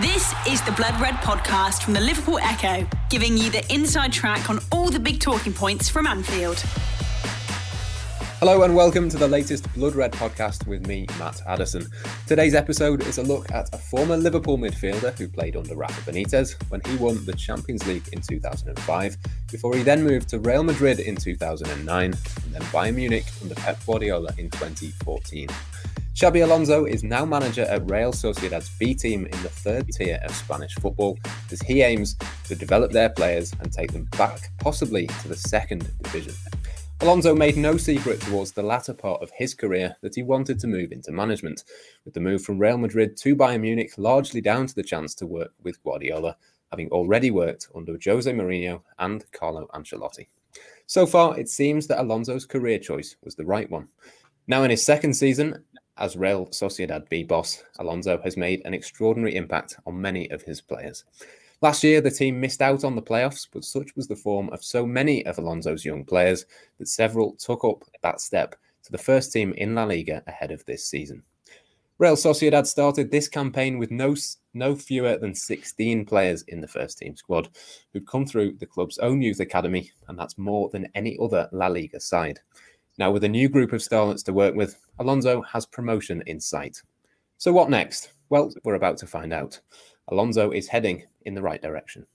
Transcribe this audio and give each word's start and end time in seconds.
This 0.00 0.32
is 0.48 0.62
the 0.62 0.72
Blood 0.72 0.98
Red 1.02 1.16
podcast 1.16 1.82
from 1.82 1.92
the 1.92 2.00
Liverpool 2.00 2.38
Echo, 2.38 2.88
giving 3.10 3.36
you 3.36 3.50
the 3.50 3.62
inside 3.70 4.10
track 4.10 4.48
on 4.48 4.58
all 4.72 4.88
the 4.88 4.98
big 4.98 5.20
talking 5.20 5.52
points 5.52 5.90
from 5.90 6.06
Anfield. 6.06 6.60
Hello 8.38 8.62
and 8.62 8.74
welcome 8.74 9.10
to 9.10 9.18
the 9.18 9.28
latest 9.28 9.70
Blood 9.74 9.94
Red 9.94 10.12
podcast 10.14 10.66
with 10.66 10.86
me, 10.86 11.06
Matt 11.18 11.42
Addison. 11.46 11.86
Today's 12.26 12.54
episode 12.54 13.06
is 13.06 13.18
a 13.18 13.22
look 13.22 13.52
at 13.52 13.68
a 13.74 13.76
former 13.76 14.16
Liverpool 14.16 14.56
midfielder 14.56 15.16
who 15.18 15.28
played 15.28 15.56
under 15.56 15.76
Rafa 15.76 16.10
Benitez 16.10 16.54
when 16.70 16.80
he 16.86 16.96
won 16.96 17.22
the 17.26 17.34
Champions 17.34 17.86
League 17.86 18.08
in 18.14 18.22
2005, 18.22 19.18
before 19.50 19.76
he 19.76 19.82
then 19.82 20.02
moved 20.02 20.30
to 20.30 20.38
Real 20.38 20.62
Madrid 20.62 21.00
in 21.00 21.16
2009 21.16 22.04
and 22.04 22.14
then 22.14 22.62
Bayern 22.62 22.94
Munich 22.94 23.26
under 23.42 23.54
Pep 23.56 23.78
Guardiola 23.84 24.30
in 24.38 24.48
2014. 24.48 25.48
Xabi 26.14 26.44
Alonso 26.44 26.84
is 26.84 27.02
now 27.02 27.24
manager 27.24 27.62
at 27.62 27.90
Real 27.90 28.12
Sociedad's 28.12 28.70
B 28.78 28.94
team 28.94 29.26
in 29.26 29.42
the 29.42 29.48
third 29.48 29.88
tier 29.88 30.20
of 30.22 30.34
Spanish 30.34 30.74
football 30.74 31.18
as 31.50 31.60
he 31.62 31.82
aims 31.82 32.16
to 32.44 32.54
develop 32.54 32.92
their 32.92 33.08
players 33.08 33.52
and 33.60 33.72
take 33.72 33.92
them 33.92 34.08
back, 34.18 34.50
possibly 34.58 35.06
to 35.06 35.28
the 35.28 35.36
second 35.36 35.90
division. 36.02 36.34
Alonso 37.00 37.34
made 37.34 37.56
no 37.56 37.76
secret 37.76 38.20
towards 38.20 38.52
the 38.52 38.62
latter 38.62 38.94
part 38.94 39.22
of 39.22 39.30
his 39.34 39.54
career 39.54 39.96
that 40.02 40.14
he 40.14 40.22
wanted 40.22 40.60
to 40.60 40.68
move 40.68 40.92
into 40.92 41.10
management, 41.10 41.64
with 42.04 42.14
the 42.14 42.20
move 42.20 42.44
from 42.44 42.60
Real 42.60 42.78
Madrid 42.78 43.16
to 43.16 43.34
Bayern 43.34 43.62
Munich 43.62 43.92
largely 43.96 44.40
down 44.40 44.66
to 44.68 44.74
the 44.74 44.84
chance 44.84 45.14
to 45.16 45.26
work 45.26 45.50
with 45.64 45.82
Guardiola, 45.82 46.36
having 46.70 46.88
already 46.90 47.32
worked 47.32 47.68
under 47.74 47.98
Jose 48.04 48.32
Mourinho 48.32 48.82
and 49.00 49.24
Carlo 49.32 49.66
Ancelotti. 49.74 50.28
So 50.86 51.06
far, 51.06 51.36
it 51.38 51.48
seems 51.48 51.88
that 51.88 52.00
Alonso's 52.00 52.46
career 52.46 52.78
choice 52.78 53.16
was 53.24 53.34
the 53.34 53.46
right 53.46 53.68
one. 53.68 53.88
Now 54.46 54.62
in 54.62 54.70
his 54.70 54.84
second 54.84 55.14
season, 55.14 55.64
as 55.96 56.16
Real 56.16 56.46
Sociedad 56.46 57.08
B 57.08 57.22
boss, 57.22 57.62
Alonso 57.78 58.20
has 58.22 58.36
made 58.36 58.62
an 58.64 58.74
extraordinary 58.74 59.36
impact 59.36 59.76
on 59.86 60.00
many 60.00 60.30
of 60.30 60.42
his 60.42 60.60
players. 60.60 61.04
Last 61.60 61.84
year, 61.84 62.00
the 62.00 62.10
team 62.10 62.40
missed 62.40 62.60
out 62.60 62.82
on 62.82 62.96
the 62.96 63.02
playoffs, 63.02 63.46
but 63.52 63.64
such 63.64 63.94
was 63.94 64.08
the 64.08 64.16
form 64.16 64.48
of 64.50 64.64
so 64.64 64.84
many 64.84 65.24
of 65.26 65.38
Alonso's 65.38 65.84
young 65.84 66.04
players 66.04 66.44
that 66.78 66.88
several 66.88 67.36
took 67.36 67.64
up 67.64 67.84
that 68.02 68.20
step 68.20 68.56
to 68.82 68.90
the 68.90 68.98
first 68.98 69.32
team 69.32 69.52
in 69.56 69.74
La 69.74 69.84
Liga 69.84 70.24
ahead 70.26 70.50
of 70.50 70.64
this 70.64 70.84
season. 70.84 71.22
Real 71.98 72.16
Sociedad 72.16 72.66
started 72.66 73.12
this 73.12 73.28
campaign 73.28 73.78
with 73.78 73.92
no, 73.92 74.16
no 74.54 74.74
fewer 74.74 75.18
than 75.18 75.36
16 75.36 76.04
players 76.04 76.42
in 76.48 76.60
the 76.60 76.66
first 76.66 76.98
team 76.98 77.14
squad 77.14 77.48
who'd 77.92 78.08
come 78.08 78.26
through 78.26 78.54
the 78.54 78.66
club's 78.66 78.98
own 78.98 79.22
youth 79.22 79.38
academy, 79.38 79.92
and 80.08 80.18
that's 80.18 80.36
more 80.36 80.68
than 80.70 80.88
any 80.96 81.16
other 81.22 81.48
La 81.52 81.68
Liga 81.68 82.00
side. 82.00 82.40
Now, 82.98 83.10
with 83.10 83.24
a 83.24 83.28
new 83.28 83.48
group 83.48 83.72
of 83.72 83.80
starlets 83.80 84.24
to 84.24 84.32
work 84.32 84.54
with, 84.54 84.78
Alonso 84.98 85.40
has 85.42 85.64
promotion 85.64 86.22
in 86.26 86.38
sight. 86.40 86.82
So, 87.38 87.52
what 87.52 87.70
next? 87.70 88.12
Well, 88.28 88.50
we're 88.64 88.74
about 88.74 88.98
to 88.98 89.06
find 89.06 89.32
out. 89.32 89.58
Alonso 90.08 90.50
is 90.50 90.68
heading 90.68 91.04
in 91.24 91.34
the 91.34 91.42
right 91.42 91.62
direction. 91.62 92.06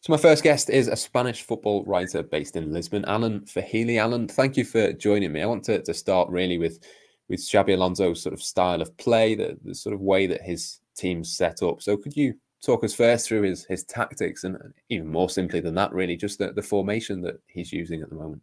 So, 0.00 0.12
my 0.12 0.18
first 0.18 0.44
guest 0.44 0.68
is 0.68 0.88
a 0.88 0.96
Spanish 0.96 1.42
football 1.42 1.84
writer 1.84 2.22
based 2.22 2.54
in 2.54 2.72
Lisbon, 2.72 3.04
Alan 3.06 3.40
Feehely. 3.40 3.98
Alan, 3.98 4.28
thank 4.28 4.56
you 4.56 4.64
for 4.64 4.92
joining 4.92 5.32
me. 5.32 5.42
I 5.42 5.46
want 5.46 5.64
to, 5.64 5.82
to 5.82 5.94
start 5.94 6.28
really 6.28 6.58
with, 6.58 6.80
with 7.28 7.40
Xabi 7.40 7.74
Alonso's 7.74 8.22
sort 8.22 8.34
of 8.34 8.42
style 8.42 8.82
of 8.82 8.94
play, 8.98 9.34
the, 9.34 9.58
the 9.64 9.74
sort 9.74 9.94
of 9.94 10.00
way 10.00 10.26
that 10.26 10.42
his 10.42 10.80
team's 10.96 11.34
set 11.34 11.62
up. 11.62 11.80
So, 11.80 11.96
could 11.96 12.16
you 12.16 12.34
talk 12.62 12.84
us 12.84 12.94
first 12.94 13.26
through 13.26 13.42
his, 13.42 13.64
his 13.64 13.84
tactics 13.84 14.44
and 14.44 14.58
even 14.90 15.08
more 15.08 15.30
simply 15.30 15.60
than 15.60 15.74
that, 15.76 15.94
really, 15.94 16.16
just 16.16 16.38
the, 16.38 16.52
the 16.52 16.62
formation 16.62 17.22
that 17.22 17.40
he's 17.46 17.72
using 17.72 18.02
at 18.02 18.10
the 18.10 18.16
moment? 18.16 18.42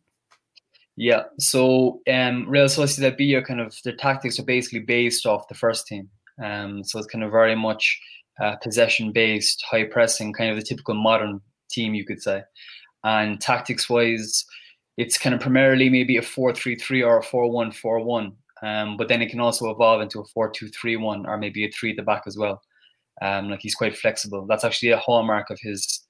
Yeah, 0.98 1.24
so 1.40 2.02
um, 2.12 2.48
Real 2.48 2.66
Sociedad 2.66 3.18
B 3.18 3.36
are 3.36 3.42
kind 3.42 3.60
of 3.60 3.76
their 3.84 3.96
tactics 3.96 4.40
are 4.40 4.44
basically 4.46 4.80
based 4.80 5.26
off 5.26 5.48
the 5.50 5.56
first 5.56 5.88
team. 5.88 6.10
Um, 6.42 6.84
so 6.84 7.00
it's 7.00 7.08
kind 7.08 7.24
of 7.24 7.32
very 7.32 7.56
much 7.56 8.00
uh, 8.42 8.56
possession 8.64 9.12
based, 9.12 9.64
high 9.70 9.84
pressing, 9.84 10.32
kind 10.34 10.52
of 10.52 10.58
the 10.58 10.64
typical 10.64 10.96
modern 10.96 11.42
team, 11.70 11.94
you 11.94 12.06
could 12.06 12.22
say. 12.22 12.44
And 13.04 13.42
tactics 13.42 13.90
wise, 13.90 14.46
it's 14.98 15.18
kind 15.18 15.36
of 15.36 15.42
primarily 15.42 15.90
maybe 15.90 16.18
a 16.18 16.22
4 16.22 16.54
3 16.54 16.76
3 16.76 17.04
or 17.04 17.20
a 17.20 17.24
4 17.24 17.52
1 17.52 17.72
4 17.72 18.00
1. 18.04 18.34
Um, 18.64 18.98
but 18.98 19.10
then 19.10 19.22
it 19.22 19.30
can 19.30 19.42
also 19.42 19.70
evolve 19.72 20.02
into 20.02 20.22
a 20.22 20.26
4 20.26 20.50
2 20.50 20.70
3 20.70 20.96
1 20.98 21.26
or 21.26 21.38
maybe 21.38 21.66
a 21.66 21.72
3 21.72 21.92
at 21.92 21.98
the 21.98 22.04
back 22.04 22.24
as 22.26 22.38
well. 22.38 22.62
Um, 23.22 23.50
like 23.50 23.60
he's 23.62 23.76
quite 23.76 23.98
flexible. 23.98 24.46
That's 24.48 24.64
actually 24.64 24.92
a 24.92 24.98
hallmark 24.98 25.50
of 25.50 25.60
his 25.62 26.05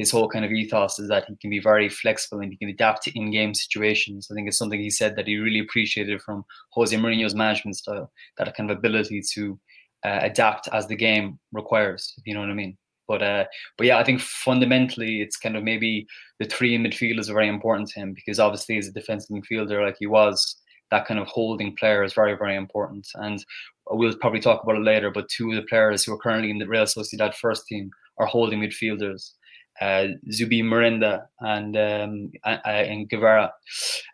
his 0.00 0.10
whole 0.10 0.30
kind 0.30 0.46
of 0.46 0.50
ethos 0.50 0.98
is 0.98 1.10
that 1.10 1.26
he 1.28 1.36
can 1.42 1.50
be 1.50 1.60
very 1.60 1.90
flexible 1.90 2.40
and 2.40 2.50
he 2.50 2.56
can 2.56 2.70
adapt 2.70 3.02
to 3.02 3.18
in-game 3.18 3.52
situations. 3.52 4.28
I 4.30 4.34
think 4.34 4.48
it's 4.48 4.56
something 4.56 4.80
he 4.80 4.88
said 4.88 5.14
that 5.14 5.26
he 5.26 5.36
really 5.36 5.58
appreciated 5.58 6.22
from 6.22 6.42
Jose 6.70 6.96
Mourinho's 6.96 7.34
management 7.34 7.76
style, 7.76 8.10
that 8.38 8.56
kind 8.56 8.70
of 8.70 8.78
ability 8.78 9.20
to 9.34 9.60
uh, 10.02 10.20
adapt 10.22 10.68
as 10.72 10.86
the 10.86 10.96
game 10.96 11.38
requires. 11.52 12.14
If 12.16 12.26
you 12.26 12.32
know 12.32 12.40
what 12.40 12.48
I 12.48 12.54
mean. 12.54 12.78
But 13.08 13.22
uh, 13.22 13.44
but 13.76 13.88
yeah, 13.88 13.98
I 13.98 14.04
think 14.04 14.22
fundamentally 14.22 15.20
it's 15.20 15.36
kind 15.36 15.54
of 15.54 15.64
maybe 15.64 16.06
the 16.38 16.46
three 16.46 16.74
in 16.74 16.86
is 16.86 17.28
very 17.28 17.48
important 17.48 17.90
to 17.90 18.00
him 18.00 18.14
because 18.14 18.40
obviously 18.40 18.78
as 18.78 18.88
a 18.88 18.92
defensive 18.92 19.36
midfielder 19.36 19.84
like 19.84 19.96
he 19.98 20.06
was, 20.06 20.56
that 20.90 21.06
kind 21.06 21.20
of 21.20 21.26
holding 21.26 21.76
player 21.76 22.02
is 22.04 22.14
very 22.14 22.38
very 22.38 22.56
important. 22.56 23.06
And 23.16 23.44
we'll 23.90 24.16
probably 24.16 24.40
talk 24.40 24.62
about 24.62 24.76
it 24.76 24.84
later. 24.92 25.10
But 25.10 25.28
two 25.28 25.50
of 25.50 25.56
the 25.56 25.68
players 25.68 26.04
who 26.04 26.14
are 26.14 26.24
currently 26.24 26.50
in 26.50 26.58
the 26.58 26.68
Real 26.68 26.84
Sociedad 26.84 27.34
first 27.34 27.66
team 27.66 27.90
are 28.16 28.26
holding 28.26 28.60
midfielders 28.60 29.32
Zubimendi 29.80 31.22
and 31.40 31.76
um, 31.76 32.32
and 32.44 33.08
Guevara, 33.08 33.52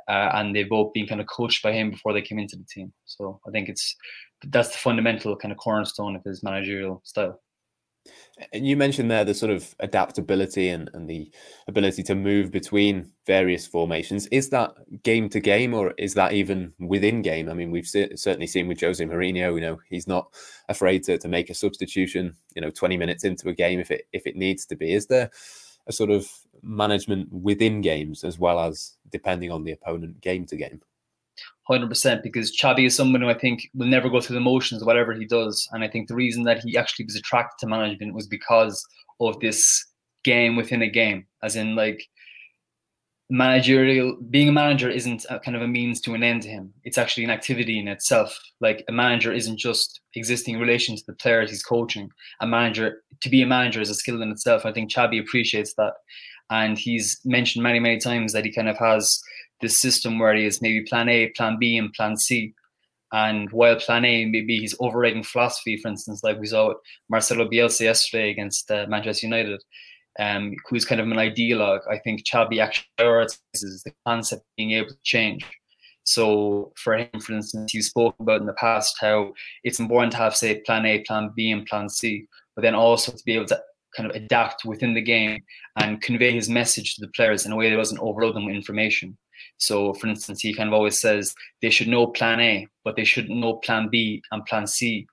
uh, 0.08 0.30
and 0.34 0.54
they've 0.54 0.68
both 0.68 0.92
been 0.92 1.06
kind 1.06 1.20
of 1.20 1.26
coached 1.26 1.62
by 1.62 1.72
him 1.72 1.90
before 1.90 2.12
they 2.12 2.22
came 2.22 2.38
into 2.38 2.56
the 2.56 2.64
team. 2.64 2.92
So 3.04 3.40
I 3.46 3.50
think 3.50 3.68
it's 3.68 3.96
that's 4.48 4.70
the 4.70 4.78
fundamental 4.78 5.36
kind 5.36 5.52
of 5.52 5.58
cornerstone 5.58 6.16
of 6.16 6.22
his 6.24 6.42
managerial 6.42 7.02
style. 7.04 7.40
And 8.52 8.66
you 8.66 8.76
mentioned 8.76 9.10
there 9.10 9.24
the 9.24 9.34
sort 9.34 9.50
of 9.50 9.74
adaptability 9.80 10.68
and, 10.68 10.90
and 10.92 11.08
the 11.08 11.30
ability 11.68 12.02
to 12.04 12.14
move 12.14 12.50
between 12.50 13.10
various 13.26 13.66
formations. 13.66 14.26
Is 14.26 14.50
that 14.50 14.74
game 15.02 15.28
to 15.30 15.40
game, 15.40 15.72
or 15.72 15.94
is 15.96 16.14
that 16.14 16.32
even 16.32 16.72
within 16.78 17.22
game? 17.22 17.48
I 17.48 17.54
mean, 17.54 17.70
we've 17.70 17.86
certainly 17.86 18.46
seen 18.46 18.68
with 18.68 18.80
Jose 18.80 19.04
Mourinho. 19.04 19.54
You 19.54 19.60
know, 19.60 19.80
he's 19.88 20.06
not 20.06 20.28
afraid 20.68 21.02
to, 21.04 21.16
to 21.18 21.28
make 21.28 21.48
a 21.48 21.54
substitution. 21.54 22.36
You 22.54 22.62
know, 22.62 22.70
twenty 22.70 22.96
minutes 22.96 23.24
into 23.24 23.48
a 23.48 23.54
game 23.54 23.80
if 23.80 23.90
it 23.90 24.06
if 24.12 24.26
it 24.26 24.36
needs 24.36 24.66
to 24.66 24.76
be. 24.76 24.92
Is 24.92 25.06
there 25.06 25.30
a 25.86 25.92
sort 25.92 26.10
of 26.10 26.30
management 26.62 27.32
within 27.32 27.80
games 27.80 28.24
as 28.24 28.38
well 28.38 28.60
as 28.60 28.96
depending 29.10 29.50
on 29.50 29.64
the 29.64 29.72
opponent, 29.72 30.20
game 30.20 30.44
to 30.46 30.56
game? 30.56 30.80
Hundred 31.66 31.88
percent 31.88 32.22
because 32.22 32.56
Xabi 32.56 32.86
is 32.86 32.94
someone 32.94 33.22
who 33.22 33.28
I 33.28 33.38
think 33.38 33.68
will 33.74 33.86
never 33.86 34.08
go 34.08 34.20
through 34.20 34.34
the 34.34 34.40
motions 34.40 34.82
of 34.82 34.86
whatever 34.86 35.12
he 35.12 35.26
does, 35.26 35.68
and 35.72 35.82
I 35.82 35.88
think 35.88 36.08
the 36.08 36.14
reason 36.14 36.44
that 36.44 36.62
he 36.62 36.76
actually 36.76 37.06
was 37.06 37.16
attracted 37.16 37.58
to 37.60 37.70
management 37.70 38.14
was 38.14 38.26
because 38.26 38.84
of 39.20 39.38
this 39.40 39.84
game 40.24 40.56
within 40.56 40.82
a 40.82 40.90
game, 40.90 41.26
as 41.42 41.56
in 41.56 41.74
like 41.74 42.02
managerial 43.28 44.16
being 44.30 44.48
a 44.48 44.52
manager 44.52 44.88
isn't 44.88 45.26
a, 45.30 45.40
kind 45.40 45.56
of 45.56 45.62
a 45.62 45.68
means 45.68 46.00
to 46.00 46.14
an 46.14 46.22
end 46.22 46.42
to 46.42 46.48
him. 46.48 46.72
It's 46.84 46.98
actually 46.98 47.24
an 47.24 47.30
activity 47.30 47.78
in 47.78 47.88
itself. 47.88 48.38
Like 48.60 48.84
a 48.88 48.92
manager 48.92 49.32
isn't 49.32 49.58
just 49.58 50.00
existing 50.14 50.54
in 50.54 50.60
relation 50.60 50.96
to 50.96 51.02
the 51.06 51.14
players 51.14 51.50
he's 51.50 51.62
coaching. 51.62 52.10
A 52.40 52.46
manager 52.46 53.02
to 53.20 53.28
be 53.28 53.42
a 53.42 53.46
manager 53.46 53.80
is 53.80 53.90
a 53.90 53.94
skill 53.94 54.22
in 54.22 54.30
itself. 54.30 54.64
I 54.64 54.72
think 54.72 54.92
Xabi 54.92 55.20
appreciates 55.20 55.74
that. 55.74 55.94
And 56.50 56.78
he's 56.78 57.20
mentioned 57.24 57.64
many 57.64 57.80
many 57.80 57.98
times 57.98 58.32
that 58.32 58.44
he 58.44 58.52
kind 58.52 58.68
of 58.68 58.78
has 58.78 59.20
this 59.60 59.80
system 59.80 60.18
where 60.18 60.34
he 60.34 60.44
has 60.44 60.62
maybe 60.62 60.82
plan 60.82 61.08
A, 61.08 61.28
plan 61.28 61.58
B, 61.58 61.76
and 61.76 61.92
plan 61.92 62.16
C. 62.16 62.54
And 63.12 63.50
while 63.52 63.76
plan 63.76 64.04
A, 64.04 64.24
maybe 64.24 64.60
his 64.60 64.76
overriding 64.80 65.22
philosophy, 65.22 65.76
for 65.76 65.88
instance, 65.88 66.22
like 66.24 66.38
we 66.38 66.46
saw 66.46 66.74
Marcelo 67.08 67.48
Bielsa 67.48 67.82
yesterday 67.82 68.30
against 68.30 68.70
uh, 68.70 68.86
Manchester 68.88 69.26
United, 69.26 69.62
um, 70.18 70.54
who's 70.68 70.84
kind 70.84 71.00
of 71.00 71.06
an 71.06 71.16
ideologue, 71.16 71.80
I 71.90 71.98
think 71.98 72.24
Xabi 72.24 72.60
actually 72.60 72.86
prioritizes 72.98 73.82
the 73.84 73.92
concept 74.06 74.42
of 74.42 74.56
being 74.56 74.72
able 74.72 74.88
to 74.88 74.98
change. 75.04 75.44
So 76.04 76.72
for 76.76 76.96
him, 76.96 77.08
for 77.20 77.32
instance, 77.32 77.74
you 77.74 77.82
spoke 77.82 78.14
about 78.20 78.40
in 78.40 78.46
the 78.46 78.54
past 78.54 78.96
how 79.00 79.32
it's 79.64 79.80
important 79.80 80.12
to 80.12 80.18
have, 80.18 80.36
say, 80.36 80.60
plan 80.60 80.86
A, 80.86 81.00
plan 81.00 81.32
B, 81.34 81.50
and 81.50 81.66
plan 81.66 81.88
C, 81.88 82.26
but 82.54 82.62
then 82.62 82.74
also 82.74 83.12
to 83.12 83.24
be 83.24 83.34
able 83.34 83.46
to 83.46 83.60
kind 83.96 84.08
of 84.08 84.16
adapt 84.16 84.64
within 84.64 84.94
the 84.94 85.00
game 85.00 85.42
and 85.76 86.02
convey 86.02 86.30
his 86.30 86.48
message 86.48 86.94
to 86.94 87.00
the 87.00 87.12
players 87.12 87.46
in 87.46 87.52
a 87.52 87.56
way 87.56 87.70
that 87.70 87.76
doesn't 87.76 87.98
overload 87.98 88.36
them 88.36 88.46
with 88.46 88.54
information. 88.54 89.16
So, 89.58 89.94
for 89.94 90.06
instance, 90.06 90.40
he 90.40 90.54
kind 90.54 90.68
of 90.68 90.74
always 90.74 91.00
says 91.00 91.34
they 91.62 91.70
should 91.70 91.88
know 91.88 92.06
plan 92.06 92.40
A, 92.40 92.66
but 92.84 92.96
they 92.96 93.04
shouldn't 93.04 93.38
know 93.38 93.54
plan 93.56 93.88
B 93.88 94.22
and 94.32 94.44
plan 94.46 94.66
C 94.66 95.06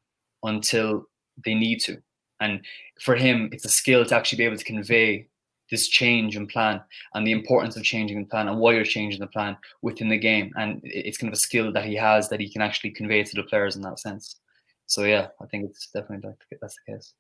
until 0.44 1.06
they 1.44 1.54
need 1.54 1.80
to. 1.82 1.98
And 2.40 2.66
for 3.02 3.16
him, 3.16 3.50
it's 3.52 3.66
a 3.66 3.70
skill 3.70 4.06
to 4.06 4.16
actually 4.16 4.38
be 4.38 4.46
able 4.46 4.58
to 4.58 4.64
convey 4.64 5.28
this 5.72 5.88
change 5.88 6.36
in 6.36 6.46
plan 6.46 6.82
and 7.14 7.26
the 7.26 7.32
importance 7.32 7.76
of 7.76 7.84
changing 7.84 8.20
the 8.20 8.28
plan 8.28 8.48
and 8.48 8.60
why 8.60 8.74
you're 8.74 8.84
changing 8.84 9.20
the 9.20 9.28
plan 9.28 9.58
within 9.82 10.10
the 10.10 10.18
game. 10.18 10.52
And 10.56 10.82
it's 10.84 11.18
kind 11.18 11.30
of 11.30 11.38
a 11.38 11.40
skill 11.40 11.72
that 11.74 11.86
he 11.86 11.96
has 11.96 12.30
that 12.30 12.40
he 12.40 12.50
can 12.50 12.62
actually 12.62 12.92
convey 12.92 13.24
to 13.24 13.36
the 13.36 13.44
players 13.44 13.76
in 13.76 13.82
that 13.84 14.00
sense. 14.00 14.40
So 14.86 15.04
yeah, 15.06 15.30
I 15.42 15.46
think 15.48 15.70
it's 15.70 15.88
definitely 15.88 16.30
like 16.30 16.60
that's 16.62 16.76
the 16.86 16.94
case. 16.94 17.14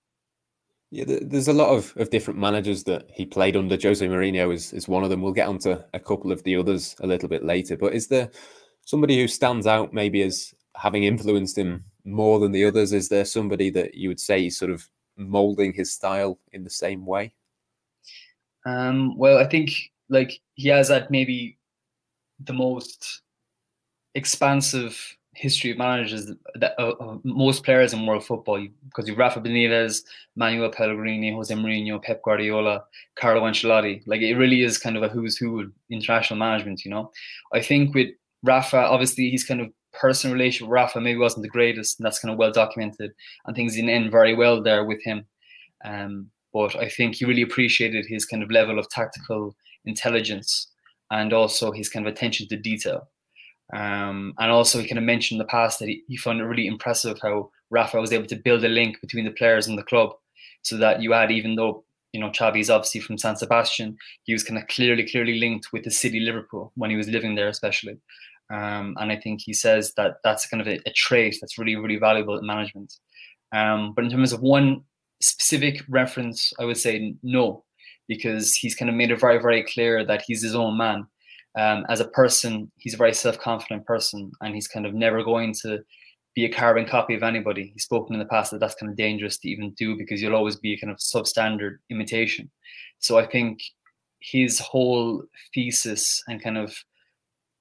Yeah, 0.94 1.06
there's 1.07 1.48
a 1.48 1.54
lot 1.54 1.69
of, 1.69 1.92
of 1.98 2.12
different 2.12 2.40
managers 2.40 2.84
that 2.84 3.10
he 3.12 3.25
played 3.25 3.56
under. 3.56 3.80
Jose 3.81 4.07
Mourinho 4.07 4.54
is, 4.54 4.72
is 4.74 4.88
one 4.88 5.04
of 5.04 5.10
them. 5.10 5.24
We'll 5.24 5.34
get 5.34 5.48
onto 5.48 5.75
a 5.92 6.00
couple 6.00 6.31
of 6.31 6.44
the 6.44 6.56
others 6.56 6.95
a 7.00 7.07
little 7.07 7.28
bit 7.28 7.44
later. 7.44 7.75
But 7.75 7.95
is 7.95 8.10
there 8.10 8.30
somebody 8.86 9.19
who 9.19 9.28
stands 9.28 9.66
out 9.66 9.92
maybe 9.92 10.22
as 10.22 10.54
having 10.75 11.06
influenced 11.06 11.57
him 11.57 11.84
more 12.06 12.40
than 12.40 12.51
the 12.51 12.63
others? 12.63 12.94
Is 12.94 13.10
there 13.10 13.25
somebody 13.25 13.72
that 13.72 13.95
you 13.95 14.07
would 14.07 14.19
say 14.19 14.45
is 14.45 14.56
sort 14.56 14.69
of 14.69 14.88
molding 15.18 15.74
his 15.74 15.92
style 15.92 16.38
in 16.51 16.63
the 16.63 16.69
same 16.69 17.07
way? 17.07 17.34
Um, 18.63 19.18
well, 19.18 19.39
I 19.39 19.48
think 19.48 19.72
like 20.10 20.39
he 20.54 20.68
has 20.68 20.89
that 20.89 21.10
maybe 21.10 21.57
the 22.39 22.54
most 22.54 23.24
expansive 24.13 25.18
history 25.36 25.72
of 25.72 25.78
managers 25.78 26.32
that 26.56 26.74
uh, 26.80 26.90
uh, 26.92 27.18
most 27.24 27.64
players 27.64 27.94
in 27.94 28.06
world 28.06 28.26
football 28.26 28.66
because 28.86 29.08
you 29.08 29.14
have 29.14 29.20
Rafa 29.20 29.42
Benitez, 29.42 30.04
Manuel 30.36 30.70
Pellegrini, 30.70 31.34
Jose 31.34 31.54
Mourinho, 31.54 32.02
Pep 32.02 32.22
Guardiola, 32.24 32.84
Carlo 33.16 33.42
Ancelotti. 33.42 34.04
Like 34.06 34.22
it 34.22 34.36
really 34.36 34.64
is 34.64 34.78
kind 34.78 34.96
of 34.96 35.04
a 35.04 35.10
who's 35.10 35.38
who 35.38 35.62
of 35.62 35.72
international 35.90 36.40
management. 36.40 36.86
You 36.86 36.92
know, 36.92 37.12
I 37.52 37.62
think 37.62 37.96
with 37.96 38.10
Rafa, 38.44 38.78
obviously 38.78 39.30
he's 39.30 39.44
kind 39.44 39.62
of 39.62 39.72
personal 39.94 40.36
relationship 40.36 40.68
with 40.68 40.74
Rafa 40.74 41.02
maybe 41.02 41.20
wasn't 41.20 41.44
the 41.44 41.50
greatest, 41.50 42.00
and 42.00 42.06
that's 42.06 42.20
kind 42.20 42.32
of 42.32 42.38
well 42.38 42.52
documented, 42.52 43.12
and 43.46 43.56
things 43.56 43.76
didn't 43.76 43.90
end 43.90 44.12
very 44.12 44.36
well 44.36 44.62
there 44.62 44.86
with 44.86 45.04
him. 45.04 45.26
Um, 45.86 46.30
but 46.54 46.76
I 46.76 46.88
think 46.88 47.16
he 47.16 47.26
really 47.26 47.42
appreciated 47.42 48.06
his 48.08 48.26
kind 48.26 48.44
of 48.44 48.52
level 48.52 48.78
of 48.78 48.90
tactical 48.90 49.56
intelligence 49.86 50.70
and 51.12 51.34
also 51.34 51.72
his 51.72 51.90
kind 51.90 52.06
of 52.08 52.14
attention 52.14 52.48
to 52.48 52.58
detail. 52.58 53.10
Um, 53.74 54.34
and 54.38 54.52
also, 54.52 54.80
he 54.80 54.88
kind 54.88 55.00
of 55.00 55.04
mentioned 55.04 55.40
in 55.40 55.46
the 55.46 55.50
past 55.50 55.80
that 55.80 55.88
he, 55.88 56.04
he 56.08 56.18
found 56.18 56.40
it 56.40 56.46
really 56.46 56.68
impressive 56.68 57.18
how 57.22 57.50
Rafa 57.72 58.00
was 58.00 58.14
able 58.14 58.28
to 58.28 58.36
build 58.36 58.64
a 58.64 58.70
link 58.70 59.02
between 59.02 59.25
the 59.25 59.31
players 59.31 59.68
and 59.68 59.78
the 59.78 59.84
club, 59.84 60.12
so 60.62 60.78
that 60.78 61.02
you 61.02 61.12
had, 61.12 61.31
even 61.31 61.56
though 61.56 61.84
you 62.12 62.20
know 62.20 62.30
Xabi 62.30 62.60
is 62.60 62.70
obviously 62.70 63.02
from 63.02 63.18
San 63.18 63.36
Sebastian, 63.36 63.98
he 64.24 64.34
was 64.34 64.44
kind 64.44 64.60
of 64.60 64.68
clearly, 64.68 65.10
clearly 65.10 65.40
linked 65.40 65.74
with 65.74 65.84
the 65.84 65.92
city 65.92 66.20
Liverpool 66.20 66.72
when 66.75 66.92
he 66.92 66.96
was 66.96 67.08
living 67.08 67.36
there, 67.36 67.48
especially. 67.48 67.98
Um, 68.52 68.96
and 69.00 69.12
I 69.12 69.16
think 69.16 69.42
he 69.42 69.54
says 69.54 69.94
that 69.96 70.18
that's 70.24 70.48
kind 70.48 70.62
of 70.62 70.68
a, 70.68 70.80
a, 70.86 70.92
trait 70.94 71.38
that's 71.42 71.58
really, 71.58 71.75
really 71.75 71.96
valuable 71.96 72.38
in 72.38 72.46
management. 72.46 72.94
Um, 73.52 73.94
but 73.96 74.04
in 74.04 74.12
terms 74.12 74.34
of 74.34 74.42
one 74.42 74.84
specific 75.22 75.81
reference, 75.90 76.54
I 76.60 76.66
would 76.66 76.78
say 76.78 77.16
no, 77.24 77.64
because 78.08 78.54
he's 78.54 78.75
kind 78.75 78.90
of 78.90 78.96
made 78.96 79.12
it 79.12 79.20
very, 79.20 79.42
very 79.42 79.64
clear 79.64 80.06
that 80.06 80.24
he's 80.28 80.44
his 80.44 80.56
own 80.56 80.78
man. 80.78 81.08
Um, 81.56 81.86
as 81.90 82.00
a 82.00 82.08
person, 82.08 82.72
he's 82.78 82.96
a 82.96 82.98
very 82.98 83.14
self-confident 83.14 83.86
person, 83.86 84.32
and 84.42 84.56
he's 84.56 84.68
kind 84.68 84.86
of 84.86 84.94
never 84.94 85.24
going 85.24 85.54
to 85.62 85.84
be 86.36 86.46
a 86.46 86.52
carbon 86.52 86.86
copy 86.86 87.14
of 87.14 87.22
anybody. 87.24 87.72
He's 87.74 87.84
spoken 87.84 88.16
in 88.16 88.20
the 88.20 88.26
past 88.26 88.52
that 88.52 88.60
that's 88.60 88.76
kind 88.76 88.90
of 88.90 88.98
dangerous 88.98 89.38
to 89.40 89.50
even 89.50 89.72
do 89.78 89.96
because 89.96 90.22
you'll 90.22 90.36
always 90.36 90.56
be 90.56 90.74
a 90.74 90.80
kind 90.80 90.92
of 90.92 90.98
substandard 90.98 91.78
imitation. 91.92 92.50
So 93.00 93.20
I 93.20 93.28
think 93.28 93.60
his 94.20 94.58
whole 94.60 95.24
thesis 95.54 96.24
and 96.28 96.42
kind 96.42 96.58
of 96.58 96.76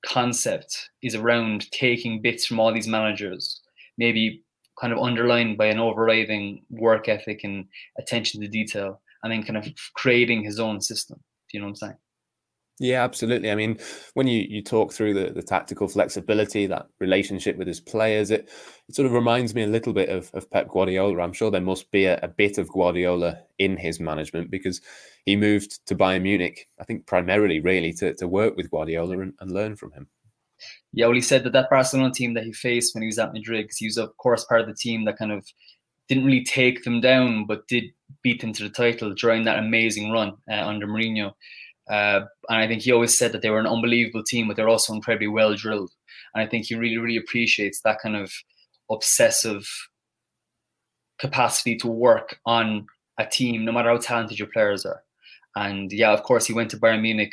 concept 0.06 0.90
is 1.02 1.14
around 1.14 1.70
taking 1.70 2.22
bits 2.22 2.46
from 2.46 2.60
all 2.60 2.72
these 2.72 2.88
managers, 2.88 3.60
maybe 3.98 4.42
kind 4.80 4.92
of 4.92 4.98
underlined 4.98 5.58
by 5.58 5.66
an 5.66 5.78
overriding 5.78 6.64
work 6.70 7.08
ethic 7.08 7.44
and 7.44 7.66
attention 7.98 8.40
to 8.40 8.48
detail, 8.48 9.00
and 9.22 9.32
then 9.32 9.42
kind 9.42 9.56
of 9.56 9.68
creating 9.94 10.42
his 10.42 10.58
own 10.58 10.80
system. 10.80 11.18
Do 11.50 11.58
you 11.58 11.60
know 11.60 11.66
what 11.66 11.70
I'm 11.70 11.76
saying? 11.76 11.96
Yeah, 12.82 13.04
absolutely. 13.04 13.48
I 13.48 13.54
mean, 13.54 13.78
when 14.14 14.26
you, 14.26 14.44
you 14.48 14.60
talk 14.60 14.92
through 14.92 15.14
the, 15.14 15.32
the 15.32 15.40
tactical 15.40 15.86
flexibility, 15.86 16.66
that 16.66 16.88
relationship 16.98 17.56
with 17.56 17.68
his 17.68 17.78
players, 17.78 18.32
it, 18.32 18.50
it 18.88 18.96
sort 18.96 19.06
of 19.06 19.12
reminds 19.12 19.54
me 19.54 19.62
a 19.62 19.68
little 19.68 19.92
bit 19.92 20.08
of, 20.08 20.32
of 20.34 20.50
Pep 20.50 20.68
Guardiola. 20.68 21.22
I'm 21.22 21.32
sure 21.32 21.48
there 21.48 21.60
must 21.60 21.92
be 21.92 22.06
a, 22.06 22.18
a 22.24 22.26
bit 22.26 22.58
of 22.58 22.68
Guardiola 22.68 23.38
in 23.60 23.76
his 23.76 24.00
management 24.00 24.50
because 24.50 24.80
he 25.24 25.36
moved 25.36 25.86
to 25.86 25.94
Bayern 25.94 26.22
Munich, 26.22 26.68
I 26.80 26.82
think 26.82 27.06
primarily 27.06 27.60
really 27.60 27.92
to, 27.94 28.14
to 28.14 28.26
work 28.26 28.56
with 28.56 28.72
Guardiola 28.72 29.20
and, 29.20 29.34
and 29.38 29.52
learn 29.52 29.76
from 29.76 29.92
him. 29.92 30.08
Yeah, 30.92 31.06
well, 31.06 31.14
he 31.14 31.20
said 31.20 31.44
that 31.44 31.52
that 31.52 31.70
Barcelona 31.70 32.12
team 32.12 32.34
that 32.34 32.42
he 32.42 32.52
faced 32.52 32.96
when 32.96 33.02
he 33.02 33.06
was 33.06 33.18
at 33.20 33.32
Madrid, 33.32 33.66
because 33.66 33.76
he 33.76 33.86
was, 33.86 33.96
of 33.96 34.16
course, 34.16 34.44
part 34.44 34.60
of 34.60 34.66
the 34.66 34.74
team 34.74 35.04
that 35.04 35.18
kind 35.18 35.30
of 35.30 35.46
didn't 36.08 36.24
really 36.24 36.44
take 36.44 36.82
them 36.82 37.00
down, 37.00 37.46
but 37.46 37.68
did 37.68 37.84
beat 38.24 38.40
them 38.40 38.52
to 38.54 38.64
the 38.64 38.70
title 38.70 39.14
during 39.14 39.44
that 39.44 39.60
amazing 39.60 40.10
run 40.10 40.32
uh, 40.50 40.66
under 40.66 40.88
Mourinho. 40.88 41.30
Uh, 41.90 42.20
and 42.48 42.58
I 42.58 42.68
think 42.68 42.82
he 42.82 42.92
always 42.92 43.16
said 43.16 43.32
that 43.32 43.42
they 43.42 43.50
were 43.50 43.58
an 43.60 43.66
unbelievable 43.66 44.22
team, 44.24 44.48
but 44.48 44.56
they're 44.56 44.68
also 44.68 44.92
incredibly 44.92 45.28
well 45.28 45.54
drilled. 45.54 45.90
And 46.34 46.42
I 46.42 46.48
think 46.48 46.66
he 46.66 46.74
really, 46.74 46.98
really 46.98 47.16
appreciates 47.16 47.80
that 47.82 47.98
kind 48.02 48.16
of 48.16 48.32
obsessive 48.90 49.66
capacity 51.18 51.76
to 51.76 51.88
work 51.88 52.38
on 52.46 52.86
a 53.18 53.26
team, 53.26 53.64
no 53.64 53.72
matter 53.72 53.90
how 53.90 53.98
talented 53.98 54.38
your 54.38 54.48
players 54.48 54.84
are. 54.86 55.02
And 55.54 55.92
yeah, 55.92 56.12
of 56.12 56.22
course, 56.22 56.46
he 56.46 56.54
went 56.54 56.70
to 56.70 56.78
Bayern 56.78 57.02
Munich 57.02 57.32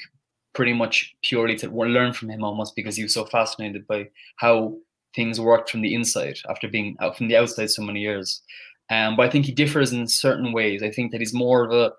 pretty 0.54 0.74
much 0.74 1.16
purely 1.24 1.56
to 1.56 1.69
learn 1.69 2.13
from 2.13 2.30
him 2.30 2.44
almost 2.44 2.75
because 2.75 2.95
he 2.95 3.04
was 3.04 3.13
so 3.13 3.25
fascinated 3.25 3.88
by 3.88 4.10
how 4.38 4.75
things 5.16 5.40
worked 5.40 5.69
from 5.69 5.81
the 5.81 5.94
inside 5.94 6.38
after 6.50 6.68
being 6.68 6.95
out 7.02 7.18
from 7.18 7.28
the 7.28 7.38
outside 7.38 7.69
so 7.69 7.81
many 7.81 8.02
years. 8.02 8.42
Um, 8.90 9.16
but 9.16 9.25
I 9.25 9.30
think 9.30 9.45
he 9.45 9.52
differs 9.52 9.94
in 9.94 10.07
certain 10.07 10.52
ways. 10.52 10.81
I 10.81 10.90
think 10.90 11.12
that 11.12 11.22
he's 11.22 11.34
more 11.34 11.63
of 11.63 11.72
a 11.72 11.94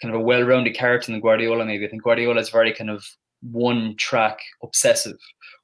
kind 0.00 0.14
of 0.14 0.20
a 0.20 0.24
well-rounded 0.24 0.74
character 0.74 1.12
than 1.12 1.20
Guardiola. 1.20 1.64
Maybe 1.64 1.86
I 1.86 1.88
think 1.88 2.02
Guardiola 2.02 2.40
is 2.40 2.50
very 2.50 2.72
kind 2.72 2.90
of 2.90 3.04
one-track 3.42 4.38
obsessive, 4.62 5.18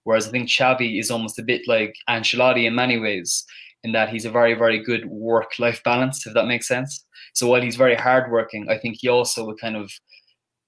whereas 0.05 0.29
I 0.29 0.31
think 0.31 0.49
Xabi 0.49 0.99
is 0.99 1.11
almost 1.11 1.39
a 1.39 1.43
bit 1.43 1.63
like 1.67 1.95
Ancelotti 2.09 2.67
in 2.67 2.75
many 2.75 2.99
ways, 2.99 3.45
in 3.83 3.93
that 3.93 4.09
he's 4.09 4.25
a 4.25 4.31
very, 4.31 4.55
very 4.55 4.83
good 4.83 5.07
work-life 5.07 5.83
balance, 5.85 6.27
if 6.27 6.35
that 6.35 6.47
makes 6.47 6.69
sense. 6.69 7.05
So 7.35 7.49
while 7.49 7.63
he's 7.63 7.77
very 7.77 7.97
hardworking, 7.97 8.69
I 8.71 8.79
think 8.79 8.97
he 9.01 9.09
also 9.09 9.45
would 9.45 9.61
kind 9.61 9.77
of 9.77 9.91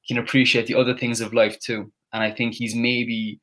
can 0.09 0.19
appreciate 0.19 0.67
the 0.67 0.75
other 0.75 0.97
things 0.97 1.21
of 1.21 1.35
life 1.35 1.59
too. 1.59 1.91
And 2.13 2.23
I 2.23 2.31
think 2.31 2.55
he's 2.55 2.75
maybe 2.75 3.41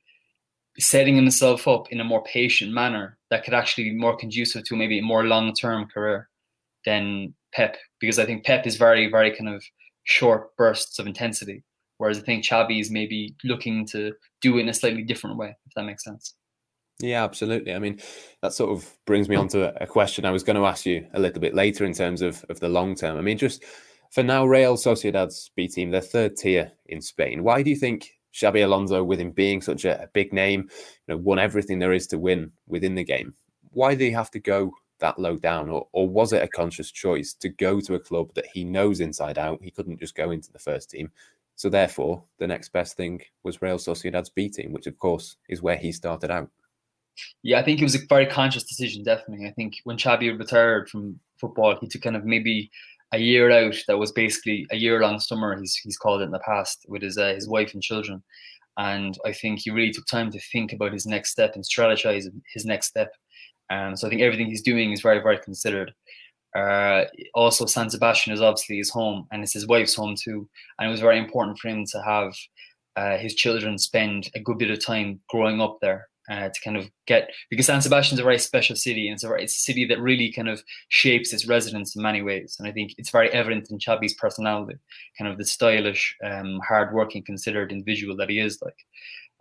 setting 0.80 1.16
himself 1.16 1.68
up 1.68 1.92
in 1.92 2.00
a 2.00 2.04
more 2.04 2.24
patient 2.24 2.72
manner 2.74 3.18
that 3.30 3.44
could 3.44 3.54
actually 3.54 3.86
be 3.86 3.96
more 3.96 4.18
conducive 4.18 4.64
to 4.66 4.76
maybe 4.76 5.00
a 5.00 5.04
more 5.04 5.26
long-term 5.26 5.88
career 5.94 6.30
than 6.86 7.34
Pep, 7.54 7.78
because 8.00 8.20
I 8.20 8.26
think 8.26 8.46
Pep 8.46 8.66
is 8.66 8.76
very, 8.76 9.10
very 9.10 9.36
kind 9.36 9.50
of 9.50 9.64
short 10.04 10.56
bursts 10.58 11.00
of 11.00 11.08
intensity, 11.08 11.64
whereas 11.98 12.20
I 12.20 12.22
think 12.22 12.44
Xabi 12.44 12.80
is 12.80 12.92
maybe 12.92 13.36
looking 13.44 13.86
to 13.88 14.14
do 14.42 14.58
it 14.58 14.62
in 14.62 14.70
a 14.70 14.74
slightly 14.74 15.04
different 15.04 15.38
way, 15.38 15.56
if 15.66 15.74
that 15.76 15.86
makes 15.86 16.04
sense. 16.04 16.36
Yeah, 17.00 17.24
absolutely. 17.24 17.74
I 17.74 17.80
mean, 17.80 18.00
that 18.42 18.54
sort 18.54 18.72
of 18.72 18.90
brings 19.06 19.28
me 19.28 19.36
on 19.36 19.48
to 19.50 19.82
a 19.82 19.88
question 19.88 20.26
I 20.26 20.32
was 20.32 20.44
going 20.44 20.56
to 20.56 20.66
ask 20.66 20.86
you 20.86 21.06
a 21.14 21.20
little 21.20 21.42
bit 21.42 21.56
later 21.56 21.86
in 21.86 21.94
terms 21.94 22.22
of, 22.22 22.46
of 22.50 22.60
the 22.60 22.70
long 22.70 22.96
term. 22.96 23.18
I 23.18 23.22
mean, 23.22 23.38
just 23.38 23.64
for 24.12 24.24
now, 24.24 24.46
Real 24.46 24.78
Sociedad's 24.78 25.50
B 25.56 25.68
team, 25.68 25.90
they're 25.90 26.02
third 26.02 26.38
tier 26.38 26.72
in 26.86 27.02
Spain. 27.02 27.44
Why 27.44 27.64
do 27.64 27.72
you 27.72 27.76
think 27.76 28.12
Xabi 28.34 28.64
Alonso, 28.64 29.04
with 29.04 29.20
him 29.20 29.32
being 29.32 29.62
such 29.62 29.86
a, 29.86 30.04
a 30.04 30.08
big 30.14 30.32
name, 30.34 30.70
you 31.08 31.16
know, 31.16 31.18
won 31.18 31.40
everything 31.40 31.80
there 31.80 31.94
is 31.94 32.08
to 32.08 32.20
win 32.20 32.52
within 32.68 32.96
the 32.96 33.04
game? 33.04 33.34
Why 33.72 33.96
do 33.96 34.06
he 34.06 34.12
have 34.12 34.30
to 34.32 34.40
go 34.40 34.72
that 35.04 35.20
low 35.20 35.36
down, 35.36 35.70
or, 35.70 35.88
or 35.92 36.08
was 36.08 36.32
it 36.32 36.42
a 36.42 36.48
conscious 36.48 36.90
choice 36.90 37.34
to 37.34 37.50
go 37.50 37.82
to 37.82 37.96
a 37.96 38.00
club 38.00 38.34
that 38.36 38.48
he 38.54 38.64
knows 38.64 39.02
inside 39.02 39.38
out? 39.38 39.60
He 39.62 39.70
couldn't 39.70 40.00
just 40.00 40.16
go 40.16 40.32
into 40.32 40.52
the 40.52 40.60
first 40.60 40.90
team. 40.90 41.12
So 41.56 41.70
therefore, 41.70 42.24
the 42.40 42.48
next 42.48 42.70
best 42.70 42.96
thing 42.96 43.22
was 43.44 43.62
Real 43.62 43.78
Sociedad's 43.78 44.30
B 44.30 44.50
team, 44.50 44.72
which 44.72 44.88
of 44.88 44.98
course 44.98 45.36
is 45.50 45.62
where 45.62 45.76
he 45.76 45.92
started 45.92 46.32
out. 46.32 46.50
Yeah, 47.44 47.60
I 47.60 47.64
think 47.64 47.80
it 47.80 47.84
was 47.84 47.96
a 47.96 48.08
very 48.08 48.26
conscious 48.26 48.64
decision. 48.64 49.04
Definitely, 49.04 49.46
I 49.46 49.52
think 49.52 49.74
when 49.84 49.98
Xabi 49.98 50.40
retired 50.40 50.90
from 50.90 51.20
football, 51.38 51.78
he 51.80 51.88
took 51.88 52.02
kind 52.02 52.16
of 52.16 52.26
maybe 52.26 52.72
a 53.12 53.20
year 53.20 53.52
out. 53.52 53.76
That 53.88 54.00
was 54.00 54.14
basically 54.14 54.66
a 54.72 54.78
year-long 54.78 55.20
summer. 55.20 55.60
He's 55.60 55.76
he's 55.76 55.98
called 55.98 56.22
it 56.22 56.26
in 56.26 56.32
the 56.32 56.40
past 56.40 56.86
with 56.88 57.04
his 57.04 57.18
uh, 57.18 57.34
his 57.36 57.48
wife 57.48 57.74
and 57.74 57.84
children, 57.84 58.24
and 58.78 59.16
I 59.26 59.34
think 59.34 59.60
he 59.60 59.70
really 59.70 59.92
took 59.92 60.08
time 60.08 60.32
to 60.32 60.40
think 60.52 60.74
about 60.74 60.94
his 60.94 61.06
next 61.06 61.32
step 61.32 61.56
and 61.56 61.64
strategize 61.64 62.26
his 62.54 62.66
next 62.66 62.88
step. 62.88 63.12
Um, 63.70 63.96
so 63.96 64.08
I 64.08 64.10
think 64.10 64.22
everything 64.22 64.48
he's 64.48 64.62
doing 64.62 64.92
is 64.92 65.02
very 65.02 65.20
very 65.20 65.40
considered. 65.40 65.94
Uh, 66.56 67.06
also, 67.34 67.66
San 67.66 67.90
Sebastian 67.90 68.32
is 68.34 68.42
obviously 68.42 68.78
his 68.78 68.92
home, 68.92 69.28
and 69.32 69.44
it's 69.44 69.54
his 69.54 69.68
wife's 69.68 69.96
home 69.96 70.16
too. 70.16 70.48
And 70.78 70.88
it 70.88 70.92
was 70.92 71.02
very 71.02 71.18
important 71.18 71.58
for 71.58 71.68
him 71.70 71.86
to 71.92 72.02
have 72.04 72.34
uh, 72.96 73.18
his 73.18 73.34
children 73.34 73.78
spend 73.78 74.30
a 74.36 74.40
good 74.40 74.60
bit 74.60 74.70
of 74.70 74.84
time 74.84 75.20
growing 75.30 75.62
up 75.62 75.80
there 75.82 76.08
uh, 76.30 76.50
to 76.50 76.62
kind 76.64 76.78
of 76.78 76.90
get 77.06 77.32
because 77.50 77.66
San 77.66 77.82
Sebastian 77.82 78.16
is 78.16 78.20
a 78.20 78.24
very 78.24 78.40
special 78.40 78.76
city 78.76 79.08
and 79.08 79.16
it's 79.16 79.24
a, 79.24 79.34
it's 79.34 79.56
a 79.56 79.60
city 79.60 79.86
that 79.86 80.00
really 80.00 80.32
kind 80.32 80.48
of 80.48 80.64
shapes 80.90 81.34
its 81.34 81.48
residents 81.48 81.96
in 81.96 82.02
many 82.02 82.22
ways. 82.22 82.56
And 82.60 82.68
I 82.68 82.72
think 82.72 82.94
it's 82.98 83.10
very 83.10 83.30
evident 83.32 83.68
in 83.70 83.80
Xabi's 83.80 84.14
personality, 84.14 84.78
kind 85.18 85.32
of 85.32 85.38
the 85.38 85.46
stylish, 85.46 86.16
um, 86.24 86.60
hardworking, 86.68 87.24
considered 87.24 87.72
individual 87.72 88.16
that 88.18 88.30
he 88.30 88.40
is 88.40 88.60
like. 88.62 88.78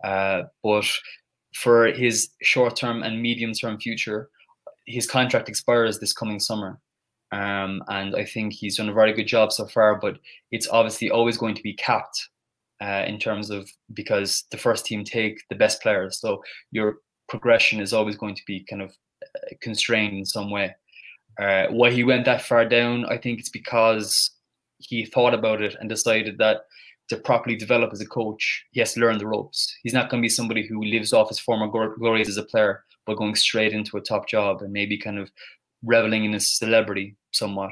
Uh, 0.03 0.43
but 0.61 0.85
for 1.55 1.87
his 1.87 2.29
short-term 2.41 3.03
and 3.03 3.21
medium-term 3.21 3.79
future, 3.79 4.29
his 4.85 5.07
contract 5.07 5.49
expires 5.49 5.99
this 5.99 6.13
coming 6.13 6.39
summer. 6.39 6.79
Um, 7.31 7.81
and 7.87 8.15
I 8.15 8.25
think 8.25 8.53
he's 8.53 8.77
done 8.77 8.89
a 8.89 8.93
very 8.93 9.13
good 9.13 9.27
job 9.27 9.51
so 9.51 9.65
far, 9.67 9.99
but 9.99 10.19
it's 10.51 10.67
obviously 10.69 11.09
always 11.09 11.37
going 11.37 11.55
to 11.55 11.63
be 11.63 11.73
capped 11.73 12.29
uh, 12.81 13.03
in 13.07 13.17
terms 13.17 13.49
of 13.49 13.69
because 13.93 14.43
the 14.51 14.57
first 14.57 14.85
team 14.85 15.03
take 15.03 15.41
the 15.49 15.55
best 15.55 15.81
players. 15.81 16.19
So 16.19 16.43
your 16.71 16.97
progression 17.29 17.79
is 17.79 17.93
always 17.93 18.17
going 18.17 18.35
to 18.35 18.43
be 18.45 18.65
kind 18.69 18.81
of 18.81 18.91
uh, 19.23 19.55
constrained 19.61 20.17
in 20.17 20.25
some 20.25 20.51
way. 20.51 20.75
Uh, 21.41 21.67
why 21.69 21.89
he 21.89 22.03
went 22.03 22.25
that 22.25 22.43
far 22.43 22.65
down, 22.65 23.05
I 23.05 23.17
think 23.17 23.39
it's 23.39 23.49
because 23.49 24.31
he 24.77 25.05
thought 25.05 25.33
about 25.33 25.61
it 25.61 25.75
and 25.79 25.89
decided 25.89 26.37
that 26.37 26.61
to 27.09 27.17
properly 27.17 27.55
develop 27.55 27.91
as 27.91 28.01
a 28.01 28.05
coach, 28.05 28.65
he 28.71 28.79
has 28.79 28.93
to 28.93 28.99
learn 28.99 29.17
the 29.17 29.27
ropes. 29.27 29.75
He's 29.83 29.93
not 29.93 30.09
going 30.09 30.21
to 30.21 30.25
be 30.25 30.29
somebody 30.29 30.65
who 30.65 30.83
lives 30.83 31.13
off 31.13 31.29
his 31.29 31.39
former 31.39 31.67
glories 31.67 32.29
as 32.29 32.37
a 32.37 32.43
player, 32.43 32.83
but 33.05 33.17
going 33.17 33.35
straight 33.35 33.73
into 33.73 33.97
a 33.97 34.01
top 34.01 34.27
job 34.27 34.61
and 34.61 34.71
maybe 34.71 34.97
kind 34.97 35.19
of 35.19 35.31
reveling 35.83 36.23
in 36.23 36.33
his 36.33 36.49
celebrity 36.49 37.15
somewhat. 37.31 37.71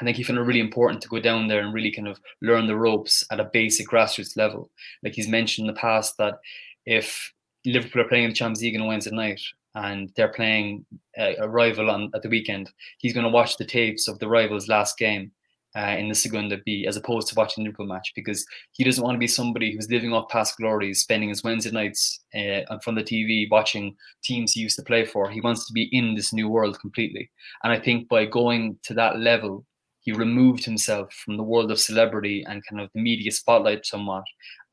I 0.00 0.04
think 0.04 0.16
he 0.16 0.22
found 0.22 0.38
it 0.38 0.42
really 0.42 0.60
important 0.60 1.00
to 1.02 1.08
go 1.08 1.20
down 1.20 1.48
there 1.48 1.60
and 1.60 1.72
really 1.72 1.92
kind 1.92 2.08
of 2.08 2.20
learn 2.40 2.66
the 2.66 2.76
ropes 2.76 3.24
at 3.30 3.40
a 3.40 3.50
basic 3.52 3.88
grassroots 3.88 4.36
level. 4.36 4.70
Like 5.02 5.14
he's 5.14 5.28
mentioned 5.28 5.68
in 5.68 5.74
the 5.74 5.80
past 5.80 6.16
that 6.18 6.38
if 6.86 7.32
Liverpool 7.64 8.02
are 8.02 8.08
playing 8.08 8.24
in 8.24 8.30
the 8.30 8.36
Champions 8.36 8.62
League 8.62 8.80
on 8.80 8.86
Wednesday 8.86 9.14
night 9.14 9.40
and 9.74 10.10
they're 10.16 10.32
playing 10.32 10.84
a, 11.16 11.36
a 11.36 11.48
rival 11.48 11.90
on 11.90 12.10
at 12.14 12.22
the 12.22 12.28
weekend, 12.28 12.70
he's 12.98 13.12
going 13.12 13.24
to 13.24 13.30
watch 13.30 13.56
the 13.56 13.64
tapes 13.64 14.08
of 14.08 14.18
the 14.18 14.28
rival's 14.28 14.68
last 14.68 14.98
game 14.98 15.30
uh, 15.76 15.96
in 15.98 16.08
the 16.08 16.14
Segunda 16.14 16.58
B 16.64 16.86
as 16.86 16.96
opposed 16.96 17.28
to 17.28 17.34
watching 17.34 17.64
the 17.64 17.68
Liverpool 17.68 17.86
match 17.86 18.12
because 18.14 18.44
he 18.72 18.84
doesn't 18.84 19.02
want 19.02 19.14
to 19.14 19.20
be 19.20 19.26
somebody 19.26 19.72
who's 19.72 19.90
living 19.90 20.12
off 20.12 20.28
past 20.28 20.56
glories, 20.56 21.00
spending 21.00 21.28
his 21.28 21.42
Wednesday 21.42 21.70
nights 21.70 22.20
uh, 22.34 22.60
the 22.68 23.02
TV 23.02 23.50
watching 23.50 23.96
teams 24.22 24.52
he 24.52 24.60
used 24.60 24.76
to 24.76 24.84
play 24.84 25.04
for. 25.04 25.30
He 25.30 25.40
wants 25.40 25.66
to 25.66 25.72
be 25.72 25.88
in 25.92 26.14
this 26.14 26.32
new 26.32 26.48
world 26.48 26.78
completely. 26.80 27.30
And 27.64 27.72
I 27.72 27.78
think 27.78 28.08
by 28.08 28.26
going 28.26 28.78
to 28.84 28.94
that 28.94 29.18
level, 29.18 29.64
he 30.00 30.12
removed 30.12 30.64
himself 30.64 31.12
from 31.12 31.36
the 31.36 31.42
world 31.44 31.70
of 31.70 31.78
celebrity 31.78 32.44
and 32.48 32.62
kind 32.68 32.82
of 32.82 32.90
the 32.92 33.00
media 33.00 33.30
spotlight 33.30 33.86
somewhat 33.86 34.24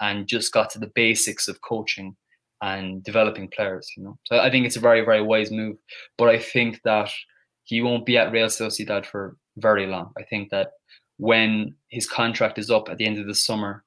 and 0.02 0.28
just 0.28 0.52
got 0.52 0.70
to 0.72 0.80
the 0.80 0.92
basics 0.96 1.48
of 1.48 1.62
coaching 1.62 2.16
and 2.62 3.04
developing 3.04 3.48
players, 3.56 3.90
you 3.96 4.04
know. 4.04 4.18
So 4.26 4.40
I 4.40 4.50
think 4.50 4.66
it's 4.66 4.76
a 4.76 4.82
very, 4.82 5.02
very 5.06 5.22
wise 5.22 5.52
move. 5.52 5.78
But 6.18 6.30
I 6.30 6.40
think 6.40 6.82
that 6.84 7.12
he 7.70 7.84
won't 7.84 8.04
be 8.04 8.18
at 8.18 8.32
Real 8.32 8.48
Sociedad 8.48 9.06
for 9.06 9.38
very 9.58 9.86
long. 9.86 10.12
I 10.18 10.24
think 10.24 10.50
that 10.50 10.72
when 11.18 11.76
his 11.90 12.10
contract 12.10 12.58
is 12.58 12.72
up 12.72 12.90
at 12.90 12.98
the 12.98 13.06
end 13.06 13.20
of 13.20 13.28
the 13.28 13.36
summer, 13.36 13.84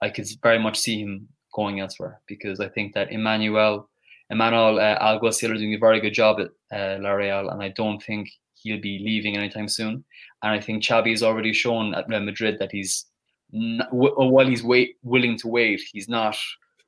I 0.00 0.08
could 0.08 0.26
very 0.42 0.58
much 0.58 0.78
see 0.78 0.98
him 1.02 1.28
going 1.54 1.78
elsewhere 1.78 2.22
because 2.26 2.58
I 2.58 2.68
think 2.70 2.94
that 2.94 3.10
Imanol 3.10 3.84
Imanol 4.32 4.80
uh, 4.80 4.98
Alguacil 4.98 5.54
is 5.54 5.60
doing 5.60 5.74
a 5.74 5.78
very 5.78 6.00
good 6.00 6.14
job 6.14 6.40
at 6.40 6.48
uh, 6.74 7.02
La 7.02 7.10
Real, 7.10 7.50
and 7.50 7.62
I 7.62 7.68
don't 7.68 8.02
think 8.02 8.30
he'll 8.54 8.80
be 8.80 8.98
leaving 9.04 9.36
anytime 9.36 9.68
soon. 9.68 10.04
And 10.42 10.52
I 10.52 10.58
think 10.58 10.82
Xabi 10.82 11.10
has 11.10 11.22
already 11.22 11.52
shown 11.52 11.94
at 11.94 12.08
Real 12.08 12.20
Madrid 12.20 12.58
that 12.60 12.72
he's 12.72 13.04
not, 13.52 13.88
while 13.92 14.46
he's 14.46 14.64
wait, 14.64 14.96
willing 15.02 15.36
to 15.40 15.48
wait, 15.48 15.82
he's 15.92 16.08
not 16.08 16.38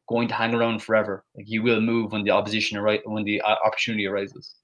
going 0.08 0.28
to 0.28 0.34
hang 0.34 0.54
around 0.54 0.82
forever. 0.82 1.22
Like 1.36 1.44
he 1.46 1.58
will 1.58 1.82
move 1.82 2.12
when 2.12 2.24
the 2.24 2.30
opposition 2.30 2.78
ar- 2.78 3.04
when 3.04 3.24
the 3.24 3.42
uh, 3.42 3.56
opportunity 3.62 4.06
arises. 4.06 4.54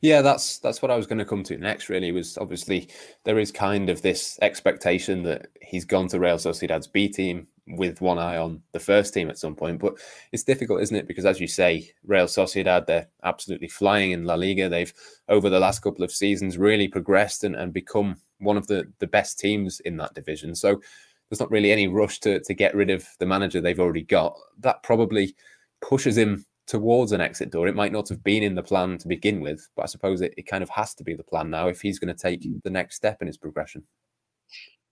Yeah, 0.00 0.22
that's 0.22 0.58
that's 0.58 0.80
what 0.80 0.90
I 0.90 0.96
was 0.96 1.06
going 1.06 1.18
to 1.18 1.24
come 1.24 1.42
to 1.44 1.58
next. 1.58 1.88
Really, 1.88 2.12
was 2.12 2.38
obviously 2.38 2.88
there 3.24 3.38
is 3.38 3.50
kind 3.50 3.90
of 3.90 4.02
this 4.02 4.38
expectation 4.42 5.22
that 5.24 5.48
he's 5.60 5.84
gone 5.84 6.08
to 6.08 6.20
Real 6.20 6.36
Sociedad's 6.36 6.86
B 6.86 7.08
team 7.08 7.48
with 7.66 8.00
one 8.00 8.18
eye 8.18 8.38
on 8.38 8.62
the 8.72 8.80
first 8.80 9.12
team 9.12 9.28
at 9.28 9.38
some 9.38 9.54
point. 9.54 9.78
But 9.78 9.94
it's 10.32 10.44
difficult, 10.44 10.80
isn't 10.80 10.96
it? 10.96 11.06
Because 11.06 11.26
as 11.26 11.40
you 11.40 11.46
say, 11.46 11.90
Real 12.06 12.26
Sociedad 12.26 12.86
they're 12.86 13.08
absolutely 13.24 13.68
flying 13.68 14.12
in 14.12 14.24
La 14.24 14.34
Liga. 14.34 14.68
They've 14.68 14.92
over 15.28 15.50
the 15.50 15.60
last 15.60 15.80
couple 15.80 16.04
of 16.04 16.12
seasons 16.12 16.58
really 16.58 16.88
progressed 16.88 17.44
and, 17.44 17.56
and 17.56 17.72
become 17.72 18.16
one 18.38 18.56
of 18.56 18.66
the 18.66 18.90
the 19.00 19.06
best 19.06 19.38
teams 19.38 19.80
in 19.80 19.96
that 19.96 20.14
division. 20.14 20.54
So 20.54 20.80
there's 21.28 21.40
not 21.40 21.50
really 21.50 21.72
any 21.72 21.88
rush 21.88 22.20
to 22.20 22.40
to 22.40 22.54
get 22.54 22.74
rid 22.74 22.90
of 22.90 23.06
the 23.18 23.26
manager 23.26 23.60
they've 23.60 23.80
already 23.80 24.04
got. 24.04 24.36
That 24.60 24.82
probably 24.82 25.34
pushes 25.80 26.16
him 26.16 26.44
towards 26.68 27.12
an 27.12 27.20
exit 27.20 27.50
door. 27.50 27.66
It 27.66 27.74
might 27.74 27.92
not 27.92 28.08
have 28.10 28.22
been 28.22 28.42
in 28.42 28.54
the 28.54 28.62
plan 28.62 28.98
to 28.98 29.08
begin 29.08 29.40
with, 29.40 29.66
but 29.74 29.82
I 29.82 29.86
suppose 29.86 30.20
it, 30.20 30.34
it 30.36 30.46
kind 30.46 30.62
of 30.62 30.68
has 30.68 30.94
to 30.96 31.02
be 31.02 31.14
the 31.14 31.24
plan 31.24 31.50
now 31.50 31.66
if 31.66 31.80
he's 31.80 31.98
going 31.98 32.14
to 32.14 32.22
take 32.22 32.46
the 32.62 32.70
next 32.70 32.94
step 32.94 33.20
in 33.20 33.26
his 33.26 33.38
progression. 33.38 33.82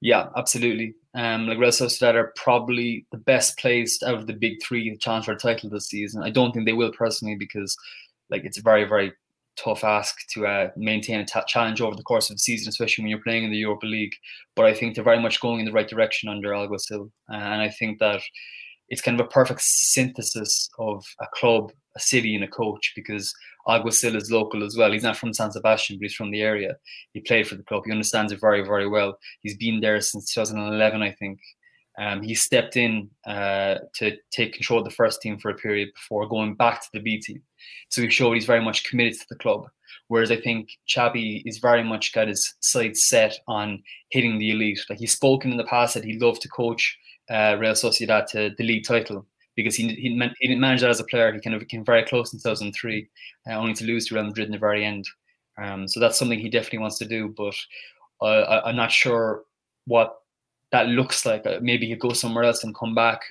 Yeah, 0.00 0.28
absolutely. 0.37 0.95
Um, 1.14 1.47
like 1.47 1.59
Real 1.59 1.71
Sociedad 1.71 2.14
are 2.14 2.33
probably 2.35 3.06
the 3.12 3.18
best 3.18 3.59
placed 3.59 4.02
out 4.02 4.14
of 4.14 4.26
the 4.26 4.33
big 4.33 4.62
three 4.62 4.90
to 4.90 4.97
challenge 4.97 5.26
for 5.26 5.33
a 5.33 5.37
title 5.37 5.71
this 5.71 5.88
season. 5.88 6.23
I 6.23 6.30
don't 6.30 6.52
think 6.52 6.66
they 6.66 6.73
will 6.73 6.92
personally 6.92 7.37
because, 7.37 7.76
like, 8.30 8.45
it's 8.45 8.59
a 8.59 8.62
very, 8.62 8.85
very 8.85 9.12
tough 9.56 9.85
ask 9.85 10.16
to 10.28 10.47
uh, 10.47 10.68
maintain 10.76 11.21
a 11.21 11.25
t- 11.25 11.40
challenge 11.47 11.80
over 11.80 11.97
the 11.97 12.02
course 12.02 12.28
of 12.28 12.37
the 12.37 12.40
season, 12.40 12.68
especially 12.68 13.02
when 13.02 13.11
you're 13.11 13.23
playing 13.23 13.45
in 13.45 13.50
the 13.50 13.56
Europa 13.56 13.87
League. 13.87 14.14
But 14.54 14.66
I 14.66 14.75
think 14.75 14.95
they're 14.95 15.04
very 15.04 15.21
much 15.21 15.40
going 15.40 15.61
in 15.61 15.66
the 15.66 15.73
right 15.73 15.88
direction 15.88 16.28
under 16.28 16.50
Alguacil, 16.50 17.11
uh, 17.30 17.37
and 17.37 17.62
I 17.62 17.71
think 17.71 17.99
that 17.99 18.21
it's 18.88 19.02
kind 19.02 19.19
of 19.19 19.26
a 19.26 19.31
perfect 19.31 19.61
synthesis 19.62 20.69
of 20.78 21.05
a 21.21 21.26
club, 21.35 21.73
a 21.97 22.00
city, 22.00 22.35
and 22.35 22.45
a 22.45 22.49
coach 22.49 22.93
because 22.95 23.33
Alguacil 23.66 24.14
is 24.14 24.31
local 24.31 24.64
as 24.64 24.76
well. 24.76 24.93
He's 24.93 25.02
not 25.02 25.16
from 25.16 25.35
San 25.35 25.50
Sebastian, 25.50 25.97
but 25.97 26.05
he's 26.05 26.14
from 26.14 26.31
the 26.31 26.43
area. 26.43 26.76
He 27.12 27.21
played 27.21 27.49
for 27.49 27.57
the 27.57 27.64
club. 27.64 27.83
He 27.85 27.93
understands 27.93 28.33
it 28.33 28.40
very, 28.40 28.64
very 28.64 28.88
well. 28.88 29.19
He's 29.43 29.57
been 29.57 29.81
there 29.81 30.00
since 30.00 30.33
2011, 30.33 31.02
I 31.02 31.12
think. 31.12 31.40
Um, 31.99 32.23
he 32.23 32.35
stepped 32.35 32.76
in 32.76 33.09
uh, 33.26 33.76
to 33.95 34.16
take 34.31 34.52
control 34.52 34.81
of 34.81 34.85
the 34.85 34.90
first 34.90 35.23
team 35.23 35.38
for 35.38 35.50
a 35.50 35.55
period 35.55 35.88
before 35.95 36.28
going 36.28 36.55
back 36.55 36.83
to 36.83 36.88
the 36.93 37.00
B 37.00 37.19
team. 37.19 37.43
So 37.88 38.02
he 38.02 38.11
showed 38.11 38.35
he's 38.35 38.45
very 38.45 38.62
much 38.62 38.85
committed 38.85 39.14
to 39.14 39.26
the 39.31 39.38
club. 39.38 39.66
Whereas 40.09 40.31
I 40.31 40.37
think 40.37 40.69
Xabi 40.88 41.43
is 41.47 41.59
very 41.59 41.83
much 41.83 42.12
got 42.12 42.28
his 42.28 42.55
sights 42.61 43.09
set 43.09 43.38
on 43.49 43.83
hitting 44.11 44.38
the 44.38 44.50
elite. 44.50 44.81
Like 44.88 44.99
he's 44.99 45.12
spoken 45.12 45.50
in 45.50 45.57
the 45.57 45.64
past 45.64 45.95
that 45.95 46.05
he'd 46.05 46.21
love 46.21 46.38
to 46.40 46.49
coach 46.49 46.97
uh, 47.30 47.56
Real 47.59 47.73
Sociedad 47.73 48.26
to 48.28 48.54
the 48.56 48.64
league 48.64 48.85
title 48.85 49.26
because 49.56 49.75
he, 49.75 49.88
he, 49.88 50.11
he 50.38 50.49
didn't 50.49 50.61
manage 50.61 50.83
that 50.83 50.90
as 50.90 51.00
a 51.00 51.04
player. 51.04 51.33
He 51.33 51.40
kind 51.40 51.56
of 51.56 51.66
came 51.68 51.85
very 51.85 52.04
close 52.04 52.33
in 52.33 52.38
2003, 52.38 53.09
uh, 53.49 53.54
only 53.54 53.75
to 53.75 53.85
lose 53.85 54.06
to 54.06 54.14
Real 54.14 54.25
Madrid 54.25 54.47
in 54.47 54.52
the 54.52 54.59
very 54.59 54.85
end. 54.85 55.06
Um, 55.59 55.88
so 55.88 55.99
that's 55.99 56.18
something 56.18 56.38
he 56.38 56.50
definitely 56.50 56.80
wants 56.80 56.99
to 56.99 57.06
do, 57.06 57.35
but 57.37 57.54
uh, 58.21 58.42
I, 58.42 58.68
I'm 58.68 58.76
not 58.76 58.92
sure 58.92 59.45
what 59.87 60.18
that 60.73 60.88
looks 60.88 61.25
like. 61.25 61.47
Uh, 61.47 61.59
maybe 61.62 61.87
he'll 61.87 61.99
go 61.99 62.12
somewhere 62.12 62.45
else 62.45 62.64
and 62.64 62.75
come 62.75 62.95
back. 62.95 63.23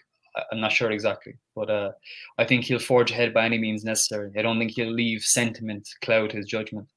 I'm 0.51 0.59
not 0.59 0.73
sure 0.73 0.91
exactly, 0.91 1.37
but 1.55 1.69
uh, 1.69 1.91
I 2.37 2.43
think 2.43 2.65
he'll 2.65 2.79
forge 2.79 3.11
ahead 3.11 3.33
by 3.33 3.45
any 3.45 3.57
means 3.57 3.85
necessary. 3.85 4.31
I 4.37 4.41
don't 4.41 4.59
think 4.59 4.71
he'll 4.71 4.91
leave 4.91 5.23
sentiment 5.23 5.87
cloud 6.01 6.31
his 6.33 6.45
judgment. 6.45 6.89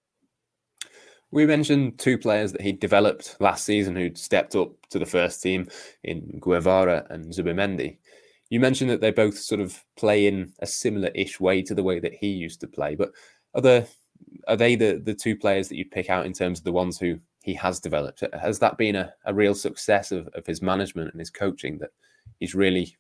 We 1.31 1.45
mentioned 1.45 1.99
two 1.99 2.17
players 2.17 2.53
that 2.53 2.63
he 2.63 2.73
developed 2.73 3.37
last 3.39 3.65
season 3.65 3.95
who'd 3.95 4.17
stepped 4.17 4.57
up 4.57 4.71
to 4.91 4.99
the 4.99 5.07
first 5.07 5.43
team 5.43 5.69
in 6.03 6.39
Guevara 6.41 7.07
and 7.11 7.33
Zubimendi. 7.33 7.99
You 8.49 8.61
mentioned 8.61 8.89
that 8.91 9.03
they 9.03 9.11
both 9.11 9.37
sort 9.37 9.61
of 9.61 9.85
play 9.97 10.27
in 10.27 10.55
a 10.61 10.67
similar-ish 10.67 11.39
way 11.39 11.61
to 11.63 11.75
the 11.75 11.83
way 11.83 12.01
that 12.01 12.15
he 12.15 12.29
used 12.29 12.61
to 12.61 12.67
play, 12.67 12.95
but 12.95 13.13
are 13.55 13.61
there 13.61 13.87
are 14.49 14.57
they 14.57 14.75
the 14.75 15.01
the 15.05 15.15
two 15.15 15.37
players 15.37 15.69
that 15.69 15.77
you 15.77 15.85
pick 15.85 16.09
out 16.09 16.27
in 16.27 16.33
terms 16.33 16.59
of 16.59 16.65
the 16.65 16.73
ones 16.73 16.99
who 16.99 17.21
he 17.43 17.55
has 17.55 17.79
developed? 17.79 18.25
Has 18.33 18.59
that 18.61 18.79
been 18.79 18.97
a, 18.97 19.13
a 19.27 19.35
real 19.35 19.55
success 19.55 20.13
of, 20.13 20.29
of 20.29 20.47
his 20.47 20.63
management 20.63 21.13
and 21.13 21.21
his 21.21 21.31
coaching 21.31 21.79
that 21.79 21.91
he's 22.41 22.55
really 22.55 22.97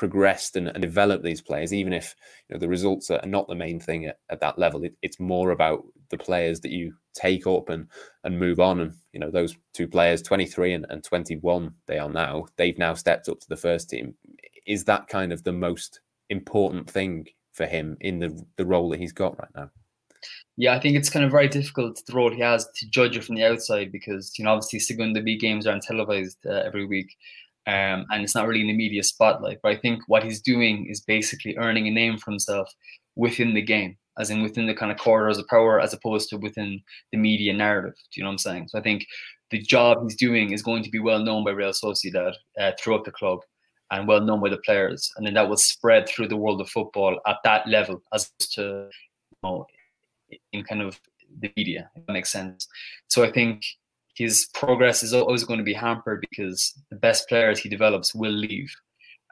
progressed 0.00 0.56
and, 0.56 0.68
and 0.68 0.80
developed 0.80 1.22
these 1.22 1.42
players, 1.42 1.74
even 1.74 1.92
if 1.92 2.16
you 2.48 2.54
know, 2.54 2.58
the 2.58 2.66
results 2.66 3.10
are 3.10 3.20
not 3.26 3.46
the 3.48 3.54
main 3.54 3.78
thing 3.78 4.06
at, 4.06 4.18
at 4.30 4.40
that 4.40 4.58
level. 4.58 4.82
It, 4.82 4.94
it's 5.02 5.20
more 5.20 5.50
about 5.50 5.84
the 6.08 6.16
players 6.16 6.58
that 6.60 6.70
you 6.70 6.94
take 7.12 7.46
up 7.46 7.68
and 7.68 7.86
and 8.24 8.38
move 8.38 8.60
on. 8.60 8.80
And 8.80 8.94
you 9.12 9.20
know 9.20 9.30
those 9.30 9.54
two 9.74 9.86
players, 9.86 10.22
23 10.22 10.72
and, 10.72 10.86
and 10.88 11.04
21, 11.04 11.74
they 11.86 11.98
are 11.98 12.08
now. 12.08 12.46
They've 12.56 12.78
now 12.78 12.94
stepped 12.94 13.28
up 13.28 13.40
to 13.40 13.48
the 13.50 13.58
first 13.58 13.90
team. 13.90 14.14
Is 14.66 14.84
that 14.84 15.06
kind 15.06 15.34
of 15.34 15.44
the 15.44 15.52
most 15.52 16.00
important 16.30 16.88
thing 16.88 17.26
for 17.52 17.66
him 17.66 17.98
in 18.00 18.20
the 18.20 18.42
the 18.56 18.64
role 18.64 18.88
that 18.88 19.00
he's 19.00 19.12
got 19.12 19.38
right 19.38 19.54
now? 19.54 19.70
Yeah, 20.56 20.74
I 20.74 20.80
think 20.80 20.96
it's 20.96 21.10
kind 21.10 21.26
of 21.26 21.30
very 21.30 21.48
difficult 21.48 22.02
the 22.06 22.14
role 22.14 22.30
he 22.30 22.40
has 22.40 22.66
to 22.76 22.88
judge 22.88 23.18
it 23.18 23.24
from 23.24 23.34
the 23.34 23.44
outside 23.44 23.92
because 23.92 24.38
you 24.38 24.46
know 24.46 24.52
obviously 24.52 24.78
Segunda 24.78 25.20
B 25.20 25.36
games 25.36 25.66
aren't 25.66 25.82
televised 25.82 26.38
uh, 26.46 26.62
every 26.64 26.86
week, 26.86 27.18
um, 27.66 28.06
and 28.10 28.22
it's 28.22 28.34
not 28.34 28.46
really 28.46 28.62
in 28.62 28.68
the 28.68 28.72
media 28.76 29.02
spotlight. 29.02 29.58
But 29.62 29.72
I 29.72 29.76
think 29.76 30.02
what 30.06 30.24
he's 30.24 30.40
doing 30.40 30.86
is 30.88 31.00
basically 31.00 31.56
earning 31.56 31.86
a 31.86 31.90
name 31.90 32.18
for 32.18 32.30
himself 32.30 32.72
within 33.16 33.54
the 33.54 33.62
game, 33.62 33.96
as 34.18 34.30
in 34.30 34.42
within 34.42 34.66
the 34.66 34.74
kind 34.74 34.90
of 34.90 34.98
corridors 34.98 35.38
of 35.38 35.46
power, 35.48 35.80
as 35.80 35.92
opposed 35.92 36.30
to 36.30 36.36
within 36.36 36.80
the 37.12 37.18
media 37.18 37.52
narrative. 37.52 37.94
Do 38.12 38.20
you 38.20 38.24
know 38.24 38.30
what 38.30 38.34
I'm 38.34 38.38
saying? 38.38 38.68
So 38.68 38.78
I 38.78 38.82
think 38.82 39.06
the 39.50 39.60
job 39.60 40.02
he's 40.02 40.16
doing 40.16 40.52
is 40.52 40.62
going 40.62 40.82
to 40.84 40.90
be 40.90 41.00
well 41.00 41.22
known 41.22 41.44
by 41.44 41.50
Real 41.50 41.72
Sociedad 41.72 42.34
uh, 42.58 42.72
throughout 42.78 43.04
the 43.04 43.12
club 43.12 43.40
and 43.90 44.06
well 44.06 44.20
known 44.20 44.40
by 44.40 44.48
the 44.48 44.58
players, 44.58 45.10
and 45.16 45.26
then 45.26 45.34
that 45.34 45.48
will 45.48 45.56
spread 45.56 46.08
through 46.08 46.28
the 46.28 46.36
world 46.36 46.60
of 46.60 46.70
football 46.70 47.20
at 47.26 47.38
that 47.44 47.66
level, 47.66 48.00
as 48.12 48.30
to 48.38 48.88
you 48.90 49.38
know, 49.42 49.66
in 50.52 50.62
kind 50.62 50.80
of 50.80 51.00
the 51.40 51.52
media. 51.56 51.90
If 51.96 52.06
that 52.06 52.12
makes 52.12 52.30
sense. 52.30 52.68
So 53.08 53.24
I 53.24 53.32
think 53.32 53.62
his 54.20 54.50
progress 54.52 55.02
is 55.02 55.14
always 55.14 55.44
going 55.44 55.56
to 55.56 55.64
be 55.64 55.72
hampered 55.72 56.26
because 56.28 56.78
the 56.90 56.96
best 56.96 57.26
players 57.26 57.58
he 57.58 57.70
develops 57.70 58.14
will 58.14 58.30
leave. 58.30 58.70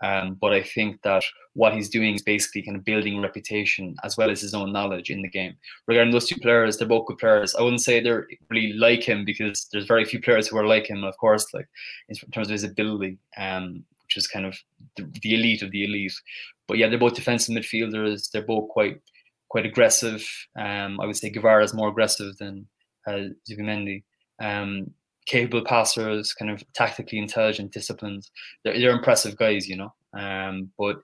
Um, 0.03 0.39
but 0.41 0.55
I 0.55 0.63
think 0.63 1.03
that 1.03 1.25
what 1.53 1.75
he's 1.75 1.91
doing 1.91 2.15
is 2.15 2.23
basically 2.23 2.63
kind 2.63 2.79
of 2.79 2.87
building 2.87 3.21
reputation 3.21 3.97
as 4.03 4.17
well 4.17 4.31
as 4.31 4.41
his 4.41 4.55
own 4.55 4.73
knowledge 4.73 5.11
in 5.11 5.21
the 5.21 5.29
game. 5.29 5.55
Regarding 5.87 6.11
those 6.11 6.27
two 6.27 6.41
players, 6.41 6.79
they're 6.79 6.89
both 6.89 7.05
good 7.05 7.19
players. 7.19 7.55
I 7.55 7.61
wouldn't 7.61 7.83
say 7.83 8.01
they're 8.01 8.27
really 8.49 8.73
like 8.73 9.03
him 9.03 9.27
because 9.27 9.69
there's 9.71 9.85
very 9.85 10.07
few 10.07 10.23
players 10.23 10.49
who 10.49 10.57
are 10.57 10.67
like 10.67 10.89
him, 10.89 11.05
of 11.05 11.15
course, 11.19 11.53
like 11.53 11.69
in 12.09 12.17
terms 12.31 12.49
of 12.49 12.53
his 12.53 12.65
ability, 12.65 13.19
um, 13.37 13.85
which 14.05 14.17
is 14.17 14.27
kind 14.27 14.47
of 14.47 14.57
the, 14.97 15.03
the 15.23 15.35
elite 15.35 15.61
of 15.61 15.71
the 15.71 15.85
elite. 15.85 16.19
But 16.67 16.79
yeah, 16.79 16.89
they're 16.89 16.99
both 16.99 17.15
defensive 17.15 17.55
midfielders. 17.55 18.31
They're 18.31 18.41
both 18.41 18.71
quite 18.71 19.03
quite 19.51 19.67
aggressive. 19.67 20.27
Um, 20.59 20.99
I 20.99 21.05
would 21.05 21.17
say 21.17 21.29
Guevara 21.29 21.65
is 21.65 21.75
more 21.75 21.89
aggressive 21.89 22.39
than 22.39 22.67
uh, 23.07 23.29
Zubimendi 23.51 24.05
um, 24.41 24.91
capable 25.27 25.65
passers, 25.65 26.33
kind 26.33 26.51
of 26.51 26.63
tactically 26.73 27.19
intelligent, 27.19 27.73
disciplined. 27.73 28.29
They're, 28.65 28.79
they're 28.79 28.97
impressive 28.97 29.37
guys, 29.37 29.69
you 29.69 29.77
know. 29.77 29.93
Um, 30.15 30.71
but 30.79 31.03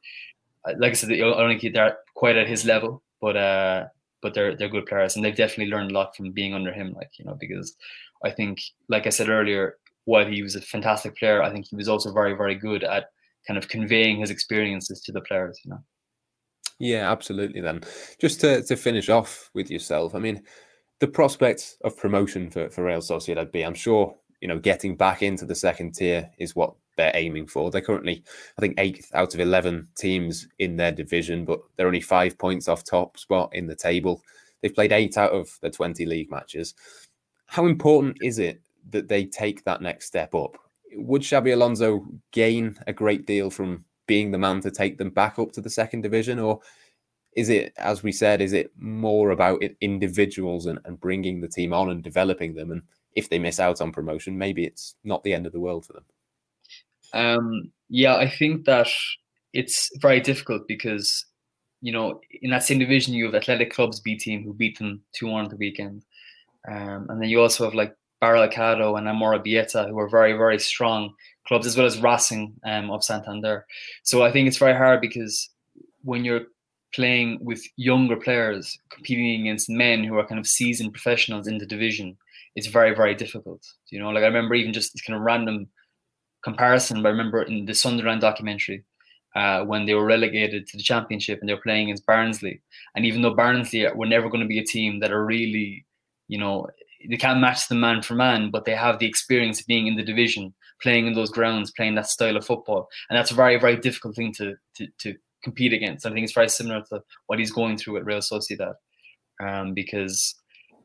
uh, 0.64 0.74
like 0.78 0.92
I 0.92 0.94
said, 0.94 1.12
I 1.12 1.18
don't 1.18 1.60
think 1.60 1.74
they're 1.74 1.98
quite 2.14 2.36
at 2.36 2.48
his 2.48 2.64
level. 2.64 3.02
But 3.20 3.36
uh, 3.36 3.84
but 4.24 4.34
they're 4.34 4.56
they're 4.56 4.68
good 4.68 4.86
players, 4.86 5.16
and 5.16 5.24
they've 5.24 5.36
definitely 5.36 5.72
learned 5.72 5.90
a 5.90 5.94
lot 5.94 6.16
from 6.16 6.32
being 6.32 6.54
under 6.54 6.72
him. 6.72 6.92
Like 6.94 7.10
you 7.18 7.24
know, 7.24 7.36
because 7.38 7.76
I 8.24 8.30
think, 8.30 8.60
like 8.88 9.06
I 9.06 9.10
said 9.10 9.28
earlier, 9.28 9.76
while 10.06 10.26
he 10.26 10.42
was 10.42 10.56
a 10.56 10.62
fantastic 10.62 11.16
player, 11.16 11.42
I 11.42 11.50
think 11.50 11.66
he 11.66 11.76
was 11.76 11.88
also 11.88 12.12
very 12.12 12.34
very 12.34 12.54
good 12.54 12.84
at 12.84 13.10
kind 13.46 13.58
of 13.58 13.68
conveying 13.68 14.18
his 14.20 14.30
experiences 14.30 15.00
to 15.02 15.12
the 15.12 15.20
players. 15.20 15.60
You 15.64 15.72
know. 15.72 15.84
Yeah, 16.78 17.10
absolutely. 17.10 17.60
Then, 17.60 17.82
just 18.18 18.40
to 18.40 18.62
to 18.62 18.76
finish 18.76 19.08
off 19.10 19.50
with 19.54 19.70
yourself, 19.70 20.14
I 20.14 20.18
mean, 20.18 20.42
the 21.04 21.10
prospects 21.10 21.76
of 21.84 21.98
promotion 21.98 22.48
for 22.50 22.70
for 22.70 22.82
Real 22.82 23.00
Sociedad 23.00 23.52
B, 23.52 23.60
I'm 23.60 23.74
sure 23.74 24.16
you 24.40 24.48
know 24.48 24.58
getting 24.58 24.96
back 24.96 25.22
into 25.22 25.44
the 25.44 25.54
second 25.54 25.94
tier 25.94 26.30
is 26.38 26.56
what 26.56 26.74
they're 26.96 27.12
aiming 27.14 27.46
for. 27.46 27.70
They're 27.70 27.82
currently, 27.82 28.24
I 28.56 28.60
think, 28.62 28.76
eighth 28.78 29.10
out 29.12 29.34
of 29.34 29.40
11 29.40 29.86
teams 29.98 30.48
in 30.60 30.76
their 30.76 30.92
division, 30.92 31.44
but 31.44 31.60
they're 31.76 31.88
only 31.88 32.00
five 32.00 32.38
points 32.38 32.68
off 32.68 32.84
top 32.84 33.18
spot 33.18 33.50
in 33.52 33.66
the 33.66 33.74
table. 33.74 34.22
They've 34.62 34.74
played 34.74 34.92
eight 34.92 35.18
out 35.18 35.32
of 35.32 35.58
the 35.60 35.68
20 35.68 36.06
league 36.06 36.30
matches. 36.30 36.72
How 37.44 37.66
important 37.66 38.16
is 38.22 38.38
it 38.38 38.62
that 38.88 39.08
they 39.08 39.26
take 39.26 39.62
that 39.64 39.82
next 39.82 40.06
step 40.06 40.34
up? 40.34 40.56
Would 40.94 41.20
Xabi 41.20 41.52
Alonso 41.52 42.06
gain 42.30 42.78
a 42.86 42.94
great 42.94 43.26
deal 43.26 43.50
from 43.50 43.84
being 44.06 44.30
the 44.30 44.38
man 44.38 44.60
to 44.62 44.70
take 44.70 44.96
them 44.96 45.10
back 45.10 45.38
up 45.38 45.52
to 45.52 45.60
the 45.60 45.68
second 45.68 46.00
division? 46.00 46.38
Or 46.38 46.60
is 47.36 47.48
it, 47.48 47.72
as 47.76 48.02
we 48.02 48.12
said, 48.12 48.40
is 48.40 48.52
it 48.52 48.70
more 48.76 49.30
about 49.30 49.62
individuals 49.80 50.66
and, 50.66 50.78
and 50.84 51.00
bringing 51.00 51.40
the 51.40 51.48
team 51.48 51.72
on 51.72 51.90
and 51.90 52.02
developing 52.02 52.54
them? 52.54 52.70
And 52.70 52.82
if 53.14 53.28
they 53.28 53.38
miss 53.38 53.60
out 53.60 53.80
on 53.80 53.92
promotion, 53.92 54.38
maybe 54.38 54.64
it's 54.64 54.94
not 55.04 55.22
the 55.24 55.34
end 55.34 55.46
of 55.46 55.52
the 55.52 55.60
world 55.60 55.86
for 55.86 55.94
them. 55.94 56.04
Um, 57.12 57.72
yeah, 57.88 58.16
I 58.16 58.28
think 58.28 58.64
that 58.64 58.88
it's 59.52 59.90
very 60.00 60.20
difficult 60.20 60.66
because 60.66 61.24
you 61.80 61.92
know 61.92 62.20
in 62.42 62.50
that 62.50 62.64
same 62.64 62.78
division 62.78 63.14
you 63.14 63.24
have 63.26 63.34
Athletic 63.34 63.72
Club's 63.72 64.00
B 64.00 64.16
team 64.16 64.42
who 64.42 64.52
beat 64.52 64.78
them 64.78 65.02
two 65.12 65.28
one 65.28 65.44
at 65.44 65.50
the 65.50 65.56
weekend, 65.56 66.02
um, 66.68 67.06
and 67.08 67.22
then 67.22 67.28
you 67.28 67.40
also 67.40 67.64
have 67.64 67.74
like 67.74 67.94
Barakaldo 68.20 68.98
and 68.98 69.06
Amorebieta 69.06 69.88
who 69.88 69.98
are 69.98 70.08
very 70.08 70.32
very 70.32 70.58
strong 70.58 71.14
clubs 71.46 71.66
as 71.66 71.76
well 71.76 71.86
as 71.86 72.00
Racing 72.00 72.54
um, 72.64 72.90
of 72.90 73.04
Santander. 73.04 73.64
So 74.02 74.22
I 74.22 74.32
think 74.32 74.48
it's 74.48 74.58
very 74.58 74.74
hard 74.74 75.00
because 75.00 75.50
when 76.02 76.24
you're 76.24 76.46
playing 76.94 77.38
with 77.42 77.62
younger 77.76 78.16
players 78.16 78.78
competing 78.90 79.42
against 79.42 79.68
men 79.68 80.04
who 80.04 80.16
are 80.18 80.26
kind 80.26 80.38
of 80.38 80.46
seasoned 80.46 80.92
professionals 80.92 81.46
in 81.46 81.58
the 81.58 81.66
division, 81.66 82.16
it's 82.56 82.66
very 82.68 82.94
very 82.94 83.14
difficult. 83.14 83.62
You 83.90 84.00
know, 84.00 84.10
like 84.10 84.22
I 84.22 84.26
remember 84.26 84.54
even 84.54 84.72
just 84.72 85.00
kind 85.06 85.16
of 85.16 85.22
random 85.22 85.68
comparison, 86.42 87.02
but 87.02 87.08
I 87.08 87.12
remember 87.12 87.42
in 87.42 87.64
the 87.64 87.74
Sunderland 87.74 88.20
documentary 88.20 88.84
uh, 89.34 89.64
when 89.64 89.84
they 89.84 89.94
were 89.94 90.04
relegated 90.04 90.66
to 90.66 90.76
the 90.76 90.82
championship 90.82 91.40
and 91.40 91.48
they 91.48 91.54
were 91.54 91.60
playing 91.60 91.88
against 91.88 92.06
Barnsley. 92.06 92.60
And 92.94 93.04
even 93.04 93.22
though 93.22 93.34
Barnsley 93.34 93.86
were 93.94 94.06
never 94.06 94.28
going 94.28 94.42
to 94.42 94.48
be 94.48 94.60
a 94.60 94.64
team 94.64 95.00
that 95.00 95.10
are 95.10 95.24
really, 95.24 95.84
you 96.28 96.38
know, 96.38 96.68
they 97.08 97.16
can't 97.16 97.40
match 97.40 97.68
the 97.68 97.74
man 97.74 98.00
for 98.02 98.14
man, 98.14 98.50
but 98.50 98.64
they 98.64 98.74
have 98.74 98.98
the 98.98 99.06
experience 99.06 99.60
of 99.60 99.66
being 99.66 99.86
in 99.86 99.96
the 99.96 100.04
division, 100.04 100.54
playing 100.80 101.06
in 101.06 101.14
those 101.14 101.30
grounds, 101.30 101.72
playing 101.72 101.96
that 101.96 102.06
style 102.06 102.36
of 102.36 102.46
football. 102.46 102.88
And 103.10 103.18
that's 103.18 103.30
a 103.30 103.34
very, 103.34 103.58
very 103.58 103.76
difficult 103.76 104.14
thing 104.14 104.32
to, 104.34 104.54
to, 104.76 104.86
to 105.00 105.14
compete 105.44 105.72
against. 105.72 106.06
I 106.06 106.10
think 106.10 106.24
it's 106.24 106.32
very 106.32 106.48
similar 106.48 106.82
to 106.88 107.02
what 107.26 107.38
he's 107.38 107.52
going 107.52 107.76
through 107.76 107.98
at 107.98 108.04
Real 108.04 108.18
Sociedad 108.18 108.74
um, 109.42 109.74
because 109.74 110.34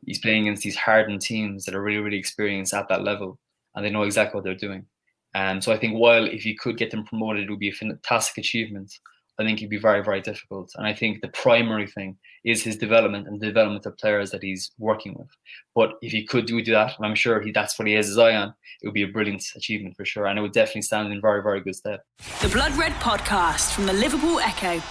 he's 0.06 0.20
playing 0.20 0.42
against 0.42 0.62
these 0.62 0.76
hardened 0.76 1.20
teams 1.20 1.64
that 1.64 1.74
are 1.74 1.82
really, 1.82 2.00
really 2.00 2.18
experienced 2.18 2.74
at 2.74 2.88
that 2.88 3.02
level 3.02 3.38
and 3.74 3.84
they 3.84 3.90
know 3.90 4.02
exactly 4.02 4.36
what 4.36 4.44
they're 4.44 4.54
doing. 4.54 4.86
Um, 5.34 5.60
so 5.60 5.72
I 5.72 5.78
think 5.78 5.94
while 5.94 6.24
if 6.24 6.44
you 6.44 6.56
could 6.56 6.76
get 6.76 6.90
them 6.90 7.04
promoted, 7.04 7.44
it 7.44 7.50
would 7.50 7.60
be 7.60 7.68
a 7.68 7.72
fantastic 7.72 8.38
achievement. 8.38 8.92
I 9.40 9.44
think 9.44 9.58
it'd 9.58 9.70
be 9.70 9.78
very, 9.78 10.02
very 10.02 10.20
difficult. 10.20 10.72
And 10.76 10.86
I 10.86 10.92
think 10.92 11.20
the 11.20 11.28
primary 11.28 11.86
thing 11.86 12.16
is 12.44 12.62
his 12.62 12.76
development 12.76 13.26
and 13.26 13.40
the 13.40 13.46
development 13.46 13.86
of 13.86 13.96
players 13.96 14.30
that 14.30 14.42
he's 14.42 14.70
working 14.78 15.14
with. 15.14 15.28
But 15.74 15.94
if 16.02 16.12
he 16.12 16.26
could 16.26 16.46
do 16.46 16.62
that, 16.64 16.96
and 16.96 17.06
I'm 17.06 17.14
sure 17.14 17.40
he 17.40 17.50
that's 17.50 17.78
what 17.78 17.88
he 17.88 17.94
is 17.94 18.08
his 18.08 18.18
eye 18.18 18.34
on, 18.34 18.54
it 18.82 18.86
would 18.86 18.94
be 18.94 19.02
a 19.02 19.08
brilliant 19.08 19.44
achievement 19.56 19.96
for 19.96 20.04
sure. 20.04 20.26
And 20.26 20.38
it 20.38 20.42
would 20.42 20.52
definitely 20.52 20.82
stand 20.82 21.12
in 21.12 21.20
very, 21.20 21.42
very 21.42 21.60
good 21.60 21.76
stead. 21.76 22.00
The 22.42 22.48
Blood 22.48 22.72
Red 22.76 22.92
Podcast 22.94 23.72
from 23.72 23.86
the 23.86 23.92
Liverpool 23.92 24.40
Echo. 24.40 24.82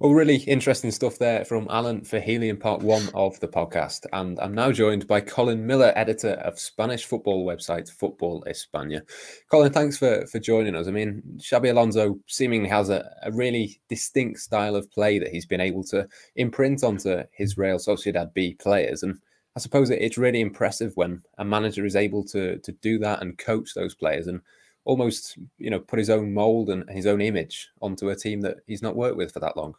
Well, 0.00 0.12
really 0.12 0.38
interesting 0.38 0.90
stuff 0.90 1.18
there 1.18 1.44
from 1.44 1.68
Alan 1.70 2.00
Feehely 2.00 2.48
in 2.48 2.56
part 2.56 2.82
one 2.82 3.08
of 3.14 3.38
the 3.38 3.46
podcast. 3.46 4.06
And 4.12 4.40
I'm 4.40 4.52
now 4.52 4.72
joined 4.72 5.06
by 5.06 5.20
Colin 5.20 5.64
Miller, 5.64 5.92
editor 5.94 6.30
of 6.30 6.58
Spanish 6.58 7.04
football 7.04 7.46
website 7.46 7.88
Football 7.88 8.44
España. 8.48 9.02
Colin, 9.48 9.72
thanks 9.72 9.96
for, 9.96 10.26
for 10.26 10.40
joining 10.40 10.74
us. 10.74 10.88
I 10.88 10.90
mean, 10.90 11.22
Xabi 11.36 11.70
Alonso 11.70 12.18
seemingly 12.26 12.68
has 12.70 12.90
a, 12.90 13.08
a 13.22 13.30
really 13.30 13.80
distinct 13.88 14.40
style 14.40 14.74
of 14.74 14.90
play 14.90 15.20
that 15.20 15.30
he's 15.30 15.46
been 15.46 15.60
able 15.60 15.84
to 15.84 16.08
imprint 16.34 16.82
onto 16.82 17.22
his 17.30 17.56
Real 17.56 17.78
Sociedad 17.78 18.34
B 18.34 18.54
players. 18.54 19.04
And 19.04 19.20
I 19.54 19.60
suppose 19.60 19.90
it's 19.90 20.18
really 20.18 20.40
impressive 20.40 20.90
when 20.96 21.22
a 21.38 21.44
manager 21.44 21.86
is 21.86 21.94
able 21.94 22.24
to, 22.24 22.58
to 22.58 22.72
do 22.72 22.98
that 22.98 23.22
and 23.22 23.38
coach 23.38 23.74
those 23.74 23.94
players 23.94 24.26
and 24.26 24.40
almost, 24.84 25.38
you 25.58 25.70
know, 25.70 25.78
put 25.78 26.00
his 26.00 26.10
own 26.10 26.34
mold 26.34 26.68
and 26.68 26.84
his 26.90 27.06
own 27.06 27.20
image 27.20 27.68
onto 27.80 28.08
a 28.08 28.16
team 28.16 28.40
that 28.40 28.56
he's 28.66 28.82
not 28.82 28.96
worked 28.96 29.16
with 29.16 29.32
for 29.32 29.38
that 29.38 29.56
long. 29.56 29.76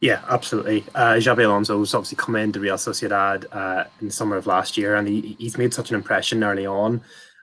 Yeah, 0.00 0.22
absolutely. 0.30 0.84
Uh, 0.94 1.14
Xabi 1.14 1.44
Alonso's 1.44 1.94
obviously 1.94 2.16
come 2.16 2.36
into 2.36 2.58
Real 2.58 2.76
Sociedad 2.76 3.44
uh, 3.52 3.84
in 4.00 4.06
the 4.06 4.12
summer 4.12 4.36
of 4.36 4.46
last 4.46 4.78
year, 4.78 4.94
and 4.94 5.06
he, 5.06 5.36
he's 5.38 5.58
made 5.58 5.74
such 5.74 5.90
an 5.90 5.96
impression 5.96 6.42
early 6.42 6.66
on. 6.66 7.02